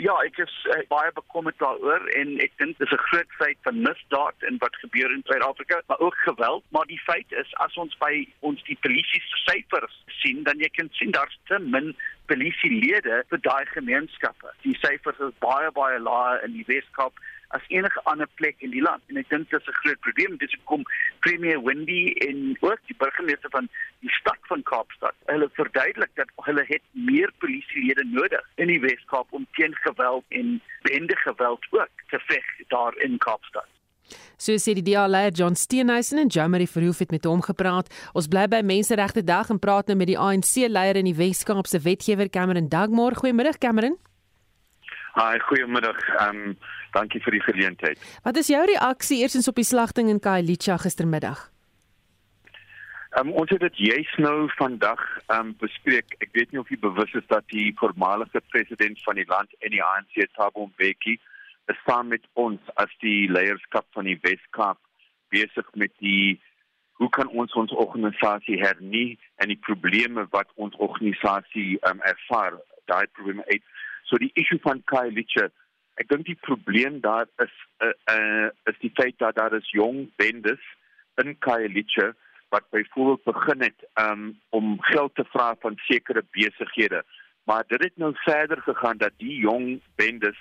Ja, 0.00 0.12
ek 0.24 0.36
is 0.40 0.52
uh, 0.72 0.78
baie 0.88 1.08
bekommerd 1.16 1.56
daaroor 1.60 2.04
en 2.16 2.34
ek 2.44 2.52
dink 2.60 2.76
dis 2.80 2.92
'n 2.92 3.00
groot 3.08 3.32
feit 3.38 3.58
van 3.64 3.80
misdaad 3.86 4.46
en 4.48 4.60
wat 4.60 4.76
gebeur 4.84 5.12
in 5.12 5.24
Suid-Afrika, 5.28 5.80
maar 5.88 6.00
ook 6.00 6.16
geweld, 6.28 6.64
maar 6.76 6.86
die 6.88 7.00
feit 7.08 7.32
is 7.32 7.48
as 7.64 7.76
ons 7.76 7.96
by 8.04 8.24
ons 8.40 8.60
die 8.68 8.76
polisie 8.84 9.20
syfers 9.44 9.96
sien, 10.20 10.44
dan 10.48 10.60
jy 10.60 10.68
kan 10.76 10.88
sien 10.96 11.12
daar's 11.12 11.38
te 11.48 11.58
min 11.58 11.92
polisielede 12.28 13.24
vir 13.28 13.40
daai 13.48 13.64
gemeenskappe. 13.72 14.52
Die 14.64 14.76
syfers 14.80 15.20
is 15.20 15.36
baie 15.44 15.70
baie 15.72 16.00
laer 16.00 16.44
in 16.44 16.52
die 16.52 16.68
Weskaap 16.68 17.12
as 17.56 17.64
enige 17.68 18.00
ander 18.12 18.28
plek 18.40 18.56
in 18.66 18.72
die 18.74 18.82
land 18.84 19.02
en 19.12 19.20
ek 19.20 19.28
dink 19.32 19.50
dit 19.50 19.60
is 19.60 19.68
'n 19.72 19.80
groot 19.82 20.00
probleem 20.06 20.36
dis 20.42 20.54
hoekom 20.58 20.84
premier 21.26 21.60
Wendy 21.66 22.14
en 22.28 22.56
ook 22.60 22.80
die 22.86 22.98
burgemeester 23.04 23.50
van 23.50 23.68
die 24.00 24.14
stad 24.20 24.40
van 24.52 24.62
Kaapstad 24.62 25.14
hulle 25.32 25.48
verduidelik 25.60 26.12
dat 26.14 26.28
hulle 26.48 26.64
het 26.68 26.82
meer 26.92 27.30
polisielede 27.38 28.04
nodig 28.04 28.48
in 28.56 28.68
die 28.74 28.80
Weskaap 28.80 29.28
om 29.30 29.46
teen 29.58 29.74
geweld 29.86 30.24
en 30.28 30.60
bende 30.82 31.16
geweld 31.26 31.66
ook 31.70 31.94
te 32.10 32.18
veg 32.30 32.44
daar 32.68 32.96
in 32.96 33.18
Kaapstad 33.18 33.68
So 34.36 34.56
sê 34.58 34.74
die 34.74 34.82
DA-leier 34.82 35.32
John 35.32 35.54
Steenhuisen 35.54 36.18
en 36.18 36.28
Jamari 36.28 36.66
Verhoef 36.66 36.98
het 36.98 37.10
met 37.10 37.24
hom 37.24 37.42
gepraat. 37.42 37.88
Ons 38.12 38.28
bly 38.28 38.48
by 38.50 38.60
Menseregte 38.66 39.22
Dag 39.24 39.50
en 39.54 39.60
praat 39.62 39.86
nou 39.86 39.96
met 39.96 40.10
die 40.10 40.18
ANC-leier 40.18 40.98
in 41.00 41.08
die 41.10 41.16
Wes-Kaap 41.16 41.70
se 41.70 41.80
wetgewer 41.80 42.28
Cameron 42.28 42.68
Dagmore. 42.68 43.14
Goeiemiddag 43.14 43.58
Cameron. 43.58 43.96
Haai, 45.12 45.38
goeiemiddag. 45.48 45.98
Ehm 46.18 46.46
um, 46.48 46.56
dankie 46.92 47.22
vir 47.24 47.38
die 47.38 47.44
geleentheid. 47.46 48.04
Wat 48.24 48.36
is 48.36 48.50
jou 48.52 48.60
reaksie 48.66 49.22
eersins 49.22 49.48
op 49.48 49.58
die 49.58 49.66
slagting 49.66 50.10
in 50.12 50.20
Khayelitsha 50.20 50.78
gistermiddag? 50.82 51.48
Um, 53.20 53.34
ons 53.36 53.50
het 53.52 53.60
dit 53.60 53.82
juis 53.90 54.12
nou 54.24 54.46
vandag 54.56 55.00
um, 55.34 55.52
bespreek. 55.60 56.14
Ek 56.24 56.30
weet 56.32 56.52
nie 56.52 56.60
of 56.62 56.70
jy 56.72 56.78
bewus 56.80 57.12
is 57.18 57.26
dat 57.28 57.44
die 57.52 57.68
voormalige 57.76 58.40
president 58.48 59.02
van 59.04 59.20
die 59.20 59.28
land 59.28 59.52
en 59.60 59.74
die 59.74 59.82
ANC, 59.84 60.16
Thabo 60.32 60.70
Mbeki, 60.70 61.18
saam 61.84 62.08
met 62.12 62.24
ons 62.40 62.72
as 62.80 62.90
die 63.00 63.28
leierskap 63.30 63.86
van 63.96 64.08
die 64.08 64.18
Weskaap 64.24 64.80
besig 65.32 65.68
met 65.78 65.92
die 66.00 66.40
hoe 67.00 67.08
kan 67.10 67.28
ons 67.28 67.52
ons 67.58 67.72
organisasie 67.72 68.58
hernie 68.60 69.18
en 69.42 69.50
die 69.50 69.60
probleme 69.60 70.26
wat 70.34 70.50
ons 70.54 70.76
organisasie 70.76 71.78
um, 71.88 72.00
ervaar, 72.06 72.58
daai 72.90 73.06
probleme 73.16 73.44
uit. 73.48 73.64
So 74.08 74.20
die 74.20 74.30
issue 74.40 74.60
van 74.62 74.82
Kai 74.88 75.08
Litcher, 75.10 75.50
ek 76.00 76.08
dink 76.08 76.26
die 76.26 76.38
probleem 76.46 77.00
daar 77.04 77.28
is 77.44 77.52
uh, 77.84 77.92
uh, 78.12 78.48
is 78.70 78.78
die 78.80 78.92
feit 78.96 79.18
dat 79.18 79.36
daar 79.36 79.54
is 79.56 79.70
jong 79.76 80.06
bendes 80.16 80.62
in 81.20 81.34
Kai 81.38 81.68
Litcher 81.68 82.14
wat 82.52 82.68
byvoorbeeld 82.70 83.24
begin 83.24 83.62
het 83.64 83.84
um, 84.00 84.24
om 84.50 84.76
geld 84.80 85.14
te 85.14 85.24
vra 85.32 85.54
van 85.60 85.76
sekere 85.88 86.24
besighede. 86.36 87.02
Maar 87.48 87.64
dit 87.68 87.82
het 87.82 87.96
nou 87.96 88.12
verder 88.14 88.60
gegaan 88.62 88.96
dat 88.96 89.12
die 89.16 89.38
jong 89.40 89.80
bendes 89.96 90.36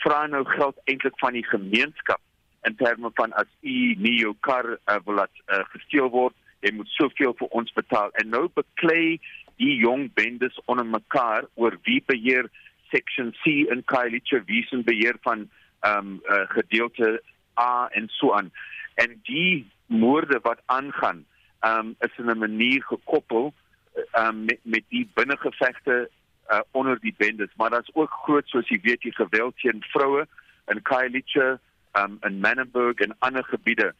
vra 0.00 0.26
nou 0.26 0.44
geld 0.44 0.80
eintlik 0.84 1.18
van 1.20 1.36
die 1.36 1.44
gemeenskap 1.44 2.20
in 2.68 2.76
terme 2.76 3.10
van 3.14 3.32
as 3.32 3.48
u 3.60 3.76
nie 3.96 4.16
jou 4.20 4.34
kar 4.40 4.66
uh, 4.72 4.96
wil 5.04 5.20
laat 5.20 5.42
uh, 5.46 5.60
gesteel 5.74 6.08
word, 6.12 6.36
jy 6.60 6.72
moet 6.76 6.88
soveel 6.96 7.36
vir 7.36 7.52
ons 7.60 7.72
betaal. 7.76 8.12
En 8.20 8.32
nou 8.32 8.46
beklei 8.56 9.20
die 9.60 9.76
jong 9.80 10.08
bendes 10.16 10.56
onder 10.64 10.86
mekaar 10.86 11.48
oor 11.60 11.76
wie 11.88 12.00
beheer 12.08 12.48
section 12.90 13.34
C 13.42 13.66
in 13.70 13.82
Khayelitsha 13.84 14.42
wie 14.46 14.66
se 14.68 14.82
beheer 14.82 15.16
van 15.22 15.48
ehm 15.80 16.06
um, 16.06 16.20
uh, 16.28 16.48
gedeelte 16.48 17.22
A 17.58 17.88
en 17.92 18.08
so 18.08 18.32
aan. 18.32 18.52
En 18.94 19.20
die 19.22 19.70
moorde 19.86 20.38
wat 20.42 20.60
aangaan, 20.66 21.26
ehm 21.60 21.78
um, 21.78 21.94
is 21.98 22.18
in 22.18 22.30
'n 22.30 22.38
manier 22.38 22.82
gekoppel 22.82 23.54
ehm 23.94 24.26
um, 24.26 24.44
met 24.44 24.58
met 24.62 24.84
die 24.88 25.10
binnengevegte 25.14 26.10
uh, 26.50 26.60
onder 26.70 27.00
die 27.00 27.14
bendes, 27.16 27.52
maar 27.56 27.70
daar's 27.70 27.90
ook 27.92 28.10
groot 28.10 28.46
soos 28.48 28.68
jy 28.68 28.80
weet 28.82 29.00
die 29.00 29.14
geweld 29.14 29.56
teen 29.56 29.84
vroue 29.92 30.26
in 30.66 30.82
Khayelitsha 30.82 31.58
um, 31.92 32.18
in 32.20 32.40
Manenberg 32.40 32.94
en 32.94 33.16
ander 33.18 33.44
gebiede. 33.44 33.94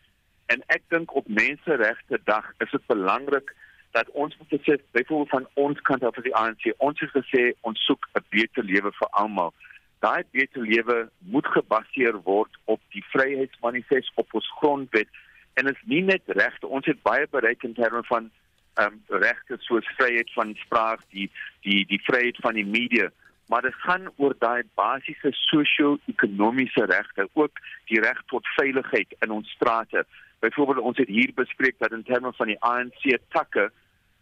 En 0.47 0.63
ek 0.67 0.83
dink 0.89 1.15
op 1.15 1.29
menseregte 1.29 2.21
dag 2.25 2.53
is 2.59 2.71
dit 2.71 2.87
belangrik 2.87 3.55
dat 3.91 4.11
ons 4.11 4.37
moet 4.39 4.61
sê 4.63 4.77
byvoorbeeld 4.91 5.29
van 5.29 5.49
ons 5.55 5.81
kant 5.81 6.05
af 6.05 6.17
as 6.17 6.27
die 6.27 6.37
ANC, 6.37 6.71
ons 6.79 7.01
het 7.01 7.11
gesê 7.11 7.53
ons 7.61 7.85
soek 7.87 8.09
'n 8.15 8.25
beter 8.31 8.65
lewe 8.65 8.93
vir 8.93 9.09
almal. 9.11 9.55
Daai 10.01 10.23
beter 10.31 10.63
lewe 10.63 11.09
moet 11.19 11.47
gebaseer 11.47 12.17
word 12.23 12.53
op 12.65 12.81
die 12.95 13.05
vryheidsmanifest 13.13 14.13
op 14.15 14.35
ons 14.35 14.51
grondwet 14.59 15.09
en 15.55 15.67
is 15.67 15.83
nie 15.85 16.03
net 16.03 16.23
regte 16.27 16.67
ons 16.67 16.87
het 16.87 17.03
baie 17.03 17.27
bereik 17.31 17.63
in 17.63 17.75
terme 17.75 18.03
van 18.03 18.31
ehm 18.75 18.93
um, 18.93 19.21
regte 19.21 19.57
soos 19.59 19.87
vryheid 19.99 20.31
van 20.33 20.55
spraak, 20.65 21.01
die 21.11 21.31
die 21.67 21.85
die 21.87 22.01
vryheid 22.03 22.37
van 22.41 22.55
die 22.55 22.67
media, 22.67 23.11
maar 23.51 23.63
dit 23.63 23.75
gaan 23.75 24.07
oor 24.17 24.35
daai 24.39 24.63
basiese 24.75 25.33
sosio-ekonomiese 25.33 26.85
regte, 26.87 27.29
ook 27.33 27.59
die 27.91 28.01
reg 28.01 28.23
tot 28.27 28.47
veiligheid 28.57 29.15
in 29.21 29.31
ons 29.31 29.51
strate. 29.51 30.05
Byvoorbeeld 30.39 30.79
ons 30.79 30.99
het 31.03 31.09
hier 31.09 31.33
bespreek 31.35 31.79
dat 31.79 31.93
in 31.93 32.07
terme 32.07 32.33
van 32.33 32.47
die 32.47 32.61
ANC 32.61 33.19
takke 33.29 33.71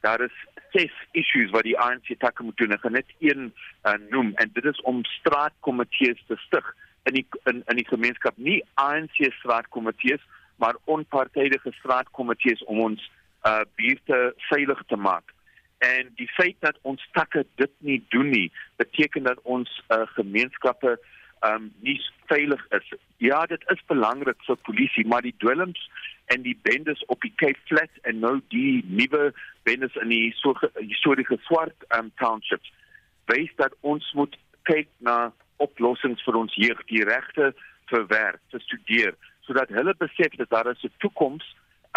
daar 0.01 0.21
is 0.21 0.35
ses 0.71 0.93
issues 1.13 1.51
wat 1.51 1.67
die 1.67 1.79
ANC 1.79 2.13
takke 2.19 2.43
moet 2.43 2.57
doen. 2.57 2.75
Ek 2.77 2.85
gaan 2.85 2.97
net 2.99 3.11
een 3.19 3.49
uh, 3.51 3.95
noem 4.11 4.33
en 4.43 4.51
dit 4.53 4.65
is 4.65 4.81
om 4.89 5.05
straatkomitees 5.19 6.21
te 6.27 6.37
stig 6.47 6.75
in 7.09 7.19
die 7.21 7.27
in 7.51 7.63
in 7.73 7.81
die 7.81 7.89
gemeenskap, 7.89 8.37
nie 8.37 8.61
ANC 8.75 9.23
straatkomitees, 9.41 10.23
maar 10.57 10.77
onpartydige 10.85 11.73
straatkomitees 11.81 12.65
om 12.65 12.85
ons 12.91 13.11
uh 13.49 13.65
buurte 13.81 14.33
veilig 14.51 14.83
te 14.87 14.97
maak. 14.97 15.35
En 15.79 16.11
die 16.19 16.29
feit 16.35 16.57
dat 16.61 16.79
ons 16.83 17.03
takke 17.13 17.45
dit 17.55 17.71
nie 17.79 18.01
doen 18.11 18.31
nie, 18.31 18.49
beteken 18.77 19.23
dat 19.23 19.39
ons 19.43 19.71
uh, 19.89 20.03
gemeenskappe 20.19 20.99
um 21.47 21.71
nie 21.87 22.01
veilig 22.27 22.65
is. 22.75 22.93
Ja, 23.23 23.45
dit 23.47 23.63
is 23.71 23.83
belangrik 23.87 24.43
vir 24.47 24.59
polisie, 24.67 25.07
maar 25.07 25.23
die 25.23 25.35
dwelms 25.39 25.91
en 26.29 26.43
die 26.45 26.57
bendes 26.63 27.05
op 27.07 27.21
die 27.25 27.33
Cape 27.37 27.61
Flats 27.65 28.01
en 28.03 28.19
nou 28.19 28.41
die 28.53 28.85
nuwe 28.87 29.33
bendes 29.63 29.95
in 30.03 30.13
die 30.13 30.33
so 30.37 30.55
historiese 30.77 31.39
swart 31.47 31.87
um 31.99 32.11
townships, 32.21 32.73
wys 33.33 33.53
dat 33.61 33.75
ons 33.81 34.05
moet 34.19 34.37
kyk 34.69 34.89
na 35.05 35.31
oplossings 35.65 36.23
vir 36.27 36.37
ons 36.39 36.55
jeug, 36.55 36.81
die 36.93 37.05
regte 37.09 37.53
vir 37.91 38.05
werk, 38.13 38.41
vir 38.53 38.65
studeer, 38.67 39.17
sodat 39.47 39.73
hulle 39.73 39.95
besef 39.99 40.37
dat 40.41 40.51
daar 40.51 40.69
'n 40.69 40.93
toekoms 40.99 41.45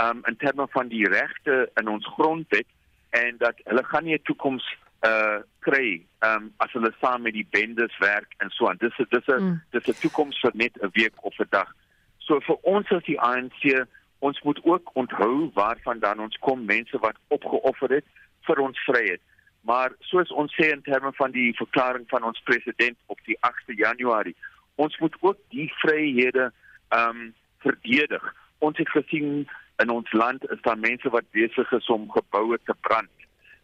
um 0.01 0.23
in 0.27 0.37
terme 0.37 0.67
van 0.71 0.87
die 0.87 1.07
regte 1.07 1.69
in 1.79 1.87
ons 1.87 2.07
grondwet 2.15 2.67
en 3.09 3.37
dat 3.37 3.55
hulle 3.65 3.83
gaan 3.83 4.03
nie 4.03 4.15
'n 4.15 4.23
toekoms 4.23 4.65
uh 5.03 5.39
kry 5.59 6.01
um 6.23 6.53
as 6.57 6.71
hulle 6.71 6.93
saam 7.01 7.21
met 7.21 7.33
die 7.33 7.47
bendes 7.49 7.97
werk 7.97 8.33
en 8.37 8.49
so 8.49 8.69
aan. 8.69 8.77
Dis 8.77 8.95
dis 9.09 9.27
'n 9.27 9.43
mm. 9.43 9.61
dis 9.71 9.87
'n 9.87 10.01
toekoms 10.01 10.39
vir 10.39 10.51
net 10.53 10.77
'n 10.81 10.89
week 10.93 11.23
of 11.25 11.39
'n 11.39 11.47
dag. 11.49 11.75
So 12.17 12.39
vir 12.39 12.57
ons 12.61 12.91
as 12.91 13.03
die 13.03 13.19
ANC, 13.19 13.87
ons 14.21 14.41
moet 14.45 14.59
ook 14.63 14.89
onthou 14.93 15.49
waarvan 15.53 15.99
dan 15.99 16.19
ons 16.21 16.37
kom, 16.45 16.65
mense 16.65 16.97
wat 17.01 17.17
opgeoffer 17.33 17.97
het 17.99 18.07
vir 18.47 18.61
ons 18.61 18.83
vryheid. 18.85 19.21
Maar 19.61 19.93
soos 20.09 20.29
ons 20.33 20.53
sê 20.57 20.71
in 20.73 20.81
terme 20.85 21.11
van 21.17 21.33
die 21.33 21.51
verklaring 21.57 22.05
van 22.09 22.23
ons 22.29 22.41
president 22.45 22.97
op 23.13 23.19
die 23.25 23.37
8de 23.45 23.77
Januarie, 23.77 24.35
ons 24.75 24.97
moet 24.97 25.15
ook 25.21 25.37
die 25.53 25.69
vryhede 25.81 26.51
um 26.97 27.31
verdedig. 27.61 28.23
Ons 28.57 28.77
het 28.77 28.89
gesien 28.89 29.49
in 29.81 29.89
ons 29.89 30.11
land 30.11 30.45
is 30.53 30.61
daar 30.65 30.77
mense 30.77 31.09
wat 31.09 31.29
besig 31.31 31.71
is 31.77 31.89
om 31.93 32.09
geboue 32.11 32.57
te 32.65 32.77
brand. 32.81 33.09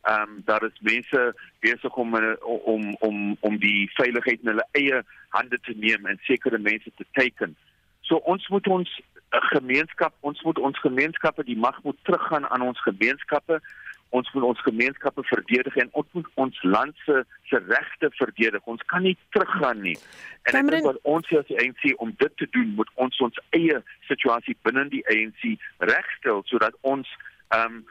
Ehm 0.08 0.22
um, 0.22 0.42
daar 0.46 0.64
is 0.64 0.80
mense 0.82 1.34
besig 1.60 1.96
om 1.96 2.14
om 2.42 2.96
om 3.00 3.38
om 3.40 3.58
die 3.60 3.90
veiligheid 3.94 4.42
in 4.42 4.54
hulle 4.54 4.68
eie 4.72 5.02
hande 5.30 5.60
te 5.62 5.74
neem 5.76 6.06
en 6.06 6.20
sekere 6.30 6.58
mense 6.58 6.92
te 6.96 7.06
teiken. 7.12 7.56
So 8.02 8.22
ons 8.34 8.48
moet 8.48 8.68
ons 8.68 8.94
eh, 9.30 9.50
gemeenskap, 9.56 10.14
ons 10.20 10.42
moet 10.42 10.60
ons 10.60 10.80
gemeenskappe 10.80 11.44
die 11.44 11.58
mag 11.58 11.84
moet 11.84 12.00
teruggaan 12.04 12.48
aan 12.50 12.62
ons 12.62 12.82
gemeenskappe 12.82 13.62
ons 14.10 14.32
moet 14.32 14.44
ons 14.44 14.62
gemeenskappe 14.62 15.24
verdedig 15.24 15.76
en 15.76 15.90
ons 15.92 16.08
moet 16.12 16.28
ons 16.34 16.62
land 16.64 16.96
se 17.06 17.24
se 17.50 17.60
regte 17.68 18.10
verdedig. 18.20 18.64
Ons 18.64 18.84
kan 18.92 19.04
nie 19.04 19.18
teruggaan 19.36 19.82
nie. 19.82 19.98
En 20.44 20.52
Cameron, 20.52 20.68
ek 20.68 20.76
dink 20.76 20.88
wat 20.88 21.00
ons 21.16 21.34
as 21.40 21.48
die 21.52 21.60
ANC 21.64 21.84
om 22.04 22.14
dit 22.24 22.38
te 22.40 22.48
doen, 22.56 22.74
moet 22.80 22.92
ons 22.96 23.20
ons 23.28 23.42
eie 23.58 23.82
situasie 24.08 24.56
binne 24.68 24.88
die 24.94 25.04
ANC 25.12 25.48
regstel 25.92 26.44
sodat 26.52 26.76
ons 26.82 27.12
ehm 27.56 27.80
um, 27.80 27.86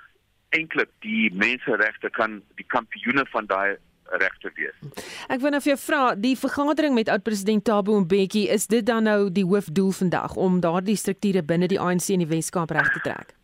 eintlik 0.54 0.88
die 1.02 1.26
menseregte 1.34 2.08
kan 2.14 2.38
die 2.56 2.64
kampioene 2.72 3.24
van 3.32 3.48
daai 3.50 3.76
regte 4.10 4.50
wees. 4.54 5.04
Ek 5.28 5.40
wil 5.40 5.50
nou 5.50 5.60
vir 5.60 5.74
jou 5.74 5.80
vra, 5.86 6.02
die 6.14 6.36
vergadering 6.38 6.94
met 6.94 7.08
oud-president 7.08 7.64
Thabo 7.64 8.00
Mbeki, 8.00 8.46
is 8.48 8.66
dit 8.66 8.86
dan 8.86 9.04
nou 9.08 9.30
die 9.30 9.44
hoofdoel 9.44 9.92
vandag 9.92 10.36
om 10.36 10.60
daardie 10.60 10.96
strukture 10.96 11.42
binne 11.42 11.68
die 11.68 11.80
ANC 11.80 12.12
in 12.14 12.24
die 12.24 12.30
Wes-Kaap 12.30 12.70
reg 12.70 12.92
te 12.94 13.02
trek? 13.08 13.34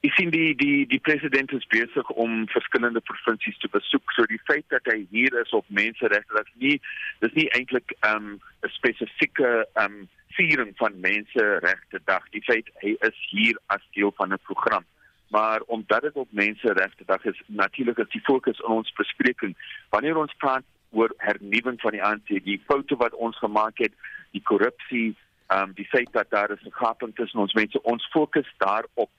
Ek 0.00 0.14
sien 0.16 0.30
die 0.32 0.54
die 0.56 0.86
die 0.88 1.00
president 1.04 1.52
is 1.52 1.66
besig 1.68 2.08
om 2.22 2.46
verskillende 2.48 3.02
provinsies 3.04 3.58
te 3.60 3.68
besoek. 3.68 4.14
So 4.16 4.24
die 4.30 4.40
feit 4.48 4.64
dat 4.72 4.86
hy 4.88 5.02
hier 5.10 5.34
is 5.42 5.52
op 5.52 5.66
menseregte, 5.68 6.32
dit 6.38 6.48
is 6.48 6.62
nie 6.62 6.76
dis 7.20 7.36
nie 7.36 7.50
eintlik 7.58 7.92
ehm, 8.00 8.30
'n 8.32 8.40
um, 8.64 8.72
spesifieke 8.78 9.50
ehm 9.74 10.00
um, 10.00 10.08
viering 10.38 10.72
van 10.78 10.96
menseregte 11.00 12.00
dag. 12.06 12.24
Die 12.32 12.42
feit 12.46 12.70
hy 12.80 12.94
is 13.10 13.18
hier 13.28 13.60
as 13.66 13.84
deel 13.92 14.12
van 14.16 14.32
'n 14.32 14.40
program. 14.48 14.88
Maar 15.30 15.62
omdat 15.66 16.02
dit 16.02 16.16
op 16.18 16.28
menseregte 16.30 17.04
dag 17.06 17.24
is, 17.24 17.42
natuurlik 17.46 17.98
is 18.02 18.10
die 18.10 18.24
fokus 18.26 18.58
in 18.58 18.74
ons 18.74 18.92
bespreking. 18.98 19.54
Wanneer 19.94 20.18
ons 20.18 20.34
praat 20.42 20.66
oor 20.90 21.14
hernuwing 21.22 21.78
van 21.80 21.94
die 21.94 22.02
ANC, 22.02 22.32
die 22.44 22.62
foute 22.66 22.96
wat 22.98 23.14
ons 23.14 23.38
gemaak 23.38 23.78
het, 23.78 23.94
die 24.34 24.42
korrupsie, 24.42 25.14
um, 25.54 25.70
die 25.78 25.86
feit 25.86 26.10
dat 26.12 26.30
daar 26.30 26.50
is 26.50 26.64
'n 26.66 26.74
gaping 26.82 27.14
tussen 27.14 27.40
ons 27.40 27.54
mense, 27.54 27.82
ons 27.82 28.10
fokus 28.10 28.50
daarop 28.58 29.10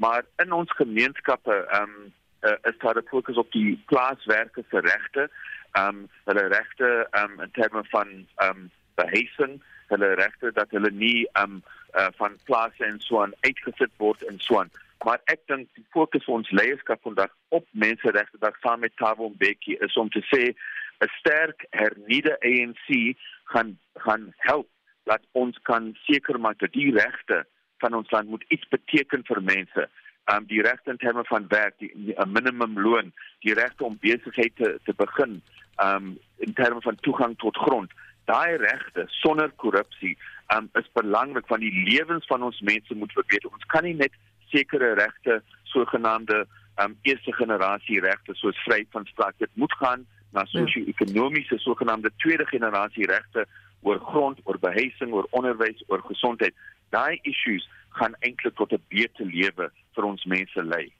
maar 0.00 0.24
in 0.36 0.52
ons 0.52 0.72
gemeenskappe 0.72 1.56
um, 1.80 2.12
uh, 2.40 2.56
is 2.70 2.78
daar 2.78 2.96
'n 2.96 3.08
fokus 3.12 3.36
op 3.36 3.52
die 3.52 3.82
plaaswerkers 3.86 4.68
se 4.70 4.80
regte 4.80 5.30
um, 5.78 6.08
hulle 6.24 6.46
regte 6.46 7.08
um, 7.22 7.40
in 7.40 7.50
terme 7.52 7.84
van 7.84 8.08
um, 8.46 8.70
behuising 8.94 9.62
hulle 9.86 10.14
regte 10.14 10.52
dat 10.52 10.70
hulle 10.70 10.90
nie 10.90 11.28
um, 11.42 11.62
uh, 11.92 12.06
van 12.16 12.38
plase 12.44 12.84
en 12.84 13.00
so 13.00 13.22
aan 13.22 13.34
uitgesit 13.40 13.92
word 13.96 14.22
en 14.22 14.38
so 14.38 14.58
aan 14.60 14.70
maar 15.04 15.20
ek 15.32 15.40
dink 15.46 15.68
die 15.74 15.86
fokus 15.94 16.26
ons 16.28 16.50
leierskap 16.50 17.02
vandag 17.02 17.32
op 17.48 17.66
menseregte 17.72 18.38
dag 18.42 18.56
saam 18.64 18.80
met 18.84 18.96
Thabo 18.96 19.28
Mbeki 19.28 19.78
is 19.86 19.96
om 19.96 20.10
te 20.10 20.22
sê 20.32 20.52
'n 21.00 21.10
sterk 21.18 21.64
hernieude 21.70 22.36
ANC 22.40 23.16
gaan 23.52 23.78
gaan 24.04 24.32
help 24.36 24.68
dat 25.04 25.22
ons 25.32 25.58
kan 25.62 25.96
seker 26.06 26.40
maak 26.40 26.58
dat 26.58 26.72
die 26.72 26.92
regte 26.92 27.46
van 27.78 27.94
ons 27.94 28.10
land 28.10 28.28
moet 28.28 28.44
iets 28.48 28.68
beteken 28.68 29.24
vir 29.24 29.42
mense. 29.42 29.88
Um 30.32 30.46
die 30.46 30.62
regte 30.62 30.90
in 30.90 31.00
terme 31.02 31.24
van 31.24 31.48
werk, 31.48 31.78
die 31.78 32.14
'n 32.16 32.32
minimumloon, 32.32 33.12
die 33.40 33.54
regte 33.54 33.84
om 33.84 33.98
besigheid 34.00 34.56
te 34.56 34.78
te 34.84 34.94
begin, 34.94 35.42
um 35.82 36.18
in 36.36 36.52
terme 36.52 36.80
van 36.80 36.96
toegang 37.00 37.38
tot 37.38 37.56
grond. 37.56 37.90
Daai 38.24 38.56
regte 38.56 39.04
sonder 39.08 39.50
korrupsie 39.50 40.18
um 40.54 40.68
is 40.74 40.92
belangrik 40.92 41.46
want 41.46 41.60
die 41.60 41.88
lewens 41.90 42.26
van 42.26 42.42
ons 42.42 42.60
mense 42.60 42.94
moet 42.94 43.12
verbeter. 43.12 43.50
Ons 43.52 43.66
kan 43.66 43.84
nie 43.84 43.94
net 43.94 44.12
sekere 44.50 44.94
regte 44.98 45.40
sogenaamde 45.72 46.44
um, 46.82 46.96
eerste 47.02 47.32
generasie 47.32 48.00
regte 48.00 48.34
soos 48.34 48.58
vryheid 48.66 48.88
van 48.94 49.06
spraak 49.10 49.38
dit 49.38 49.50
moet 49.54 49.72
gaan 49.82 50.06
na 50.30 50.44
ja. 50.44 50.52
sosio-ekonomiese 50.52 51.58
sogenaamde 51.58 52.12
tweede 52.22 52.46
generasie 52.46 53.06
regte 53.06 53.46
oor 53.80 53.98
grond, 53.98 54.40
oor 54.44 54.58
behuising, 54.60 55.12
oor 55.12 55.26
onderwys, 55.36 55.80
oor 55.88 56.02
gesondheid. 56.04 56.54
Daai 56.94 57.18
issues 57.22 57.64
gaan 57.98 58.14
eintlik 58.20 58.54
tot 58.56 58.72
'n 58.72 58.82
beter 58.88 59.26
lewe 59.26 59.70
vir 59.94 60.04
ons 60.04 60.24
mense 60.24 60.62
lei. 60.62 60.92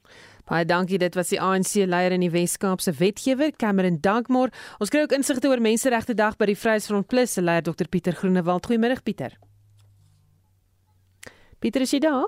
Baie 0.48 0.64
dankie. 0.64 0.98
Dit 0.98 1.14
was 1.14 1.28
die 1.28 1.40
ANC 1.40 1.86
leier 1.86 2.12
in 2.12 2.20
die 2.20 2.30
Wes-Kaapse 2.30 2.92
wetgewer, 2.98 3.52
Cameron 3.56 4.00
Dagmore. 4.00 4.50
Ons 4.78 4.90
kry 4.90 5.02
ook 5.02 5.12
insigte 5.12 5.48
oor 5.48 5.60
Menseregte 5.60 6.14
Dag 6.14 6.36
by 6.36 6.46
die 6.46 6.56
Vryheidsfront 6.56 7.06
Plus 7.06 7.32
se 7.32 7.42
leier 7.42 7.62
Dr 7.62 7.86
Pieter 7.88 8.12
Groenewald. 8.12 8.66
Goeiemôre 8.66 9.02
Pieter. 9.02 9.38
Pieter 11.60 11.80
is 11.80 11.92
jy 11.92 12.00
daar? 12.00 12.26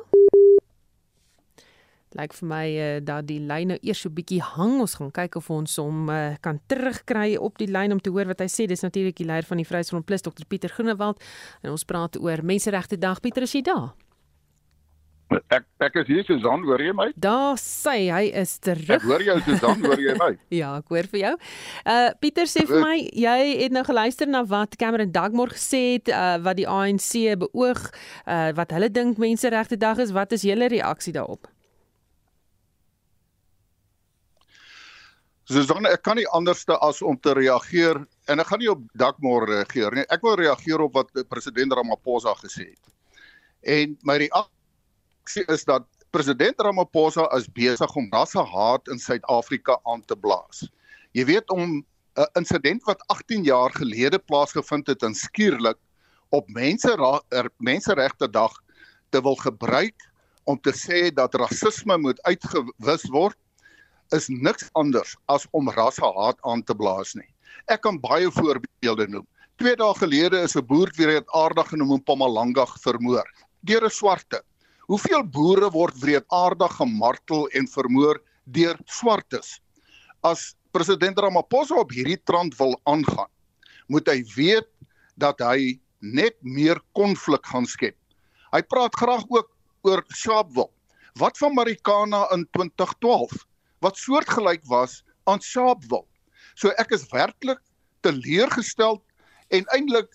Lyk 2.19 2.35
vir 2.37 2.49
my 2.49 2.67
uh, 2.69 3.01
dat 3.01 3.27
die 3.29 3.41
lyn 3.41 3.73
nou 3.73 3.79
eers 3.81 4.03
so 4.05 4.11
'n 4.11 4.15
bietjie 4.15 4.43
hang. 4.43 4.81
Ons 4.81 4.97
gaan 5.01 5.11
kyk 5.11 5.37
of 5.37 5.51
ons 5.51 5.77
hom 5.77 6.09
uh, 6.09 6.37
kan 6.41 6.61
terugkry 6.69 7.37
op 7.37 7.59
die 7.59 7.71
lyn 7.71 7.93
om 7.93 8.01
te 8.01 8.11
hoor 8.11 8.27
wat 8.27 8.41
hy 8.41 8.49
sê. 8.53 8.67
Dis 8.69 8.85
natuurlik 8.85 9.17
die 9.17 9.27
leier 9.27 9.49
van 9.49 9.57
die 9.57 9.67
Vryheidsfront 9.67 10.07
Plus, 10.07 10.23
Dr 10.23 10.45
Pieter 10.49 10.71
Groenewald, 10.71 11.23
en 11.63 11.71
ons 11.71 11.85
praat 11.85 12.19
oor 12.21 12.45
Menseregte 12.45 12.99
Dag. 12.99 13.21
Pieter, 13.21 13.43
is 13.43 13.53
jy 13.53 13.63
daar? 13.63 13.93
Ek 15.53 15.65
ek 15.83 15.97
is 16.03 16.09
hier 16.11 16.25
Susan, 16.27 16.65
hoor 16.67 16.83
jy 16.83 16.93
my? 16.97 17.09
Daar 17.17 17.57
sê 17.61 18.11
hy 18.13 18.25
is 18.43 18.55
terug. 18.63 18.91
Ek 18.99 19.07
hoor 19.09 19.25
jou 19.25 19.37
Susan, 19.47 19.85
hoor 19.85 20.01
jy 20.01 20.15
my? 20.21 20.31
ja, 20.61 20.75
ek 20.81 20.93
hoor 20.93 21.09
vir 21.13 21.21
jou. 21.23 21.33
Uh 21.89 22.11
Pieter 22.23 22.51
sê 22.51 22.67
vir 22.69 22.85
my, 22.85 22.97
jy 23.25 23.39
het 23.63 23.75
nou 23.75 23.85
geluister 23.89 24.31
na 24.31 24.45
wat 24.49 24.77
Cameron 24.81 25.13
Dagmore 25.15 25.57
gesê 25.57 25.83
het, 25.97 26.13
uh 26.13 26.37
wat 26.45 26.61
die 26.61 26.69
ANC 26.69 27.13
beoog, 27.45 27.89
uh 28.27 28.53
wat 28.59 28.77
hulle 28.77 28.93
dink 28.93 29.21
menseregte 29.23 29.81
dag 29.81 30.01
is. 30.03 30.15
Wat 30.17 30.33
is 30.37 30.47
julle 30.49 30.69
reaksie 30.73 31.17
daarop? 31.17 31.52
Susan, 35.53 35.85
ek 35.85 36.01
kan 36.07 36.17
nie 36.17 36.29
anderste 36.33 36.79
as 36.81 37.03
om 37.05 37.17
te 37.21 37.35
reageer 37.37 37.99
en 38.33 38.41
ek 38.41 38.49
gaan 38.49 38.61
nie 38.63 38.71
op 38.73 38.85
Dagmore 38.97 39.51
reageer 39.51 39.93
nie. 39.99 40.05
Ek 40.15 40.23
wil 40.25 40.39
reageer 40.41 40.81
op 40.81 40.95
wat 40.97 41.11
president 41.29 41.75
Ramaphosa 41.77 42.33
gesê 42.39 42.71
het. 42.71 42.93
En 43.75 43.93
my 44.09 44.17
reaksie 44.23 45.45
is 45.53 45.67
dat 45.69 45.85
president 46.15 46.63
Ramaphosa 46.65 47.27
is 47.37 47.51
besig 47.53 47.97
om 48.01 48.09
rassehaat 48.15 48.89
in 48.95 49.03
Suid-Afrika 49.03 49.77
aan 49.93 50.01
te 50.09 50.17
blaas. 50.17 50.65
Jy 51.13 51.27
weet 51.29 51.53
om 51.53 51.83
'n 52.17 52.33
insident 52.41 52.81
wat 52.89 53.05
18 53.13 53.45
jaar 53.45 53.77
gelede 53.77 54.19
plaasgevind 54.19 54.87
het 54.87 55.03
in 55.03 55.15
skielik 55.15 55.79
op 56.31 56.49
mense 56.49 56.97
er, 57.29 57.51
menseregte 57.59 58.31
dag 58.31 58.53
te 59.11 59.21
wil 59.21 59.37
gebruik 59.37 60.01
om 60.45 60.61
te 60.61 60.73
sê 60.73 61.13
dat 61.13 61.35
rasisme 61.35 61.99
moet 61.99 62.23
uitgewis 62.23 63.05
word 63.13 63.37
is 64.13 64.29
niks 64.29 64.69
anders 64.79 65.17
as 65.33 65.47
om 65.57 65.71
rassehaat 65.73 66.39
aan 66.49 66.63
te 66.63 66.75
blaas 66.77 67.15
nie. 67.17 67.29
Ek 67.73 67.83
kan 67.85 67.99
baie 68.01 68.31
voorbeelde 68.31 69.09
noem. 69.09 69.27
Twee 69.61 69.77
dae 69.79 69.95
gelede 69.95 70.43
is 70.43 70.57
'n 70.57 70.67
boer 70.67 70.91
weer 70.97 71.23
aardig 71.35 71.69
genoem 71.69 71.93
in 71.97 72.03
Mpumalanga 72.03 72.67
vermoor 72.85 73.27
deur 73.65 73.85
'n 73.85 73.91
swarte. 73.91 74.43
Hoeveel 74.89 75.23
boere 75.25 75.71
word 75.71 75.95
wreedaardig 76.03 76.73
gemartel 76.77 77.49
en 77.49 77.67
vermoor 77.67 78.21
deur 78.45 78.77
swartes? 78.87 79.61
As 80.23 80.55
president 80.73 81.19
Ramaphosa 81.19 81.75
op 81.75 81.91
hierdie 81.91 82.21
trant 82.25 82.57
wil 82.59 82.81
aangaan, 82.85 83.31
moet 83.89 84.09
hy 84.09 84.25
weet 84.37 84.69
dat 85.17 85.39
hy 85.41 85.79
net 86.01 86.37
meer 86.43 86.81
konflik 86.93 87.47
gaan 87.47 87.67
skep. 87.67 87.97
Hy 88.53 88.63
praat 88.63 88.95
graag 88.97 89.25
ook 89.29 89.49
oor 89.83 90.05
Sharpeville. 90.13 90.71
Wat 91.21 91.39
van 91.39 91.55
Marikana 91.55 92.27
in 92.33 92.47
2012 92.51 93.47
wat 93.83 93.99
soortgelyk 93.99 94.65
was 94.71 95.03
aan 95.31 95.43
Sharpeville. 95.43 96.07
So 96.55 96.73
ek 96.79 96.95
is 96.95 97.09
werklik 97.13 97.61
teleurgesteld 98.07 99.03
en 99.55 99.67
eintlik 99.77 100.11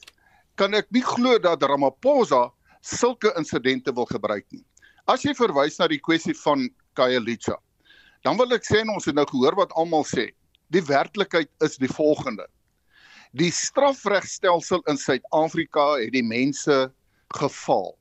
kan 0.58 0.74
ek 0.78 0.90
nie 0.96 1.04
glo 1.06 1.38
dat 1.42 1.64
Ramaphosa 1.64 2.48
sulke 2.82 3.34
insidente 3.38 3.94
wil 3.94 4.08
gebruik 4.10 4.46
nie. 4.52 4.64
As 5.08 5.24
jy 5.24 5.34
verwys 5.38 5.78
na 5.80 5.88
die 5.92 6.02
kwessie 6.04 6.36
van 6.44 6.68
Khayelitsha, 6.98 7.56
dan 8.26 8.40
wil 8.40 8.56
ek 8.56 8.66
sê 8.68 8.82
ons 8.84 9.06
het 9.08 9.16
nou 9.16 9.26
gehoor 9.30 9.56
wat 9.60 9.76
almal 9.80 10.06
sê. 10.08 10.32
Die 10.74 10.84
werklikheid 10.84 11.50
is 11.64 11.78
die 11.80 11.92
volgende. 11.92 12.48
Die 13.38 13.52
strafregstelsel 13.54 14.84
in 14.92 15.00
Suid-Afrika 15.00 15.94
het 16.02 16.12
die 16.16 16.26
mense 16.26 16.88
geval. 17.36 17.94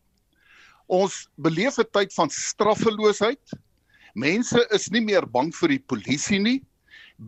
Ons 0.87 1.27
beleef 1.37 1.79
'n 1.79 1.91
tyd 1.93 2.15
van 2.15 2.31
straffeloosheid. 2.31 3.43
Mense 4.17 4.63
is 4.73 4.89
nie 4.89 5.03
meer 5.05 5.27
bang 5.29 5.51
vir 5.53 5.75
die 5.75 5.83
polisie 5.93 6.39
nie. 6.41 6.61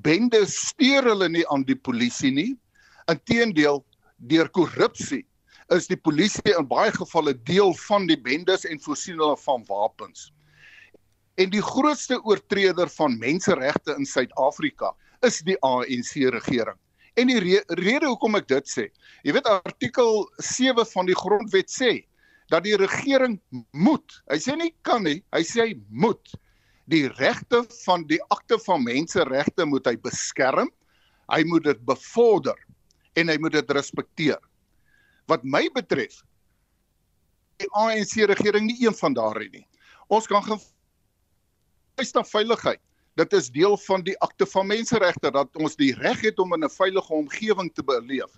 Bende 0.05 0.41
steur 0.49 1.05
hulle 1.11 1.28
nie 1.28 1.45
aan 1.53 1.66
die 1.68 1.76
polisie 1.76 2.30
nie. 2.32 2.55
Inteendeel, 3.12 3.82
deur 4.30 4.49
korrupsie 4.57 5.26
is 5.76 5.84
die 5.91 5.99
polisie 6.01 6.55
in 6.57 6.64
baie 6.70 6.89
gevalle 6.95 7.34
deel 7.45 7.74
van 7.84 8.09
die 8.09 8.16
bendes 8.16 8.64
en 8.64 8.80
voorsien 8.80 9.20
hulle 9.20 9.36
van 9.45 9.66
wapens. 9.68 10.30
En 11.36 11.53
die 11.53 11.62
grootste 11.62 12.16
oortreder 12.24 12.89
van 12.97 13.20
menseregte 13.20 13.93
in 14.01 14.09
Suid-Afrika 14.09 14.95
is 15.28 15.43
die 15.45 15.59
ANC 15.61 16.16
regering. 16.32 16.80
En 17.20 17.28
die 17.28 17.39
re 17.43 17.61
rede 17.76 18.09
hoekom 18.09 18.41
ek 18.41 18.49
dit 18.49 18.70
sê, 18.70 18.89
jy 19.28 19.36
weet 19.36 19.53
artikel 19.53 20.24
7 20.41 20.89
van 20.89 21.09
die 21.09 21.20
grondwet 21.20 21.68
sê 21.68 21.99
dat 22.49 22.64
die 22.64 22.78
regering 22.80 23.36
moet, 23.76 24.20
hy 24.32 24.41
sê 24.41 24.57
nie 24.57 24.72
kan 24.89 25.05
nie, 25.05 25.18
hy 25.36 25.45
sê 25.45 25.66
hy 25.66 25.72
moet 25.93 26.39
die 26.89 27.07
regte 27.18 27.62
van 27.84 28.07
die 28.09 28.20
akte 28.32 28.59
van 28.64 28.84
menseregte 28.84 29.66
moet 29.68 29.86
hy 29.86 29.97
beskerm. 30.01 30.70
Hy 31.28 31.43
moet 31.45 31.66
dit 31.68 31.80
bevorder 31.84 32.57
en 33.20 33.28
hy 33.28 33.36
moet 33.43 33.59
dit 33.59 33.76
respekteer 33.76 34.41
wat 35.28 35.43
my 35.45 35.66
betref 35.74 36.22
die 37.61 37.68
ANC 37.76 38.14
regering 38.30 38.68
nie 38.68 38.78
een 38.80 38.95
van 38.97 39.16
daardie 39.16 39.51
nie. 39.53 39.64
Ons 40.09 40.28
kan 40.30 40.45
gewys 40.47 42.14
na 42.14 42.22
veiligheid. 42.24 42.80
Dit 43.18 43.34
is 43.34 43.51
deel 43.51 43.74
van 43.82 44.05
die 44.07 44.14
akte 44.24 44.47
van 44.47 44.68
menseregte 44.70 45.32
dat 45.34 45.59
ons 45.59 45.74
die 45.76 45.91
reg 45.99 46.22
het 46.24 46.39
om 46.39 46.55
in 46.55 46.64
'n 46.64 46.70
veilige 46.70 47.12
omgewing 47.12 47.70
te 47.74 47.82
beleef. 47.82 48.30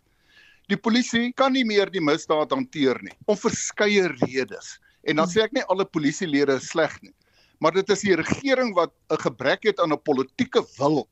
Die 0.69 0.77
polisie 0.77 1.33
kan 1.33 1.53
nie 1.53 1.65
meer 1.65 1.91
die 1.91 2.01
misdaad 2.01 2.51
hanteer 2.51 2.99
nie 3.03 3.15
om 3.27 3.37
verskeie 3.37 4.09
redes. 4.09 4.79
En 5.05 5.17
dan 5.17 5.29
sê 5.29 5.45
ek 5.45 5.53
nie 5.53 5.65
alle 5.69 5.85
polisielede 5.85 6.57
is 6.57 6.69
sleg 6.69 7.03
nie, 7.03 7.13
maar 7.61 7.77
dit 7.77 7.91
is 7.93 8.03
die 8.07 8.17
regering 8.17 8.73
wat 8.75 8.93
'n 9.13 9.21
gebrek 9.21 9.63
het 9.69 9.81
aan 9.81 9.93
'n 9.93 10.03
politieke 10.03 10.65
wil. 10.79 11.09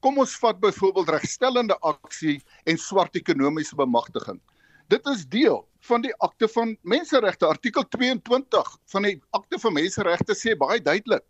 Kom 0.00 0.18
ons 0.18 0.36
vat 0.36 0.60
byvoorbeeld 0.60 1.08
regstellende 1.08 1.78
aksie 1.80 2.42
en 2.64 2.78
swart 2.78 3.16
ekonomiese 3.16 3.74
bemagtiging. 3.74 4.40
Dit 4.88 5.06
is 5.06 5.26
deel 5.26 5.66
van 5.80 6.00
die 6.00 6.14
akte 6.18 6.48
van 6.48 6.76
menseregte. 6.82 7.46
Artikel 7.46 7.88
22 7.88 8.76
van 8.86 9.02
die 9.02 9.22
akte 9.30 9.58
van 9.58 9.72
menseregte 9.72 10.34
sê 10.34 10.56
baie 10.56 10.80
duidelik. 10.80 11.24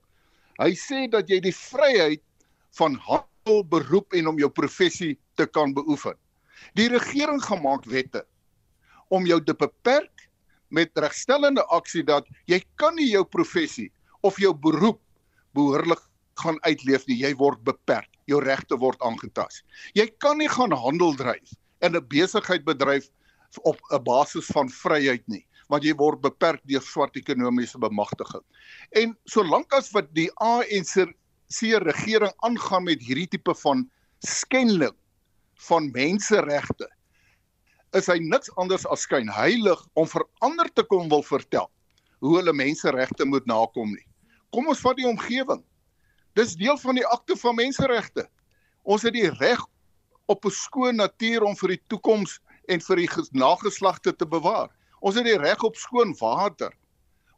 Hy 0.58 0.74
sê 0.74 1.08
dat 1.10 1.28
jy 1.28 1.40
die 1.40 1.54
vryheid 1.54 2.22
van 2.78 2.94
handel, 2.94 3.64
beroep 3.64 4.12
en 4.12 4.26
om 4.28 4.38
jou 4.38 4.50
professie 4.50 5.18
te 5.34 5.46
kan 5.46 5.72
beoefen. 5.72 6.14
Die 6.74 6.88
regering 6.88 7.40
gemaak 7.40 7.84
wette 7.84 8.26
om 9.08 9.24
jou 9.26 9.40
te 9.44 9.54
beperk 9.54 10.28
met 10.68 10.90
regstellende 11.00 11.64
aksie 11.72 12.02
dat 12.04 12.26
jy 12.44 12.60
kan 12.76 12.94
nie 12.94 13.08
jou 13.08 13.24
professie 13.24 13.88
of 14.20 14.38
jou 14.40 14.54
beroep 14.54 15.00
behoorlik 15.54 16.00
gaan 16.38 16.58
uitleef 16.62 17.06
nie. 17.06 17.18
Jy 17.18 17.34
word 17.36 17.62
beperk. 17.66 18.10
Jou 18.30 18.40
regte 18.44 18.76
word 18.78 19.00
aangetast. 19.02 19.64
Jy 19.94 20.06
kan 20.22 20.38
nie 20.38 20.48
gaan 20.48 20.72
handel 20.72 21.16
dryf 21.16 21.54
en 21.80 21.96
'n 21.96 22.08
besigheid 22.08 22.64
bedryf 22.64 23.08
op 23.62 23.80
'n 23.90 24.02
basis 24.04 24.46
van 24.46 24.68
vryheid 24.68 25.26
nie 25.28 25.44
want 25.68 25.84
jy 25.84 25.94
word 26.00 26.20
beperk 26.24 26.62
deur 26.68 26.82
swart 26.84 27.16
ekonomiese 27.20 27.78
bemagtiging. 27.80 28.44
En 28.96 29.14
solank 29.28 29.72
as 29.76 29.90
wat 29.92 30.08
die 30.16 30.30
ANC 30.40 31.12
se 31.48 31.80
regering 31.84 32.32
aangaan 32.44 32.84
met 32.88 33.04
hierdie 33.04 33.28
tipe 33.28 33.54
van 33.62 33.86
skending 34.24 34.94
van 35.68 35.90
menseregte 35.94 36.88
is 37.96 38.08
hy 38.10 38.18
niks 38.20 38.50
anders 38.60 38.84
as 38.92 39.06
skynheilig 39.06 39.80
om 39.96 40.08
verander 40.08 40.68
te 40.76 40.84
kom 40.90 41.08
wil 41.08 41.24
vertel 41.24 41.68
hoe 42.20 42.34
hulle 42.36 42.52
menseregte 42.52 43.24
moet 43.24 43.46
nakom 43.46 43.94
nie. 43.94 44.07
Kom 44.54 44.68
ons 44.68 44.80
vat 44.80 44.96
die 44.96 45.08
omgewing. 45.08 45.62
Dis 46.38 46.56
deel 46.56 46.78
van 46.80 46.98
die 46.98 47.06
akte 47.06 47.36
van 47.36 47.56
menseregte. 47.58 48.28
Ons 48.88 49.04
het 49.04 49.12
die 49.16 49.28
reg 49.40 49.60
op 50.28 50.44
'n 50.44 50.50
skoon 50.50 50.96
natuur 50.96 51.42
om 51.42 51.56
vir 51.56 51.68
die 51.68 51.82
toekoms 51.88 52.40
en 52.68 52.80
vir 52.80 52.96
die 52.96 53.08
nageslagte 53.32 54.12
te 54.12 54.26
bewaar. 54.26 54.70
Ons 55.00 55.16
het 55.16 55.24
die 55.24 55.38
reg 55.38 55.62
op 55.64 55.76
skoon 55.76 56.14
water. 56.20 56.72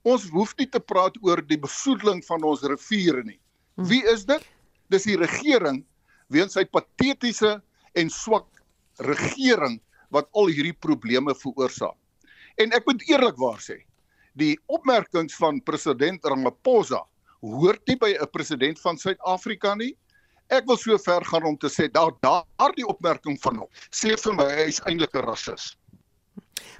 Ons 0.03 0.29
hoef 0.29 0.55
nie 0.59 0.67
te 0.67 0.81
praat 0.81 1.17
oor 1.23 1.43
die 1.43 1.59
besoedeling 1.59 2.25
van 2.25 2.43
ons 2.45 2.63
riviere 2.63 3.23
nie. 3.23 3.41
Hm. 3.77 3.85
Wie 3.85 4.03
is 4.07 4.25
dit? 4.25 4.43
Dis 4.89 5.05
die 5.05 5.17
regering 5.17 5.85
weens 6.29 6.55
sy 6.55 6.65
patetiese 6.65 7.61
en 7.95 8.11
swak 8.11 8.49
regering 8.99 9.81
wat 10.11 10.29
al 10.35 10.51
hierdie 10.51 10.77
probleme 10.77 11.35
veroorsaak. 11.35 11.97
En 12.59 12.73
ek 12.73 12.87
moet 12.87 13.03
eerlikwaar 13.09 13.61
sê, 13.63 13.81
die 14.41 14.57
opmerkings 14.73 15.37
van 15.41 15.61
president 15.65 16.25
Ramaphosa 16.25 17.05
hoort 17.41 17.83
nie 17.89 17.97
by 17.97 18.15
'n 18.17 18.31
president 18.33 18.81
van 18.81 18.99
Suid-Afrika 18.99 19.75
nie. 19.75 19.97
Ek 20.51 20.67
wil 20.67 20.77
so 20.77 20.99
ver 20.99 21.25
gaan 21.25 21.45
om 21.45 21.57
te 21.57 21.69
sê 21.69 21.89
daar 21.89 22.13
daardie 22.21 22.87
opmerking 22.87 23.39
van 23.41 23.57
hom 23.63 23.69
sê 23.91 24.17
vir 24.19 24.35
my 24.35 24.45
hy 24.45 24.67
is 24.69 24.81
eintlik 24.81 25.15
'n 25.15 25.27
rasis. 25.27 25.77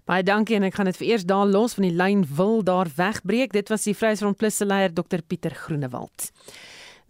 Baie 0.07 0.23
dankie 0.23 0.57
en 0.57 0.65
ek 0.65 0.75
gaan 0.75 0.87
dit 0.87 0.97
vir 0.97 1.09
eers 1.09 1.25
daar 1.25 1.47
los 1.47 1.75
van 1.75 1.87
die 1.89 1.97
lyn 1.97 2.25
wil 2.37 2.63
daar 2.63 2.89
wegbreek. 2.97 3.53
Dit 3.53 3.69
was 3.69 3.85
die 3.85 3.95
Vryheidsfront 3.95 4.37
Plus 4.37 4.57
se 4.57 4.65
leier 4.65 4.93
Dr 4.93 5.23
Pieter 5.23 5.55
Groenewald. 5.55 6.31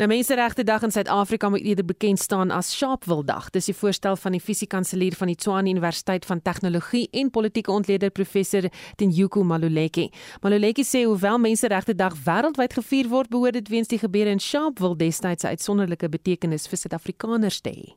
Nou 0.01 0.09
Menseregte 0.09 0.65
Dag 0.65 0.81
in 0.83 0.91
Suid-Afrika 0.91 1.49
moet 1.49 1.61
eerder 1.61 1.85
bekend 1.85 2.19
staan 2.19 2.51
as 2.51 2.71
Sharpeville 2.73 3.25
Dag. 3.25 3.51
Dis 3.53 3.67
die 3.69 3.75
voorstel 3.77 4.17
van 4.17 4.33
die 4.33 4.41
fisiekanselier 4.41 5.13
van 5.13 5.29
die 5.29 5.37
Tshwane 5.37 5.75
Universiteit 5.75 6.25
van 6.25 6.41
Tegnologie 6.41 7.03
en 7.13 7.29
politieke 7.31 7.71
ontleder 7.71 8.11
professor 8.11 8.71
Tinjuku 8.97 9.45
Maluleke. 9.45 10.07
Maluleke 10.41 10.87
sê 10.89 11.05
hoewel 11.05 11.37
Menseregte 11.45 11.93
Dag 11.95 12.17
wêreldwyd 12.25 12.79
gevier 12.81 13.13
word, 13.13 13.29
behoort 13.29 13.61
dit 13.61 13.69
weens 13.69 13.93
die 13.93 14.01
gebeure 14.01 14.33
in 14.33 14.41
Sharpeville 14.41 14.97
destyds 14.97 15.45
'n 15.45 15.53
uitsonderlike 15.53 16.09
betekenis 16.09 16.67
vir 16.67 16.79
Suid-Afrikaners 16.79 17.61
te 17.61 17.71
hê. 17.71 17.89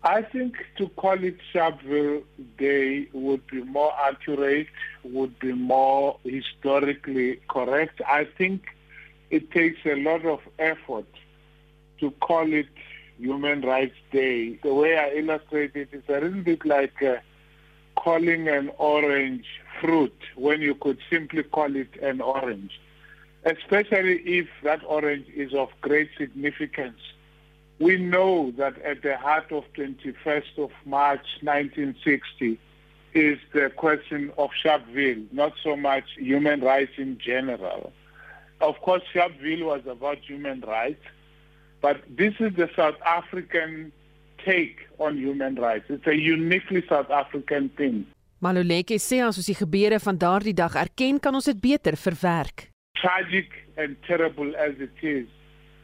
I 0.00 0.24
think 0.32 0.56
to 0.78 0.88
call 0.96 1.22
it 1.22 1.36
Sharpeville 1.52 2.24
Day 2.56 3.10
would 3.12 3.46
be 3.52 3.60
more 3.64 3.92
accurate, 4.08 4.72
would 5.02 5.38
be 5.38 5.52
more 5.52 6.16
historically 6.24 7.38
correct. 7.48 8.00
I 8.00 8.24
think 8.38 8.62
it 9.28 9.50
takes 9.50 9.84
a 9.84 9.96
lot 9.96 10.24
of 10.24 10.40
effort 10.56 11.20
to 12.00 12.10
call 12.20 12.52
it 12.52 12.66
Human 13.18 13.62
Rights 13.62 13.96
Day. 14.12 14.58
The 14.62 14.74
way 14.74 14.98
I 14.98 15.10
illustrate 15.10 15.76
it 15.76 15.90
is 15.92 16.02
a 16.08 16.20
little 16.20 16.42
bit 16.42 16.64
like 16.64 17.02
uh, 17.02 17.16
calling 17.96 18.48
an 18.48 18.70
orange 18.78 19.44
fruit 19.80 20.16
when 20.36 20.60
you 20.60 20.74
could 20.74 20.98
simply 21.10 21.42
call 21.42 21.74
it 21.76 21.94
an 22.02 22.20
orange, 22.20 22.80
especially 23.44 24.16
if 24.24 24.48
that 24.62 24.80
orange 24.86 25.26
is 25.34 25.54
of 25.54 25.68
great 25.80 26.10
significance. 26.16 26.98
We 27.78 27.96
know 27.96 28.52
that 28.58 28.80
at 28.82 29.02
the 29.02 29.16
heart 29.16 29.52
of 29.52 29.64
21st 29.74 30.58
of 30.58 30.70
March 30.84 31.26
1960 31.42 32.58
is 33.14 33.38
the 33.52 33.70
question 33.70 34.32
of 34.38 34.50
Sharpeville, 34.62 35.32
not 35.32 35.54
so 35.62 35.76
much 35.76 36.04
human 36.16 36.60
rights 36.60 36.92
in 36.96 37.18
general. 37.18 37.92
Of 38.60 38.80
course, 38.82 39.02
Sharpeville 39.14 39.64
was 39.64 39.82
about 39.86 40.18
human 40.18 40.60
rights, 40.60 41.02
but 41.80 42.02
this 42.08 42.34
is 42.40 42.54
the 42.56 42.68
South 42.76 43.00
African 43.04 43.92
take 44.44 44.76
on 44.98 45.16
human 45.16 45.54
rights. 45.56 45.84
It's 45.88 46.06
a 46.06 46.16
uniquely 46.16 46.82
South 46.88 47.10
African 47.10 47.68
thing. 47.70 48.06
Maluleke 48.40 48.96
sê 48.96 49.20
as 49.20 49.36
ons 49.36 49.48
die 49.50 49.56
gebeure 49.56 49.98
van 50.00 50.16
daardie 50.16 50.56
dag 50.56 50.76
erken, 50.80 51.18
kan 51.20 51.34
ons 51.36 51.44
dit 51.44 51.60
beter 51.60 51.96
verwerk. 52.00 52.70
Tragic 52.96 53.52
and 53.76 53.96
terrible 54.06 54.54
as 54.56 54.80
it 54.80 55.04
is, 55.04 55.26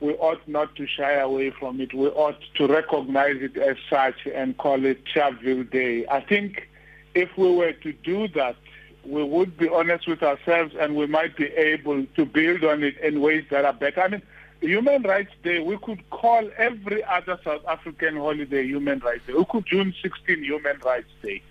we 0.01 0.13
ought 0.15 0.47
not 0.49 0.75
to 0.77 0.87
shy 0.87 1.13
away 1.13 1.51
from 1.59 1.81
it. 1.81 1.93
We 1.93 2.09
ought 2.09 2.41
to 2.57 2.67
recognize 2.67 3.41
it 3.41 3.57
as 3.57 3.77
such 3.91 4.27
and 4.35 4.57
call 4.57 4.85
it 4.85 5.05
Sharpeville 5.15 5.71
Day. 5.71 6.07
I 6.09 6.21
think 6.21 6.69
if 7.15 7.37
we 7.37 7.55
were 7.55 7.73
to 7.73 7.93
do 7.93 8.29
that, 8.29 8.57
we 9.05 9.23
would 9.23 9.57
be 9.57 9.69
honest 9.69 10.09
with 10.09 10.23
ourselves 10.23 10.75
and 10.79 10.97
we 10.97 11.07
might 11.07 11.37
be 11.37 11.47
able 11.47 12.05
to 12.17 12.25
build 12.25 12.65
on 12.65 12.83
it 12.83 12.99
in 12.99 13.21
ways 13.21 13.45
that 13.51 13.65
are 13.65 13.73
better. 13.73 14.03
I 14.03 14.09
mean, 14.09 14.23
Human 14.61 15.03
Rights 15.03 15.33
Day, 15.43 15.61
we 15.61 15.77
could 15.79 16.09
call 16.11 16.49
every 16.57 17.05
other 17.05 17.39
South 17.45 17.65
African 17.67 18.17
holiday 18.17 18.65
Human 18.67 18.99
Rights 19.01 19.27
Day. 19.27 19.35
We 19.35 19.45
could 19.45 19.67
June 19.67 19.95
16 20.03 20.43
Human 20.43 20.79
Rights 20.85 21.11
Day. 21.23 21.43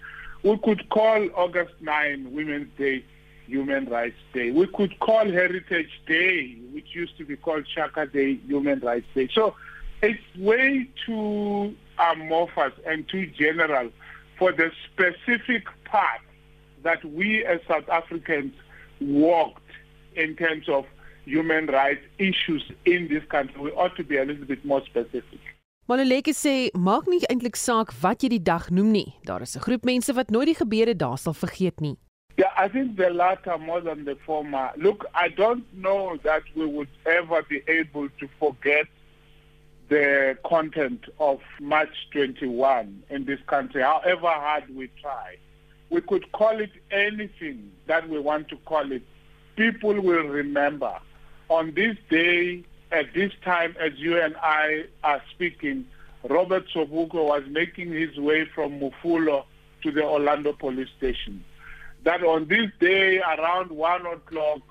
We 0.44 0.58
could 0.58 0.90
call 0.90 1.28
August 1.36 1.74
9 1.82 2.34
Women's 2.34 2.68
Day 2.78 3.04
Human 3.48 3.86
Rights 3.86 4.18
Day. 4.34 4.52
We 4.52 4.68
could 4.68 5.00
call 5.00 5.26
Heritage 5.26 6.02
Day, 6.08 6.56
which 6.74 6.96
used 6.96 7.18
to 7.18 7.26
be 7.26 7.36
called 7.36 7.68
Shaka 7.68 8.08
Day 8.08 8.36
Human 8.48 8.80
Rights 8.80 9.08
Day. 9.14 9.30
So 9.34 9.56
it's 10.02 10.22
way 10.38 10.88
too 11.06 11.76
amorphous 11.98 12.74
and 12.86 13.08
too 13.08 13.28
general 13.28 13.90
for 14.38 14.52
the 14.52 14.72
specific 14.86 15.66
path 15.86 16.22
that 16.84 17.04
we 17.06 17.46
as 17.46 17.60
South 17.68 17.88
Africans 17.90 18.54
walked 19.00 19.62
in 20.16 20.36
terms 20.36 20.68
of 20.70 20.86
human 21.26 21.68
rights 21.68 22.06
issues 22.18 22.64
in 22.86 23.08
this 23.08 23.24
country. 23.30 23.60
We 23.62 23.72
ought 23.72 23.96
to 23.98 24.04
be 24.04 24.18
a 24.18 24.26
little 24.26 24.46
bit 24.46 24.64
more 24.66 24.82
specific. 24.86 25.40
Maluleke 25.88 26.34
sê 26.34 26.72
maak 26.74 27.06
nie 27.06 27.20
eintlik 27.30 27.58
saak 27.62 27.92
wat 28.02 28.24
jy 28.24 28.30
die 28.34 28.42
dag 28.42 28.72
noem 28.74 28.90
nie. 28.92 29.14
Daar 29.26 29.42
is 29.42 29.56
'n 29.56 29.62
groep 29.62 29.86
mense 29.86 30.14
wat 30.14 30.32
nooit 30.32 30.48
die 30.48 30.56
gebeure 30.56 30.96
daar 30.96 31.18
sal 31.18 31.34
vergeet 31.34 31.80
nie. 31.80 31.98
Yeah, 32.38 32.52
I 32.58 32.68
think 32.68 32.98
the 32.98 33.10
latter 33.12 33.58
more 33.58 33.82
than 33.82 34.04
the 34.04 34.16
former. 34.26 34.72
Look, 34.76 35.06
I 35.14 35.30
don't 35.30 35.64
know 35.74 36.18
that 36.24 36.44
we 36.56 36.66
would 36.66 36.90
ever 37.06 37.44
be 37.44 37.62
able 37.68 38.10
to 38.20 38.28
forget 38.40 38.88
the 39.90 40.38
content 40.44 41.06
of 41.20 41.40
March 41.62 41.96
21 42.12 43.04
in 43.10 43.26
this 43.26 43.40
country, 43.46 43.82
however 43.82 44.28
hard 44.28 44.64
we 44.76 44.90
try. 45.02 45.38
We 45.90 46.02
could 46.02 46.32
call 46.32 46.60
it 46.60 46.72
anything 46.92 47.72
that 47.86 48.10
we 48.10 48.20
want 48.20 48.50
to 48.50 48.58
call 48.66 48.92
it. 48.92 49.04
People 49.56 49.94
will 50.02 50.28
remember 50.28 51.00
on 51.50 51.74
this 51.74 51.96
day, 52.10 52.64
at 52.92 53.14
this 53.14 53.32
time, 53.44 53.76
as 53.80 53.94
you 53.98 54.20
and 54.20 54.36
I 54.38 54.86
are 55.04 55.22
speaking, 55.32 55.86
Robert 56.30 56.66
Sobuko 56.74 57.26
was 57.28 57.44
making 57.50 57.92
his 57.92 58.18
way 58.18 58.46
from 58.46 58.80
Mufulo 58.80 59.46
to 59.84 59.92
the 59.92 60.04
Orlando 60.04 60.54
police 60.54 60.90
station. 60.98 61.44
That 62.04 62.24
on 62.24 62.48
this 62.48 62.72
day, 62.80 63.20
around 63.20 63.72
one 63.72 64.06
o'clock, 64.06 64.62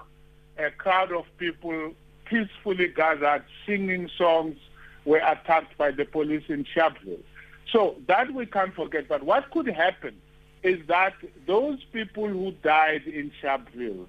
a 0.59 0.71
crowd 0.71 1.13
of 1.13 1.25
people 1.39 1.93
peacefully 2.25 2.89
gathered, 2.89 3.45
singing 3.67 4.09
songs, 4.17 4.57
were 5.05 5.19
attacked 5.19 5.77
by 5.77 5.91
the 5.91 6.05
police 6.05 6.45
in 6.49 6.65
Sharpeville. 6.65 7.23
So 7.71 7.97
that 8.07 8.33
we 8.33 8.47
can't 8.47 8.75
forget. 8.75 9.09
But 9.09 9.23
what 9.23 9.51
could 9.51 9.67
happen 9.67 10.15
is 10.63 10.85
that 10.87 11.15
those 11.47 11.79
people 11.93 12.29
who 12.29 12.53
died 12.63 13.03
in 13.07 13.31
Sharpeville 13.43 14.07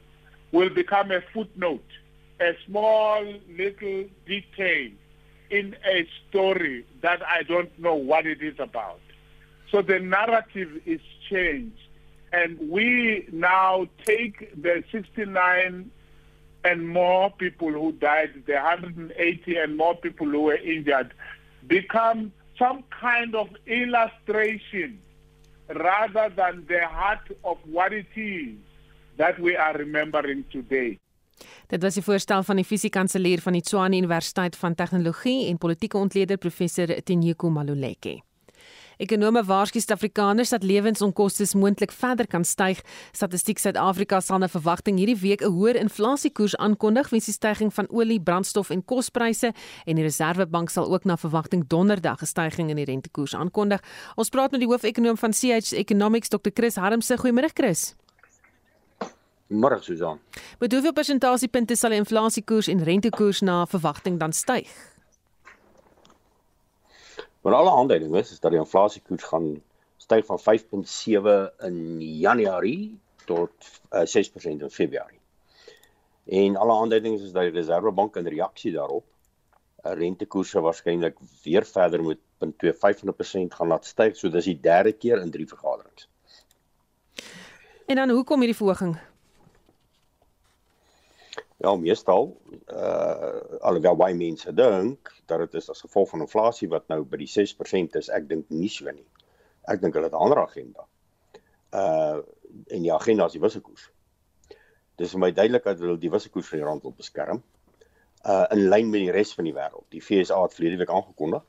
will 0.51 0.69
become 0.69 1.11
a 1.11 1.21
footnote 1.33 1.83
a 2.39 2.51
small 2.65 3.23
little 3.49 4.05
detail 4.25 4.91
in 5.49 5.75
a 5.85 6.07
story 6.27 6.85
that 7.01 7.21
I 7.25 7.43
don't 7.43 7.77
know 7.79 7.95
what 7.95 8.25
it 8.25 8.41
is 8.41 8.55
about. 8.59 8.99
So 9.71 9.81
the 9.81 9.99
narrative 9.99 10.81
is 10.85 11.01
changed, 11.29 11.77
and 12.33 12.69
we 12.69 13.27
now 13.31 13.87
take 14.05 14.61
the 14.61 14.83
69 14.91 15.91
and 16.63 16.89
more 16.89 17.29
people 17.29 17.71
who 17.71 17.91
died, 17.93 18.43
the 18.47 18.53
180 18.53 19.57
and 19.57 19.77
more 19.77 19.95
people 19.95 20.27
who 20.27 20.41
were 20.41 20.55
injured, 20.55 21.13
become 21.67 22.31
some 22.57 22.83
kind 22.89 23.35
of 23.35 23.49
illustration 23.67 24.99
rather 25.69 26.33
than 26.35 26.65
the 26.67 26.85
heart 26.85 27.31
of 27.43 27.57
what 27.65 27.93
it 27.93 28.07
is 28.15 28.55
that 29.17 29.39
we 29.39 29.55
are 29.55 29.73
remembering 29.73 30.43
today. 30.51 30.97
Dit 31.67 31.81
was 31.81 31.93
die 31.93 32.03
voorstel 32.03 32.43
van 32.43 32.55
die 32.55 32.65
fisiekanselier 32.65 33.41
van 33.41 33.53
die 33.53 33.61
Tshwane 33.61 33.97
Universiteit 33.97 34.55
van 34.55 34.75
Tegnologie 34.75 35.47
en 35.49 35.57
politieke 35.57 35.97
ontleder 35.97 36.37
professor 36.37 36.87
Tinyuku 37.03 37.49
Maluleke. 37.49 38.21
Ekonome 38.97 39.41
waarsku 39.43 39.79
Suid-Afrikaners 39.79 40.53
dat 40.53 40.63
lewensonkoste 40.63 41.57
moontlik 41.57 41.91
verder 41.91 42.27
kan 42.27 42.45
styg. 42.47 42.79
Statistiek 43.11 43.59
Suid-Afrika 43.59 44.21
sal 44.21 44.43
'n 44.43 44.49
verwagting 44.49 44.97
hierdie 44.97 45.19
week 45.19 45.41
'n 45.41 45.51
hoër 45.51 45.75
inflasiekoers 45.75 46.55
aankondig 46.55 47.09
weens 47.09 47.25
die 47.25 47.33
stygings 47.33 47.75
van 47.75 47.89
olie, 47.89 48.21
brandstof 48.21 48.69
en 48.69 48.85
kospryse 48.85 49.53
en 49.85 49.95
die 49.95 50.03
Reserwebank 50.03 50.69
sal 50.69 50.93
ook 50.93 51.03
na 51.03 51.17
verwagting 51.17 51.67
donderdag 51.67 52.21
'n 52.21 52.25
stygings 52.25 52.69
in 52.69 52.75
die 52.75 52.85
rentekoers 52.85 53.35
aankondig. 53.35 53.81
Ons 54.15 54.29
praat 54.29 54.51
met 54.51 54.59
die 54.59 54.69
hoofekonoom 54.69 55.17
van 55.17 55.31
CH 55.31 55.73
Economics 55.73 56.29
Dr. 56.29 56.51
Chris 56.53 56.75
Harmse. 56.75 57.17
Goeiemôre 57.17 57.51
Chris. 57.53 57.95
Môre 59.47 59.81
Susan. 59.81 60.19
Met 60.59 60.71
hoeveel 60.71 60.93
persentasiepunte 60.93 61.75
sal 61.75 61.93
die 61.93 61.99
inflasiekoers 62.01 62.67
en 62.67 62.83
rentekoers 62.83 63.43
na 63.45 63.65
verwagting 63.69 64.19
dan 64.19 64.33
styg? 64.33 64.71
Maar 67.41 67.53
alle 67.53 67.71
aanduidings 67.71 68.31
is 68.31 68.39
dat 68.39 68.51
die 68.51 68.59
inflasiekoers 68.59 69.23
gaan 69.23 69.61
styg 69.97 70.25
van 70.25 70.39
5.7 70.39 71.35
in 71.67 72.01
Januarie 72.01 72.99
tot 73.25 73.53
uh, 73.93 74.01
eh, 74.01 74.25
6% 74.25 74.65
in 74.65 74.69
Februarie. 74.69 75.19
En 76.25 76.55
alle 76.55 76.73
aanduidings 76.73 77.21
is 77.21 77.31
dat 77.31 77.41
die 77.41 77.51
Reserwebank 77.51 78.15
in 78.15 78.27
reaksie 78.27 78.71
daarop 78.71 79.05
'n 79.05 79.87
uh, 79.87 79.93
rentekoerse 79.93 80.59
waarskynlik 80.59 81.17
weer 81.43 81.65
verder 81.65 82.03
met 82.03 82.17
0.25% 82.17 83.53
gaan 83.57 83.67
laat 83.67 83.85
styg, 83.85 84.17
so 84.17 84.29
dis 84.29 84.45
die 84.45 84.59
derde 84.59 84.91
keer 84.91 85.21
in 85.21 85.31
drie 85.31 85.47
vergaderings. 85.47 86.09
En 87.85 87.95
dan 87.95 88.09
hoekom 88.09 88.39
hierdie 88.39 88.57
verhoging? 88.57 88.97
Ja, 91.57 91.75
meestal 91.75 92.33
uh 92.67 93.59
alhoewel 93.63 93.95
baie 93.95 94.15
mense 94.15 94.51
dink 94.53 95.11
dat 95.25 95.39
dit 95.45 95.53
is 95.61 95.69
as 95.71 95.83
gevolg 95.85 96.09
van 96.11 96.25
inflasie 96.25 96.67
wat 96.69 96.87
nou 96.91 97.03
by 97.07 97.21
die 97.21 97.29
6% 97.31 97.95
is, 97.99 98.09
ek 98.11 98.27
dink 98.27 98.49
nie 98.51 98.69
so 98.69 98.91
nie. 98.91 99.05
Ek 99.71 99.79
dink 99.81 99.95
hulle 99.95 100.09
het 100.09 100.17
'n 100.17 100.25
ander 100.25 100.41
agenda. 100.43 100.87
Uh 101.71 102.19
en 102.75 102.81
die 102.83 102.93
agenda 102.93 103.25
is 103.25 103.37
die 103.37 103.43
wisselkoers. 103.43 103.89
Dis 104.99 105.11
vir 105.11 105.19
my 105.19 105.31
duidelik 105.31 105.63
dat 105.63 105.79
hulle 105.79 105.97
die 105.99 106.11
wisselkoers 106.11 106.49
van 106.51 106.59
die 106.59 106.67
rand 106.67 106.83
wil 106.83 106.95
beskerm. 106.97 107.43
Uh 108.25 108.45
in 108.51 108.67
lyn 108.69 108.89
met 108.89 109.05
die 109.05 109.11
res 109.15 109.33
van 109.33 109.47
die 109.47 109.55
wêreld. 109.55 109.85
Die 109.95 110.01
FSA 110.01 110.41
het 110.43 110.55
verlede 110.57 110.77
week 110.83 110.91
aangekondig 110.91 111.43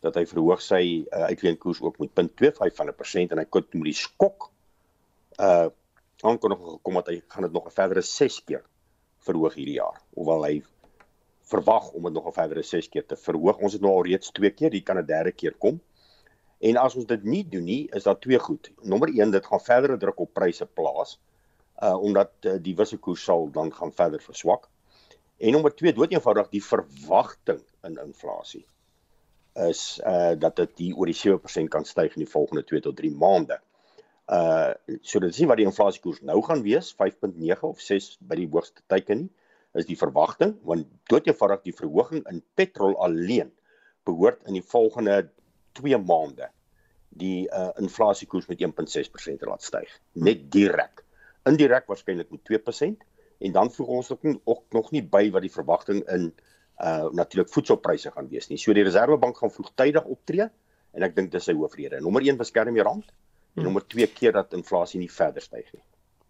dat 0.00 0.14
hy 0.16 0.24
verhoog 0.28 0.62
sy 0.62 0.82
uh, 1.04 1.26
uitleenkoers 1.32 1.80
ook 1.82 1.98
met 1.98 2.10
0.25 2.16 2.76
van 2.76 2.88
'n 2.88 2.94
persent 2.94 3.32
en 3.32 3.38
hy 3.38 3.44
kon 3.44 3.66
met 3.72 3.90
die 3.92 4.00
skok 4.00 4.50
uh 5.40 5.68
aankondiging 6.24 6.78
gekom 6.78 6.94
dat 6.94 7.08
hy 7.12 7.20
gaan 7.28 7.44
dit 7.44 7.52
nog 7.52 7.66
'n 7.66 7.76
verdere 7.76 8.02
6 8.02 8.44
keer 8.44 8.64
verhoog 9.26 9.56
hierdie 9.58 9.78
jaar. 9.80 9.98
Hoewel 10.14 10.44
hy 10.46 10.54
verwag 11.50 11.90
om 11.94 12.08
dit 12.08 12.14
nog 12.16 12.26
'n 12.26 12.36
verdere 12.38 12.62
6 12.62 12.88
keer 12.88 13.06
te 13.06 13.16
verhoog. 13.16 13.58
Ons 13.58 13.72
het 13.72 13.82
nou 13.82 13.92
al 13.92 14.06
reeds 14.06 14.30
2 14.30 14.50
keer, 14.50 14.70
dit 14.70 14.84
kan 14.84 14.98
'n 14.98 15.06
derde 15.06 15.32
keer 15.32 15.54
kom. 15.58 15.80
En 16.58 16.76
as 16.76 16.96
ons 16.96 17.06
dit 17.06 17.24
nie 17.24 17.44
doen 17.48 17.64
nie, 17.64 17.88
is 17.92 18.02
daar 18.02 18.18
twee 18.18 18.38
goed. 18.38 18.72
Nommer 18.82 19.08
1, 19.08 19.30
dit 19.30 19.46
gaan 19.46 19.60
verdere 19.60 19.96
druk 19.96 20.20
op 20.20 20.32
pryse 20.32 20.66
plaas 20.66 21.18
uh 21.82 22.02
omdat 22.02 22.30
uh, 22.40 22.54
die 22.60 22.74
wisselkoers 22.76 23.24
sal 23.24 23.50
dan 23.52 23.72
gaan 23.72 23.92
verder 23.92 24.20
verswak. 24.20 24.68
En 25.36 25.52
nommer 25.52 25.74
2, 25.74 25.92
dood 25.92 26.12
eenvoudig 26.12 26.48
die 26.48 26.64
verwagting 26.64 27.60
in 27.82 27.98
inflasie 28.04 28.66
is 29.54 30.00
uh 30.04 30.32
dat 30.38 30.56
dit 30.56 30.78
hier 30.78 30.96
oor 30.96 31.06
die 31.06 31.20
7% 31.20 31.68
kan 31.68 31.84
styg 31.84 32.16
in 32.16 32.24
die 32.24 32.32
volgende 32.32 32.64
2 32.64 32.80
tot 32.80 32.96
3 32.96 33.10
maande. 33.10 33.54
Uh 33.54 33.75
so 34.26 35.20
dit 35.22 35.38
nie 35.38 35.46
wat 35.46 35.60
die 35.60 35.66
inflasiekoers 35.68 36.22
nou 36.26 36.40
gaan 36.42 36.64
wees, 36.64 36.88
5.9 36.98 37.60
of 37.68 37.80
6 37.80 38.16
by 38.26 38.40
die 38.40 38.48
hoogste 38.50 38.82
teiken 38.90 39.26
nie 39.26 39.34
is 39.76 39.88
die 39.88 39.98
verwagting 39.98 40.56
want 40.66 40.88
dood 41.10 41.28
eenvoudig 41.28 41.64
die 41.68 41.76
verhoging 41.76 42.24
in 42.30 42.42
petrol 42.58 42.96
alleen 43.06 43.52
behoort 44.08 44.44
in 44.48 44.56
die 44.58 44.64
volgende 44.64 45.26
2 45.78 45.98
maande 46.02 46.48
die 47.16 47.46
uh, 47.48 47.70
inflasiekoers 47.80 48.48
met 48.50 48.62
1.6% 48.64 49.42
te 49.42 49.50
laat 49.50 49.64
styg 49.64 49.92
net 50.28 50.46
direk 50.52 51.04
indirek 51.48 51.88
waarskynlik 51.90 52.32
met 52.34 52.44
2% 52.50 53.04
en 53.36 53.52
dan 53.52 53.70
voeg 53.70 53.88
ons 53.98 54.10
ook, 54.14 54.22
nie, 54.24 54.38
ook 54.48 54.64
nog 54.72 54.92
nie 54.96 55.02
by 55.04 55.26
wat 55.32 55.44
die 55.44 55.52
verwagting 55.52 56.04
in 56.12 56.30
uh 56.76 57.08
natuurlik 57.16 57.48
voedselpryse 57.48 58.10
gaan 58.12 58.26
wees 58.28 58.50
nie. 58.50 58.58
So 58.60 58.74
die 58.76 58.82
reservebank 58.84 59.38
gaan 59.40 59.52
vroegtydig 59.52 60.08
optree 60.12 60.44
en 60.44 61.04
ek 61.06 61.14
dink 61.16 61.30
dis 61.32 61.46
sy 61.48 61.54
hoofrede. 61.56 62.02
Nommer 62.04 62.24
1 62.24 62.36
beskerm 62.36 62.76
die 62.76 62.84
rand 62.84 63.08
en 63.56 63.62
nommer 63.62 63.86
2 63.86 64.06
keer 64.06 64.32
dat 64.32 64.52
inflasie 64.52 65.00
nie 65.00 65.10
verder 65.10 65.42
styg 65.42 65.72
nie 65.72 65.82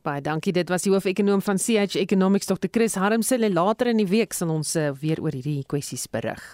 Baie 0.07 0.23
dankie. 0.23 0.53
Dit 0.55 0.69
was 0.71 0.85
die 0.87 0.93
hoofekonoom 0.93 1.41
van 1.43 1.59
CH 1.59 1.97
Economics 1.99 2.47
Dr. 2.47 2.69
Chris 2.71 2.95
Harmse. 2.95 3.39
Later 3.51 3.89
in 3.91 3.99
die 3.99 4.07
week 4.07 4.37
sal 4.39 4.53
ons 4.55 4.77
uh, 4.79 4.93
weer 5.01 5.19
oor 5.19 5.35
hierdie 5.35 5.65
kwessies 5.67 6.07
berig. 6.07 6.45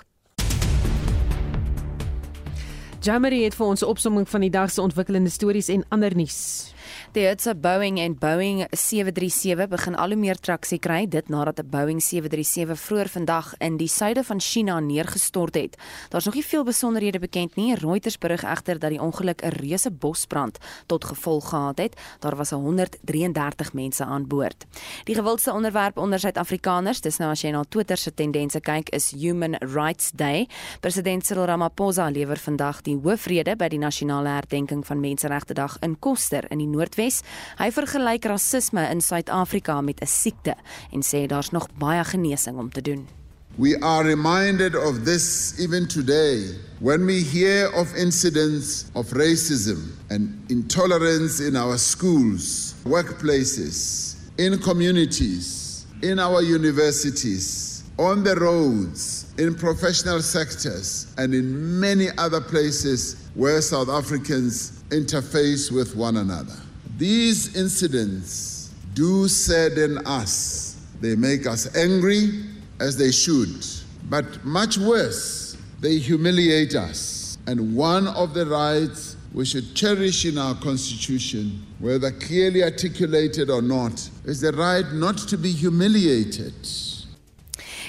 Jamari 3.04 3.42
het 3.44 3.54
vir 3.58 3.66
ons 3.66 3.82
'n 3.82 3.90
opsomming 3.92 4.28
van 4.28 4.40
die 4.40 4.50
dag 4.50 4.70
se 4.70 4.80
ontwikkelende 4.80 5.30
stories 5.30 5.68
en 5.68 5.84
ander 5.90 6.16
nuus. 6.16 6.72
Die 7.12 7.26
Hitsa 7.26 7.55
Boeing 7.55 7.99
en 8.01 8.14
Boeing 8.18 8.66
737 8.70 9.68
begin 9.68 9.97
al 10.01 10.14
hoe 10.14 10.16
meer 10.16 10.38
traksie 10.40 10.78
kry 10.78 11.03
dit 11.09 11.28
nadat 11.28 11.59
'n 11.61 11.68
Boeing 11.68 12.01
737 12.03 12.80
vroeër 12.80 13.09
vandag 13.09 13.55
in 13.59 13.76
die 13.76 13.88
suide 13.88 14.24
van 14.24 14.40
China 14.40 14.80
neergestort 14.80 15.55
het. 15.55 15.76
Daar's 16.09 16.24
nog 16.24 16.34
nie 16.34 16.45
veel 16.45 16.64
besonderhede 16.64 17.18
bekend 17.18 17.57
nie. 17.57 17.74
Reuters 17.74 18.18
berig 18.18 18.45
egter 18.45 18.78
dat 18.78 18.90
die 18.90 19.01
ongeluk 19.01 19.43
'n 19.43 19.49
reuse 19.49 19.90
bosbrand 19.90 20.59
tot 20.86 21.05
gevolg 21.05 21.49
gehad 21.49 21.78
het. 21.78 22.01
Daar 22.18 22.36
was 22.36 22.51
133 22.51 23.72
mense 23.72 24.05
aan 24.05 24.26
boord. 24.26 24.64
Die 25.05 25.14
gewildste 25.14 25.53
onderwerp 25.53 25.99
onder 25.99 26.18
Suid-Afrikaners, 26.18 27.01
dis 27.01 27.16
nou 27.16 27.30
as 27.30 27.40
jy 27.43 27.51
na 27.51 27.64
Twitter 27.68 27.97
se 27.97 28.14
tendense 28.14 28.61
kyk, 28.61 28.88
is 28.88 29.11
Human 29.11 29.55
Rights 29.55 30.11
Day. 30.14 30.49
President 30.80 31.26
Cyril 31.26 31.45
Ramaphosa 31.45 32.09
lewer 32.09 32.36
vandag 32.36 32.80
die 32.80 32.99
hoofrede 33.03 33.57
by 33.57 33.68
die 33.68 33.78
nasionale 33.78 34.28
herdenking 34.28 34.86
van 34.86 35.01
Menseregte 35.01 35.55
Dag 35.55 35.76
in 35.80 35.99
Koster 35.99 36.45
in 36.51 36.59
die 36.59 36.66
Noordwes 36.66 36.81
Noordwes. 36.82 37.22
Hy 37.60 37.70
vergelyk 37.70 38.26
rasisme 38.26 38.82
in 38.90 39.00
Suid-Afrika 39.00 39.80
met 39.80 40.02
'n 40.02 40.06
siekte 40.06 40.54
en 40.92 41.02
sê 41.02 41.26
daar's 41.26 41.50
nog 41.50 41.68
baie 41.78 42.04
genesing 42.04 42.58
om 42.58 42.70
te 42.70 42.82
doen. 42.82 43.08
We 43.56 43.76
are 43.80 44.02
reminded 44.02 44.74
of 44.74 45.04
this 45.04 45.54
even 45.58 45.86
today 45.86 46.56
when 46.80 47.04
we 47.04 47.20
hear 47.20 47.70
of 47.74 47.94
incidents 47.94 48.86
of 48.94 49.12
racism 49.12 49.92
and 50.08 50.30
intolerance 50.48 51.46
in 51.46 51.56
our 51.56 51.78
schools, 51.78 52.74
workplaces, 52.84 54.14
in 54.36 54.58
communities, 54.58 55.84
in 56.00 56.18
our 56.18 56.42
universities, 56.42 57.82
on 57.98 58.24
the 58.24 58.34
roads, 58.34 59.26
in 59.36 59.54
professional 59.54 60.22
sectors, 60.22 61.06
and 61.18 61.34
in 61.34 61.78
many 61.78 62.08
other 62.16 62.40
places 62.40 63.16
where 63.34 63.60
South 63.60 63.90
Africans 63.90 64.82
interface 64.90 65.70
with 65.70 65.94
one 65.94 66.16
another. 66.16 66.61
These 67.03 67.57
incidents 67.57 68.70
do 68.94 69.26
sadden 69.26 70.07
us. 70.07 70.76
They 71.00 71.16
make 71.16 71.48
us 71.48 71.74
angry, 71.74 72.44
as 72.78 72.96
they 72.96 73.11
should. 73.11 73.66
But 74.09 74.44
much 74.44 74.78
worse, 74.78 75.57
they 75.80 75.98
humiliate 75.98 76.76
us. 76.76 77.38
And 77.48 77.74
one 77.74 78.07
of 78.07 78.34
the 78.34 78.46
rights 78.46 79.16
we 79.34 79.44
should 79.44 79.74
cherish 79.74 80.26
in 80.26 80.38
our 80.38 80.55
Constitution, 80.55 81.66
whether 81.80 82.12
clearly 82.12 82.62
articulated 82.62 83.50
or 83.50 83.62
not, 83.62 84.09
is 84.24 84.40
the 84.40 84.53
right 84.53 84.86
not 84.92 85.18
to 85.26 85.36
be 85.36 85.50
humiliated. 85.50 86.55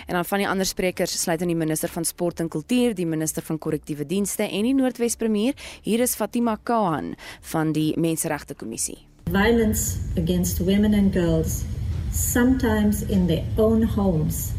En 0.05 0.13
dan 0.13 0.25
van 0.25 0.37
die 0.37 0.47
ander 0.47 0.65
sprekers 0.65 1.21
sluit 1.21 1.41
in 1.41 1.47
die 1.47 1.57
minister 1.57 1.89
van 1.89 2.05
sport 2.05 2.39
en 2.39 2.49
kultuur, 2.49 2.95
die 2.95 3.07
minister 3.07 3.43
van 3.43 3.57
korrektiewe 3.57 4.05
dienste 4.05 4.43
en 4.43 4.63
die 4.63 4.73
Noordwes 4.73 5.15
premier. 5.15 5.53
Hier 5.81 5.99
is 5.99 6.15
Fatima 6.15 6.57
Khan 6.63 7.15
van 7.41 7.71
die 7.71 7.93
Menseregte 7.99 8.55
Kommissie. 8.55 8.97
Violence 9.31 9.97
against 10.17 10.59
women 10.59 10.93
and 10.93 11.13
girls, 11.13 11.63
sometimes 12.11 13.01
in 13.01 13.27
their 13.27 13.43
own 13.57 13.83
homes, 13.83 14.51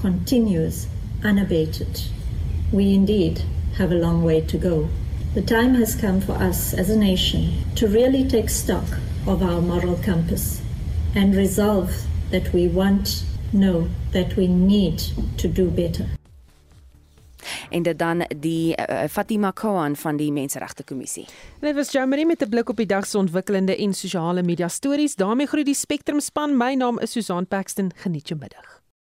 continues 0.00 0.86
unabated. 1.24 2.02
We 2.72 2.92
indeed 2.94 3.42
have 3.78 3.92
a 3.92 3.98
long 3.98 4.22
way 4.22 4.40
to 4.40 4.58
go. 4.58 4.88
The 5.34 5.42
time 5.42 5.74
has 5.74 5.96
come 5.96 6.20
for 6.20 6.32
us 6.34 6.74
as 6.74 6.90
a 6.90 6.96
nation 6.96 7.52
to 7.74 7.88
really 7.88 8.28
take 8.28 8.48
stock 8.48 8.86
of 9.26 9.42
our 9.42 9.60
moral 9.60 9.96
compass 9.96 10.60
and 11.14 11.34
resolve 11.34 11.90
that 12.30 12.52
we 12.52 12.68
want 12.68 13.24
know 13.54 13.86
that 14.12 14.34
we 14.34 14.46
need 14.46 15.14
to 15.36 15.52
do 15.52 15.64
better. 15.64 16.06
En 17.70 17.82
dit 17.82 17.98
dan 17.98 18.24
die 18.36 18.76
uh, 18.76 19.04
Fatima 19.10 19.50
Khan 19.50 19.96
van 19.96 20.16
die 20.16 20.32
Menseregte 20.32 20.84
Kommissie. 20.84 21.26
Dit 21.60 21.74
was 21.74 21.92
Jamie 21.92 22.26
met 22.26 22.42
'n 22.42 22.48
blik 22.48 22.68
op 22.68 22.76
die 22.76 22.86
dag 22.86 23.06
se 23.06 23.18
ontwikkelende 23.18 23.76
en 23.76 23.94
sosiale 23.94 24.42
media 24.42 24.68
stories. 24.68 25.14
daarmee 25.14 25.46
groet 25.46 25.64
die 25.64 25.74
Spectrum 25.74 26.20
span. 26.20 26.56
My 26.56 26.74
naam 26.74 26.98
is 26.98 27.10
Susan 27.10 27.46
Paxton. 27.46 27.92
Geniet 27.94 28.28
jou 28.28 28.40
middag. 28.40 28.73